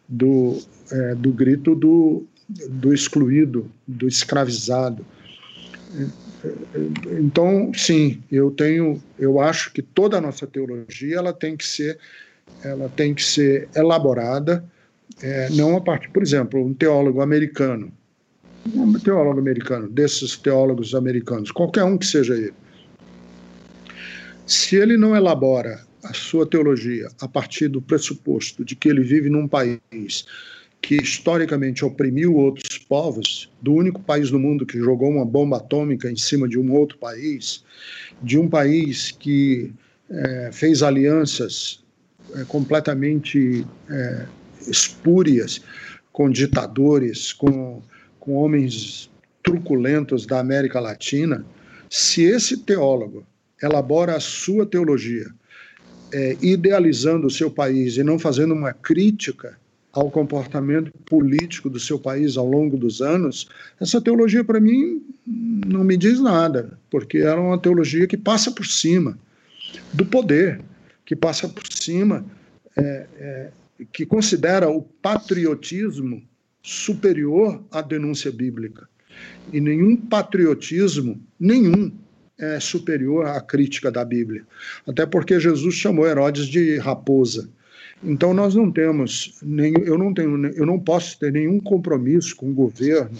do, 0.08 0.58
é, 0.90 1.14
do 1.14 1.30
grito 1.30 1.74
do, 1.74 2.26
do 2.70 2.92
excluído, 2.92 3.70
do 3.86 4.08
escravizado. 4.08 5.04
Então, 7.20 7.72
sim, 7.74 8.22
eu 8.30 8.50
tenho, 8.50 9.02
eu 9.18 9.40
acho 9.40 9.72
que 9.72 9.82
toda 9.82 10.18
a 10.18 10.20
nossa 10.20 10.46
teologia 10.46 11.16
ela 11.16 11.32
tem 11.32 11.56
que 11.56 11.66
ser, 11.66 11.98
ela 12.62 12.88
tem 12.88 13.14
que 13.14 13.22
ser 13.22 13.68
elaborada, 13.74 14.64
é, 15.20 15.50
não 15.50 15.76
a 15.76 15.80
partir, 15.80 16.10
por 16.10 16.22
exemplo, 16.22 16.64
um 16.64 16.72
teólogo 16.72 17.20
americano, 17.20 17.92
um 18.72 18.92
teólogo 18.92 19.40
americano, 19.40 19.88
desses 19.88 20.36
teólogos 20.36 20.94
americanos, 20.94 21.50
qualquer 21.50 21.84
um 21.84 21.98
que 21.98 22.06
seja 22.06 22.34
ele, 22.34 22.54
se 24.46 24.76
ele 24.76 24.96
não 24.96 25.16
elabora 25.16 25.80
a 26.04 26.14
sua 26.14 26.46
teologia 26.46 27.08
a 27.20 27.26
partir 27.26 27.68
do 27.68 27.82
pressuposto 27.82 28.64
de 28.64 28.76
que 28.76 28.88
ele 28.88 29.02
vive 29.02 29.28
num 29.28 29.48
país 29.48 30.24
que 30.80 30.96
historicamente 30.96 31.84
oprimiu 31.84 32.36
outros 32.36 32.78
povos, 32.78 33.50
do 33.60 33.72
único 33.72 34.00
país 34.00 34.30
do 34.30 34.38
mundo 34.38 34.64
que 34.64 34.78
jogou 34.78 35.10
uma 35.10 35.24
bomba 35.24 35.58
atômica 35.58 36.10
em 36.10 36.16
cima 36.16 36.48
de 36.48 36.58
um 36.58 36.72
outro 36.72 36.96
país, 36.98 37.64
de 38.22 38.38
um 38.38 38.48
país 38.48 39.10
que 39.10 39.72
é, 40.08 40.50
fez 40.52 40.82
alianças 40.82 41.84
é, 42.34 42.44
completamente 42.44 43.66
é, 43.90 44.26
espúrias 44.66 45.60
com 46.12 46.30
ditadores, 46.30 47.32
com, 47.32 47.82
com 48.18 48.34
homens 48.34 49.10
truculentos 49.42 50.26
da 50.26 50.40
América 50.40 50.80
Latina, 50.80 51.44
se 51.90 52.22
esse 52.22 52.58
teólogo 52.58 53.26
elabora 53.62 54.16
a 54.16 54.20
sua 54.20 54.66
teologia 54.66 55.26
é, 56.12 56.36
idealizando 56.40 57.26
o 57.26 57.30
seu 57.30 57.50
país 57.50 57.96
e 57.96 58.02
não 58.02 58.18
fazendo 58.18 58.54
uma 58.54 58.72
crítica 58.72 59.58
ao 59.98 60.10
comportamento 60.10 60.92
político 61.06 61.68
do 61.68 61.80
seu 61.80 61.98
país 61.98 62.36
ao 62.36 62.46
longo 62.46 62.76
dos 62.76 63.02
anos, 63.02 63.48
essa 63.80 64.00
teologia 64.00 64.44
para 64.44 64.60
mim 64.60 65.02
não 65.26 65.82
me 65.82 65.96
diz 65.96 66.20
nada, 66.20 66.78
porque 66.88 67.18
era 67.18 67.40
uma 67.40 67.58
teologia 67.58 68.06
que 68.06 68.16
passa 68.16 68.52
por 68.52 68.64
cima 68.64 69.18
do 69.92 70.06
poder, 70.06 70.60
que 71.04 71.16
passa 71.16 71.48
por 71.48 71.64
cima, 71.68 72.24
é, 72.76 73.06
é, 73.18 73.50
que 73.92 74.06
considera 74.06 74.68
o 74.70 74.82
patriotismo 74.82 76.22
superior 76.62 77.60
à 77.72 77.82
denúncia 77.82 78.30
bíblica. 78.30 78.88
E 79.52 79.60
nenhum 79.60 79.96
patriotismo, 79.96 81.20
nenhum, 81.40 81.90
é 82.38 82.60
superior 82.60 83.26
à 83.26 83.40
crítica 83.40 83.90
da 83.90 84.04
Bíblia. 84.04 84.46
Até 84.86 85.04
porque 85.04 85.40
Jesus 85.40 85.74
chamou 85.74 86.06
Herodes 86.06 86.46
de 86.46 86.78
raposa. 86.78 87.50
Então 88.02 88.32
nós 88.32 88.54
não 88.54 88.70
temos, 88.70 89.38
nem, 89.42 89.74
eu 89.84 89.98
não 89.98 90.14
tenho, 90.14 90.46
eu 90.54 90.64
não 90.64 90.78
posso 90.78 91.18
ter 91.18 91.32
nenhum 91.32 91.58
compromisso 91.58 92.36
com 92.36 92.50
o 92.50 92.54
governo, 92.54 93.18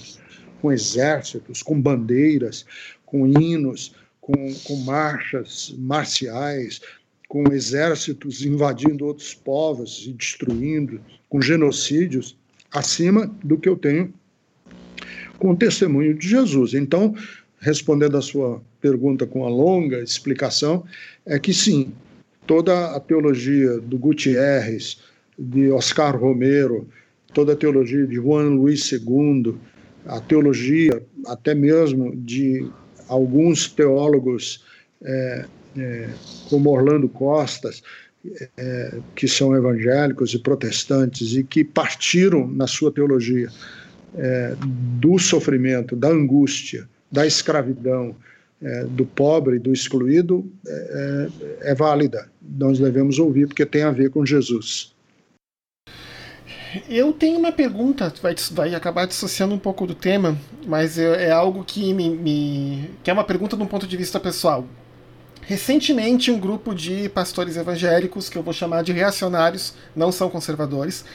com 0.60 0.72
exércitos, 0.72 1.62
com 1.62 1.80
bandeiras, 1.80 2.64
com 3.04 3.26
hinos, 3.26 3.94
com, 4.20 4.54
com 4.64 4.76
marchas 4.84 5.74
marciais, 5.78 6.80
com 7.28 7.44
exércitos 7.52 8.44
invadindo 8.44 9.04
outros 9.04 9.34
povos 9.34 10.06
e 10.06 10.12
destruindo, 10.12 11.00
com 11.28 11.40
genocídios, 11.40 12.36
acima 12.70 13.26
do 13.42 13.58
que 13.58 13.68
eu 13.68 13.76
tenho 13.76 14.12
com 15.38 15.52
o 15.52 15.56
testemunho 15.56 16.14
de 16.14 16.28
Jesus. 16.28 16.74
Então, 16.74 17.14
respondendo 17.60 18.16
a 18.16 18.22
sua 18.22 18.62
pergunta 18.80 19.26
com 19.26 19.44
a 19.44 19.48
longa 19.48 20.00
explicação, 20.00 20.84
é 21.26 21.38
que 21.38 21.52
sim, 21.52 21.92
toda 22.48 22.96
a 22.96 22.98
teologia 22.98 23.78
do 23.78 23.98
Gutierrez, 23.98 24.98
de 25.38 25.70
Oscar 25.70 26.18
Romero, 26.18 26.88
toda 27.32 27.52
a 27.52 27.56
teologia 27.56 28.06
de 28.06 28.16
Juan 28.16 28.54
Luís 28.54 28.90
II, 28.90 29.54
a 30.06 30.18
teologia 30.18 31.02
até 31.26 31.54
mesmo 31.54 32.16
de 32.16 32.66
alguns 33.06 33.70
teólogos 33.70 34.64
é, 35.04 35.44
é, 35.76 36.08
como 36.48 36.70
Orlando 36.70 37.08
Costas, 37.08 37.82
é, 38.56 38.98
que 39.14 39.28
são 39.28 39.54
evangélicos 39.54 40.32
e 40.32 40.38
protestantes 40.38 41.36
e 41.36 41.44
que 41.44 41.62
partiram 41.62 42.48
na 42.48 42.66
sua 42.66 42.90
teologia 42.90 43.48
é, 44.16 44.56
do 44.98 45.18
sofrimento, 45.18 45.94
da 45.94 46.08
angústia, 46.08 46.88
da 47.12 47.26
escravidão, 47.26 48.16
é, 48.60 48.84
do 48.84 49.04
pobre, 49.04 49.58
do 49.58 49.72
excluído, 49.72 50.50
é, 50.66 51.28
é, 51.62 51.70
é, 51.70 51.74
válida. 51.74 52.30
Nós 52.42 52.78
devemos 52.78 53.18
ouvir 53.18 53.46
porque 53.46 53.64
tem 53.64 53.82
a 53.82 53.90
ver 53.90 54.10
com 54.10 54.26
Jesus. 54.26 54.94
Eu 56.88 57.12
tenho 57.12 57.38
uma 57.38 57.50
pergunta, 57.50 58.12
vai, 58.20 58.34
vai 58.52 58.74
acabar 58.74 59.06
dissociando 59.06 59.54
um 59.54 59.58
pouco 59.58 59.86
do 59.86 59.94
tema, 59.94 60.36
mas 60.66 60.98
é, 60.98 61.28
é 61.28 61.30
algo 61.30 61.64
que 61.64 61.94
me, 61.94 62.10
me, 62.10 62.90
que 63.02 63.10
é 63.10 63.12
uma 63.12 63.24
pergunta 63.24 63.56
de 63.56 63.62
um 63.62 63.66
ponto 63.66 63.86
de 63.86 63.96
vista 63.96 64.20
pessoal. 64.20 64.66
Recentemente, 65.42 66.30
um 66.30 66.38
grupo 66.38 66.74
de 66.74 67.08
pastores 67.08 67.56
evangélicos, 67.56 68.28
que 68.28 68.36
eu 68.36 68.42
vou 68.42 68.52
chamar 68.52 68.82
de 68.82 68.92
reacionários, 68.92 69.72
não 69.96 70.12
são 70.12 70.28
conservadores, 70.28 71.06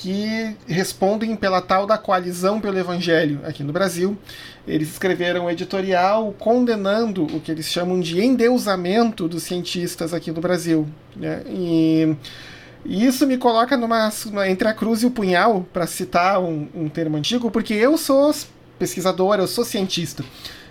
que 0.00 0.56
respondem 0.66 1.34
pela 1.34 1.60
tal 1.60 1.86
da 1.86 1.96
coalizão 1.96 2.60
pelo 2.60 2.78
Evangelho 2.78 3.40
aqui 3.44 3.62
no 3.62 3.72
Brasil. 3.72 4.16
Eles 4.66 4.90
escreveram 4.90 5.46
um 5.46 5.50
editorial 5.50 6.34
condenando 6.38 7.24
o 7.24 7.40
que 7.40 7.50
eles 7.50 7.66
chamam 7.66 7.98
de 7.98 8.20
endeusamento 8.20 9.26
dos 9.26 9.42
cientistas 9.42 10.12
aqui 10.12 10.30
no 10.30 10.40
Brasil. 10.40 10.86
Né? 11.14 11.42
E, 11.48 12.16
e, 12.84 13.06
isso 13.06 13.26
me 13.26 13.38
coloca 13.38 13.76
numa, 13.76 14.10
entre 14.48 14.68
a 14.68 14.74
cruz 14.74 15.02
e 15.02 15.06
o 15.06 15.10
punhal, 15.10 15.66
para 15.72 15.86
citar 15.86 16.40
um, 16.40 16.68
um 16.74 16.88
termo 16.88 17.16
antigo, 17.16 17.50
porque 17.50 17.74
eu 17.74 17.96
sou 17.96 18.34
pesquisador, 18.78 19.36
eu 19.36 19.46
sou 19.46 19.64
cientista. 19.64 20.22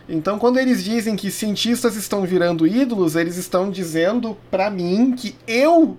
Então, 0.07 0.37
quando 0.37 0.59
eles 0.59 0.83
dizem 0.83 1.15
que 1.15 1.31
cientistas 1.31 1.95
estão 1.95 2.23
virando 2.23 2.67
ídolos, 2.67 3.15
eles 3.15 3.37
estão 3.37 3.71
dizendo 3.71 4.37
para 4.51 4.69
mim 4.69 5.15
que 5.17 5.35
eu 5.47 5.83
uh, 5.83 5.97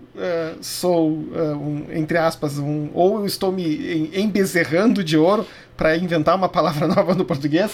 sou, 0.60 1.10
uh, 1.10 1.56
um, 1.56 1.86
entre 1.92 2.16
aspas, 2.16 2.56
um, 2.56 2.88
ou 2.94 3.18
eu 3.18 3.26
estou 3.26 3.50
me 3.50 4.10
embezerrando 4.14 5.02
de 5.02 5.16
ouro 5.16 5.44
para 5.76 5.96
inventar 5.96 6.36
uma 6.36 6.48
palavra 6.48 6.86
nova 6.88 7.14
no 7.14 7.24
português, 7.24 7.72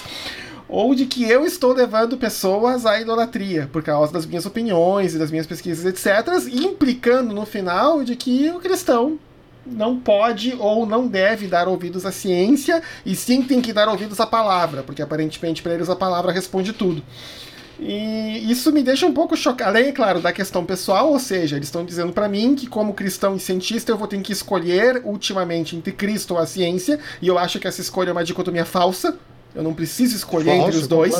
ou 0.66 0.94
de 0.94 1.04
que 1.04 1.28
eu 1.28 1.44
estou 1.44 1.74
levando 1.74 2.16
pessoas 2.16 2.86
à 2.86 2.98
idolatria 2.98 3.68
por 3.70 3.82
causa 3.82 4.10
das 4.10 4.24
minhas 4.24 4.46
opiniões 4.46 5.14
e 5.14 5.18
das 5.18 5.30
minhas 5.30 5.46
pesquisas, 5.46 5.84
etc., 5.84 6.28
implicando 6.50 7.34
no 7.34 7.44
final 7.44 8.02
de 8.02 8.16
que 8.16 8.50
o 8.50 8.58
cristão 8.58 9.18
não 9.66 9.98
pode 9.98 10.54
ou 10.58 10.84
não 10.86 11.06
deve 11.06 11.46
dar 11.46 11.68
ouvidos 11.68 12.04
à 12.04 12.12
ciência, 12.12 12.82
e 13.04 13.14
sim 13.14 13.42
tem 13.42 13.60
que 13.60 13.72
dar 13.72 13.88
ouvidos 13.88 14.20
à 14.20 14.26
palavra, 14.26 14.82
porque 14.82 15.02
aparentemente 15.02 15.62
para 15.62 15.74
eles 15.74 15.88
a 15.88 15.96
palavra 15.96 16.32
responde 16.32 16.72
tudo. 16.72 17.02
E 17.78 18.50
isso 18.50 18.70
me 18.70 18.82
deixa 18.82 19.06
um 19.06 19.12
pouco 19.12 19.36
chocado, 19.36 19.70
além, 19.70 19.92
claro, 19.92 20.20
da 20.20 20.32
questão 20.32 20.64
pessoal, 20.64 21.10
ou 21.10 21.18
seja, 21.18 21.56
eles 21.56 21.66
estão 21.66 21.84
dizendo 21.84 22.12
para 22.12 22.28
mim 22.28 22.54
que, 22.54 22.66
como 22.66 22.94
cristão 22.94 23.34
e 23.34 23.40
cientista, 23.40 23.90
eu 23.90 23.98
vou 23.98 24.06
ter 24.06 24.20
que 24.20 24.32
escolher 24.32 25.02
ultimamente 25.04 25.74
entre 25.74 25.90
Cristo 25.90 26.34
ou 26.34 26.40
a 26.40 26.46
ciência, 26.46 27.00
e 27.20 27.26
eu 27.26 27.38
acho 27.38 27.58
que 27.58 27.66
essa 27.66 27.80
escolha 27.80 28.10
é 28.10 28.12
uma 28.12 28.22
dicotomia 28.22 28.64
falsa, 28.64 29.18
eu 29.54 29.62
não 29.62 29.74
preciso 29.74 30.16
escolher 30.16 30.56
falso, 30.56 30.66
entre 30.66 30.76
os 30.78 30.88
dois. 30.88 31.14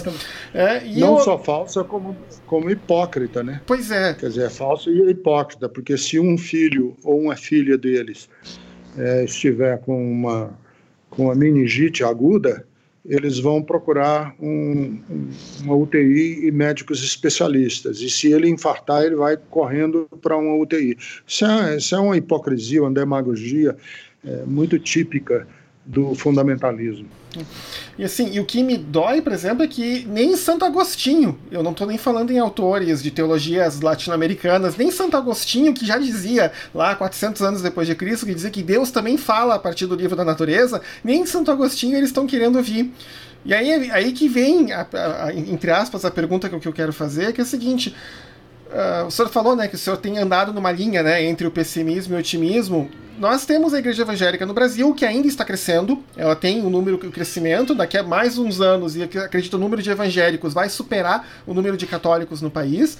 É, 0.54 0.80
não 0.98 1.18
eu... 1.18 1.24
só 1.24 1.38
falsa, 1.38 1.84
como, 1.84 2.16
como 2.46 2.70
hipócrita, 2.70 3.42
né? 3.42 3.60
Pois 3.66 3.90
é. 3.90 4.14
Quer 4.14 4.28
dizer, 4.28 4.46
é 4.46 4.50
falso 4.50 4.90
e 4.90 5.10
hipócrita, 5.10 5.68
porque 5.68 5.98
se 5.98 6.18
um 6.18 6.38
filho 6.38 6.96
ou 7.04 7.20
uma 7.20 7.36
filha 7.36 7.76
deles 7.76 8.28
é, 8.96 9.24
estiver 9.24 9.78
com 9.80 10.12
uma, 10.12 10.58
com 11.10 11.24
uma 11.24 11.34
meningite 11.34 12.02
aguda, 12.02 12.66
eles 13.04 13.38
vão 13.38 13.60
procurar 13.62 14.34
um, 14.40 15.00
uma 15.62 15.74
UTI 15.74 16.46
e 16.46 16.50
médicos 16.50 17.02
especialistas. 17.02 18.00
E 18.00 18.08
se 18.08 18.32
ele 18.32 18.48
infartar, 18.48 19.02
ele 19.02 19.16
vai 19.16 19.36
correndo 19.36 20.08
para 20.20 20.36
uma 20.36 20.54
UTI. 20.54 20.96
Isso 21.26 21.44
é, 21.44 21.76
isso 21.76 21.94
é 21.94 21.98
uma 21.98 22.16
hipocrisia, 22.16 22.82
uma 22.82 22.92
demagogia 22.92 23.76
é, 24.24 24.44
muito 24.46 24.78
típica 24.78 25.46
do 25.84 26.14
fundamentalismo. 26.14 27.08
E 27.98 28.04
assim, 28.04 28.30
e 28.32 28.40
o 28.40 28.44
que 28.44 28.62
me 28.62 28.76
dói, 28.76 29.20
por 29.20 29.32
exemplo, 29.32 29.62
é 29.62 29.66
que 29.66 30.04
nem 30.08 30.36
Santo 30.36 30.64
Agostinho, 30.64 31.38
eu 31.50 31.62
não 31.62 31.72
estou 31.72 31.86
nem 31.86 31.98
falando 31.98 32.30
em 32.30 32.38
autores 32.38 33.02
de 33.02 33.10
teologias 33.10 33.80
latino-americanas, 33.80 34.76
nem 34.76 34.90
Santo 34.90 35.16
Agostinho, 35.16 35.74
que 35.74 35.86
já 35.86 35.98
dizia 35.98 36.52
lá 36.74 36.94
400 36.94 37.42
anos 37.42 37.62
depois 37.62 37.86
de 37.86 37.94
Cristo, 37.94 38.26
que 38.26 38.34
dizia 38.34 38.50
que 38.50 38.62
Deus 38.62 38.90
também 38.90 39.16
fala 39.16 39.54
a 39.54 39.58
partir 39.58 39.86
do 39.86 39.94
livro 39.94 40.16
da 40.16 40.24
natureza, 40.24 40.80
nem 41.02 41.24
Santo 41.26 41.50
Agostinho 41.50 41.96
eles 41.96 42.10
estão 42.10 42.26
querendo 42.26 42.56
ouvir. 42.56 42.92
E 43.44 43.52
aí, 43.52 43.90
aí 43.90 44.12
que 44.12 44.28
vem, 44.28 44.72
a, 44.72 44.86
a, 44.92 45.34
entre 45.34 45.70
aspas, 45.70 46.04
a 46.04 46.10
pergunta 46.10 46.48
que 46.48 46.68
eu 46.68 46.72
quero 46.72 46.92
fazer, 46.92 47.32
que 47.32 47.40
é 47.40 47.44
a 47.44 47.46
seguinte. 47.46 47.94
Uh, 48.72 49.06
o 49.06 49.10
senhor 49.10 49.28
falou 49.28 49.54
né, 49.54 49.68
que 49.68 49.74
o 49.74 49.78
senhor 49.78 49.98
tem 49.98 50.16
andado 50.16 50.50
numa 50.50 50.72
linha 50.72 51.02
né, 51.02 51.22
entre 51.22 51.46
o 51.46 51.50
pessimismo 51.50 52.14
e 52.14 52.16
o 52.16 52.20
otimismo. 52.20 52.90
Nós 53.18 53.44
temos 53.44 53.74
a 53.74 53.78
igreja 53.78 54.02
evangélica 54.02 54.46
no 54.46 54.54
Brasil 54.54 54.94
que 54.94 55.04
ainda 55.04 55.28
está 55.28 55.44
crescendo, 55.44 56.02
ela 56.16 56.34
tem 56.34 56.64
um 56.64 56.70
número 56.70 56.96
de 56.96 57.08
crescimento, 57.08 57.74
daqui 57.74 57.98
a 57.98 58.02
mais 58.02 58.38
uns 58.38 58.62
anos, 58.62 58.96
e 58.96 59.02
acredito 59.02 59.54
o 59.54 59.58
número 59.58 59.82
de 59.82 59.90
evangélicos 59.90 60.54
vai 60.54 60.70
superar 60.70 61.28
o 61.46 61.52
número 61.52 61.76
de 61.76 61.86
católicos 61.86 62.40
no 62.40 62.50
país, 62.50 62.96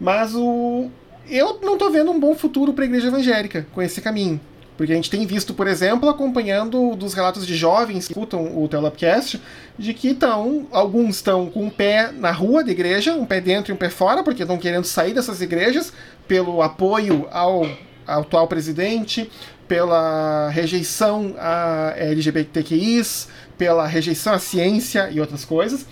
mas 0.00 0.32
o... 0.36 0.88
eu 1.28 1.58
não 1.60 1.72
estou 1.72 1.90
vendo 1.90 2.12
um 2.12 2.20
bom 2.20 2.36
futuro 2.36 2.72
para 2.72 2.84
a 2.84 2.86
igreja 2.86 3.08
evangélica 3.08 3.66
com 3.72 3.82
esse 3.82 4.00
caminho. 4.00 4.40
Porque 4.76 4.92
a 4.92 4.96
gente 4.96 5.10
tem 5.10 5.26
visto, 5.26 5.54
por 5.54 5.66
exemplo, 5.66 6.08
acompanhando 6.08 6.94
dos 6.94 7.14
relatos 7.14 7.46
de 7.46 7.56
jovens 7.56 8.06
que 8.06 8.12
escutam 8.12 8.62
o 8.62 8.68
Telapcast, 8.68 9.40
de 9.78 9.94
que 9.94 10.08
estão, 10.08 10.66
alguns 10.70 11.16
estão 11.16 11.46
com 11.48 11.64
um 11.64 11.70
pé 11.70 12.12
na 12.12 12.30
rua 12.30 12.62
da 12.62 12.70
igreja, 12.70 13.14
um 13.14 13.24
pé 13.24 13.40
dentro 13.40 13.72
e 13.72 13.74
um 13.74 13.76
pé 13.76 13.88
fora, 13.88 14.22
porque 14.22 14.42
estão 14.42 14.58
querendo 14.58 14.84
sair 14.84 15.14
dessas 15.14 15.40
igrejas 15.40 15.92
pelo 16.28 16.60
apoio 16.62 17.26
ao, 17.30 17.64
ao 18.06 18.20
atual 18.20 18.46
presidente, 18.46 19.30
pela 19.66 20.50
rejeição 20.50 21.34
a 21.38 21.94
LGBTQIs, 21.96 23.28
pela 23.56 23.86
rejeição 23.86 24.34
à 24.34 24.38
ciência 24.38 25.10
e 25.10 25.20
outras 25.20 25.44
coisas. 25.44 25.86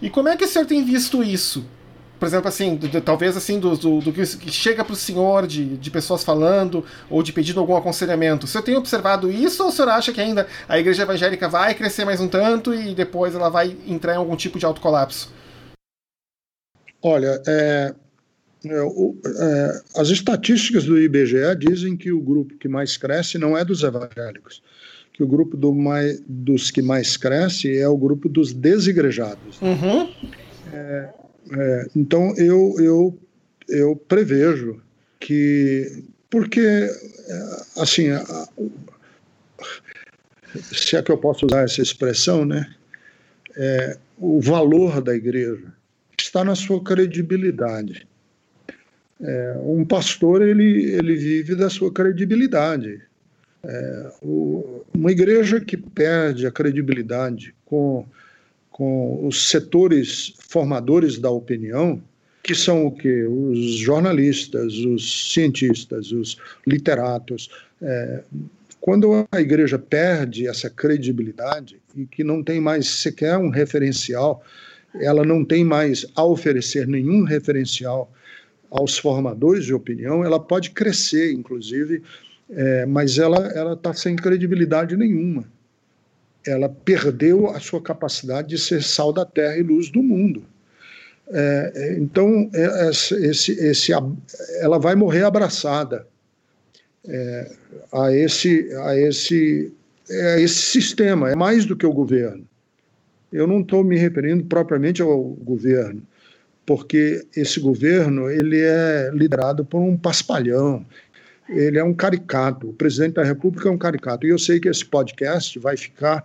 E 0.00 0.10
como 0.10 0.28
é 0.28 0.36
que 0.36 0.44
o 0.44 0.48
senhor 0.48 0.66
tem 0.66 0.84
visto 0.84 1.22
isso? 1.22 1.64
Por 2.18 2.26
exemplo, 2.26 2.48
assim, 2.48 2.76
do, 2.76 2.88
do, 2.88 3.00
talvez 3.00 3.36
assim, 3.36 3.58
do, 3.58 3.76
do, 3.76 4.12
que 4.12 4.24
chega 4.50 4.84
para 4.84 4.92
o 4.92 4.96
senhor 4.96 5.46
de, 5.46 5.76
de 5.76 5.90
pessoas 5.90 6.24
falando 6.24 6.84
ou 7.10 7.22
de 7.22 7.32
pedindo 7.32 7.60
algum 7.60 7.76
aconselhamento. 7.76 8.46
O 8.46 8.48
senhor 8.48 8.62
tem 8.62 8.76
observado 8.76 9.30
isso 9.30 9.62
ou 9.62 9.68
o 9.68 9.72
senhor 9.72 9.88
acha 9.88 10.12
que 10.12 10.20
ainda 10.20 10.46
a 10.68 10.78
igreja 10.78 11.02
evangélica 11.02 11.48
vai 11.48 11.74
crescer 11.74 12.04
mais 12.04 12.20
um 12.20 12.28
tanto 12.28 12.74
e 12.74 12.94
depois 12.94 13.34
ela 13.34 13.48
vai 13.48 13.76
entrar 13.86 14.14
em 14.14 14.18
algum 14.18 14.36
tipo 14.36 14.58
de 14.58 14.64
autocolapso? 14.64 15.32
Olha, 17.02 17.40
é, 17.46 17.94
É, 18.64 18.78
é, 18.78 20.00
as 20.00 20.08
estatísticas 20.08 20.84
do 20.84 20.98
IBGE 20.98 21.54
dizem 21.58 21.96
que 21.96 22.10
o 22.10 22.20
grupo 22.20 22.56
que 22.56 22.68
mais 22.68 22.96
cresce 22.96 23.38
não 23.38 23.56
é 23.56 23.64
dos 23.64 23.82
evangélicos, 23.82 24.62
que 25.12 25.22
o 25.22 25.26
grupo 25.26 25.56
do 25.56 25.72
mais, 25.72 26.20
dos 26.26 26.70
que 26.70 26.82
mais 26.82 27.16
cresce 27.16 27.76
é 27.78 27.88
o 27.88 27.96
grupo 27.96 28.28
dos 28.28 28.52
desigrejados. 28.52 29.60
Uhum. 29.60 30.10
É, 30.72 31.08
é 31.52 31.86
então 31.94 32.34
eu, 32.36 32.74
eu, 32.78 33.18
eu 33.68 33.96
prevejo 33.96 34.80
que 35.20 36.04
porque 36.30 36.60
é, 36.60 36.90
assim 37.76 38.08
se 40.62 40.96
é 40.96 41.02
que 41.02 41.10
eu 41.10 41.18
posso 41.18 41.46
usar 41.46 41.62
essa 41.62 41.82
expressão, 41.82 42.44
né? 42.44 42.72
É, 43.56 43.96
o 44.18 44.40
valor 44.40 45.00
da 45.00 45.14
igreja 45.14 45.72
está 46.18 46.44
na 46.44 46.54
sua 46.54 46.82
credibilidade. 46.82 48.06
É, 49.20 49.56
um 49.62 49.84
pastor 49.84 50.42
ele, 50.42 50.92
ele 50.92 51.16
vive 51.16 51.54
da 51.54 51.70
sua 51.70 51.92
credibilidade. 51.92 53.02
É, 53.64 54.12
o, 54.22 54.84
uma 54.94 55.10
igreja 55.10 55.60
que 55.60 55.76
perde 55.76 56.46
a 56.46 56.50
credibilidade 56.50 57.54
com, 57.64 58.06
com 58.70 59.26
os 59.26 59.48
setores 59.48 60.34
formadores 60.48 61.18
da 61.18 61.30
opinião, 61.30 62.02
que 62.42 62.54
são 62.54 62.86
o 62.86 62.92
que? 62.92 63.24
Os 63.24 63.76
jornalistas, 63.76 64.74
os 64.74 65.32
cientistas, 65.32 66.12
os 66.12 66.36
literatos. 66.66 67.50
É, 67.82 68.22
quando 68.80 69.26
a 69.32 69.40
igreja 69.40 69.78
perde 69.78 70.46
essa 70.46 70.70
credibilidade 70.70 71.80
e 71.96 72.06
que 72.06 72.22
não 72.22 72.42
tem 72.42 72.60
mais 72.60 72.86
sequer 72.86 73.36
um 73.36 73.50
referencial, 73.50 74.44
ela 74.94 75.24
não 75.24 75.44
tem 75.44 75.64
mais 75.64 76.06
a 76.14 76.24
oferecer 76.24 76.86
nenhum 76.86 77.24
referencial 77.24 78.12
aos 78.70 78.98
formadores 78.98 79.64
de 79.64 79.74
opinião, 79.74 80.24
ela 80.24 80.40
pode 80.40 80.70
crescer, 80.70 81.32
inclusive, 81.32 82.02
é, 82.50 82.86
mas 82.86 83.18
ela 83.18 83.72
está 83.72 83.92
sem 83.92 84.16
credibilidade 84.16 84.96
nenhuma. 84.96 85.44
Ela 86.46 86.68
perdeu 86.68 87.48
a 87.48 87.60
sua 87.60 87.80
capacidade 87.80 88.48
de 88.48 88.58
ser 88.58 88.82
sal 88.82 89.12
da 89.12 89.24
terra 89.24 89.56
e 89.56 89.62
luz 89.62 89.90
do 89.90 90.02
mundo. 90.02 90.44
É, 91.28 91.72
é 91.74 91.98
então, 91.98 92.50
é, 92.54 92.88
esse, 92.90 93.52
esse, 93.52 93.92
ela 94.60 94.78
vai 94.78 94.94
morrer 94.94 95.24
abraçada 95.24 96.06
é, 97.08 97.50
a, 97.92 98.12
esse, 98.12 98.68
a, 98.74 98.96
esse, 98.96 99.72
a 100.10 100.40
esse 100.40 100.54
sistema, 100.54 101.30
é 101.30 101.36
mais 101.36 101.64
do 101.64 101.76
que 101.76 101.86
o 101.86 101.92
governo. 101.92 102.46
Eu 103.32 103.46
não 103.46 103.60
estou 103.60 103.82
me 103.84 103.96
referindo 103.96 104.44
propriamente 104.44 105.02
ao 105.02 105.22
governo, 105.22 106.02
porque 106.64 107.24
esse 107.36 107.60
governo 107.60 108.30
ele 108.30 108.60
é 108.60 109.10
liderado 109.12 109.64
por 109.64 109.80
um 109.80 109.96
paspalhão, 109.96 110.84
ele 111.48 111.78
é 111.78 111.84
um 111.84 111.94
caricato, 111.94 112.70
o 112.70 112.72
presidente 112.72 113.14
da 113.14 113.24
República 113.24 113.68
é 113.68 113.72
um 113.72 113.78
caricato. 113.78 114.26
E 114.26 114.30
eu 114.30 114.38
sei 114.38 114.58
que 114.58 114.68
esse 114.68 114.84
podcast 114.84 115.58
vai 115.58 115.76
ficar 115.76 116.24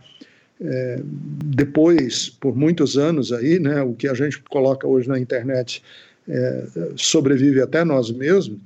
é, 0.59 1.01
depois, 1.03 2.29
por 2.29 2.55
muitos 2.55 2.97
anos 2.97 3.31
aí, 3.31 3.59
né, 3.59 3.81
o 3.81 3.93
que 3.93 4.07
a 4.07 4.13
gente 4.13 4.39
coloca 4.43 4.87
hoje 4.87 5.07
na 5.07 5.19
internet 5.19 5.83
é, 6.27 6.67
sobrevive 6.95 7.61
até 7.61 7.83
nós 7.83 8.11
mesmos, 8.11 8.59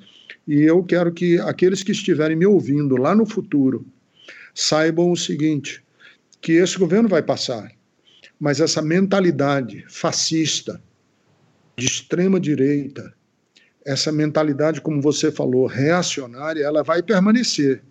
e 0.46 0.62
eu 0.62 0.84
quero 0.84 1.12
que 1.12 1.40
aqueles 1.40 1.82
que 1.82 1.92
estiverem 1.92 2.36
me 2.36 2.46
ouvindo 2.46 2.98
lá 2.98 3.16
no 3.16 3.26
futuro 3.26 3.86
saibam 4.54 5.10
o 5.12 5.16
seguinte: 5.16 5.82
que 6.42 6.54
esse 6.54 6.78
governo 6.78 7.08
vai 7.08 7.24
passar, 7.24 7.72
mas 8.40 8.60
essa 8.60 8.82
mentalidade 8.82 9.86
fascista, 9.88 10.82
de 11.78 11.88
extrema 11.88 12.40
direita, 12.40 13.14
essa 13.86 14.12
mentalidade, 14.12 14.82
como 14.82 15.00
você 15.02 15.32
falou, 15.32 15.68
reacionária, 15.68 16.64
ela 16.64 16.84
vai 16.84 17.04
permanecer. 17.04 17.84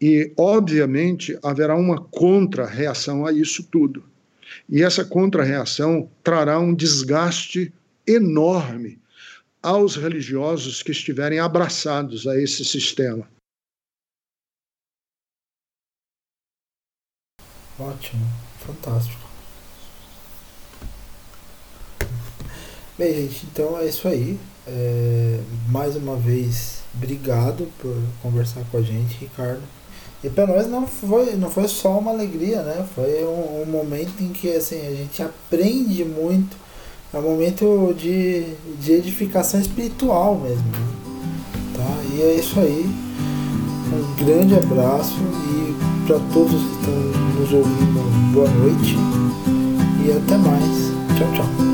E, 0.00 0.32
obviamente, 0.36 1.38
haverá 1.42 1.76
uma 1.76 2.02
contra-reação 2.02 3.24
a 3.24 3.32
isso 3.32 3.62
tudo. 3.70 4.02
E 4.68 4.82
essa 4.82 5.04
contra-reação 5.04 6.10
trará 6.24 6.58
um 6.58 6.74
desgaste 6.74 7.72
enorme 8.06 8.98
aos 9.62 9.94
religiosos 9.94 10.82
que 10.82 10.90
estiverem 10.90 11.38
abraçados 11.38 12.26
a 12.26 12.40
esse 12.40 12.64
sistema. 12.64 13.28
Ótimo, 17.78 18.26
fantástico. 18.58 19.30
Bem, 22.98 23.28
gente, 23.28 23.46
então 23.46 23.78
é 23.78 23.86
isso 23.86 24.08
aí. 24.08 24.38
É, 24.66 25.40
mais 25.68 25.96
uma 25.96 26.16
vez, 26.16 26.80
obrigado 26.94 27.68
por 27.80 27.96
conversar 28.22 28.62
com 28.70 28.78
a 28.78 28.82
gente, 28.82 29.16
Ricardo. 29.18 29.62
E 30.22 30.28
para 30.28 30.46
nós 30.46 30.66
não 30.68 30.86
foi, 30.86 31.34
não 31.36 31.50
foi 31.50 31.66
só 31.66 31.98
uma 31.98 32.10
alegria, 32.10 32.62
né? 32.62 32.86
Foi 32.94 33.24
um, 33.24 33.62
um 33.62 33.66
momento 33.66 34.22
em 34.22 34.28
que 34.28 34.50
assim, 34.50 34.86
a 34.86 34.94
gente 34.94 35.22
aprende 35.22 36.04
muito 36.04 36.56
é 37.12 37.18
um 37.18 37.22
momento 37.22 37.92
de, 37.98 38.44
de 38.80 38.92
edificação 38.92 39.60
espiritual 39.60 40.36
mesmo. 40.36 40.64
Tá? 41.76 42.02
E 42.14 42.22
é 42.22 42.34
isso 42.34 42.60
aí. 42.60 42.88
Um 43.92 44.24
grande 44.24 44.54
abraço 44.54 45.16
e 45.18 46.06
para 46.06 46.20
todos 46.32 46.52
que 46.52 46.78
estão 46.78 46.94
nos 47.40 47.52
ouvindo, 47.52 48.32
boa 48.32 48.48
noite 48.48 48.94
e 50.06 50.12
até 50.12 50.36
mais. 50.36 51.18
Tchau, 51.18 51.32
tchau. 51.34 51.69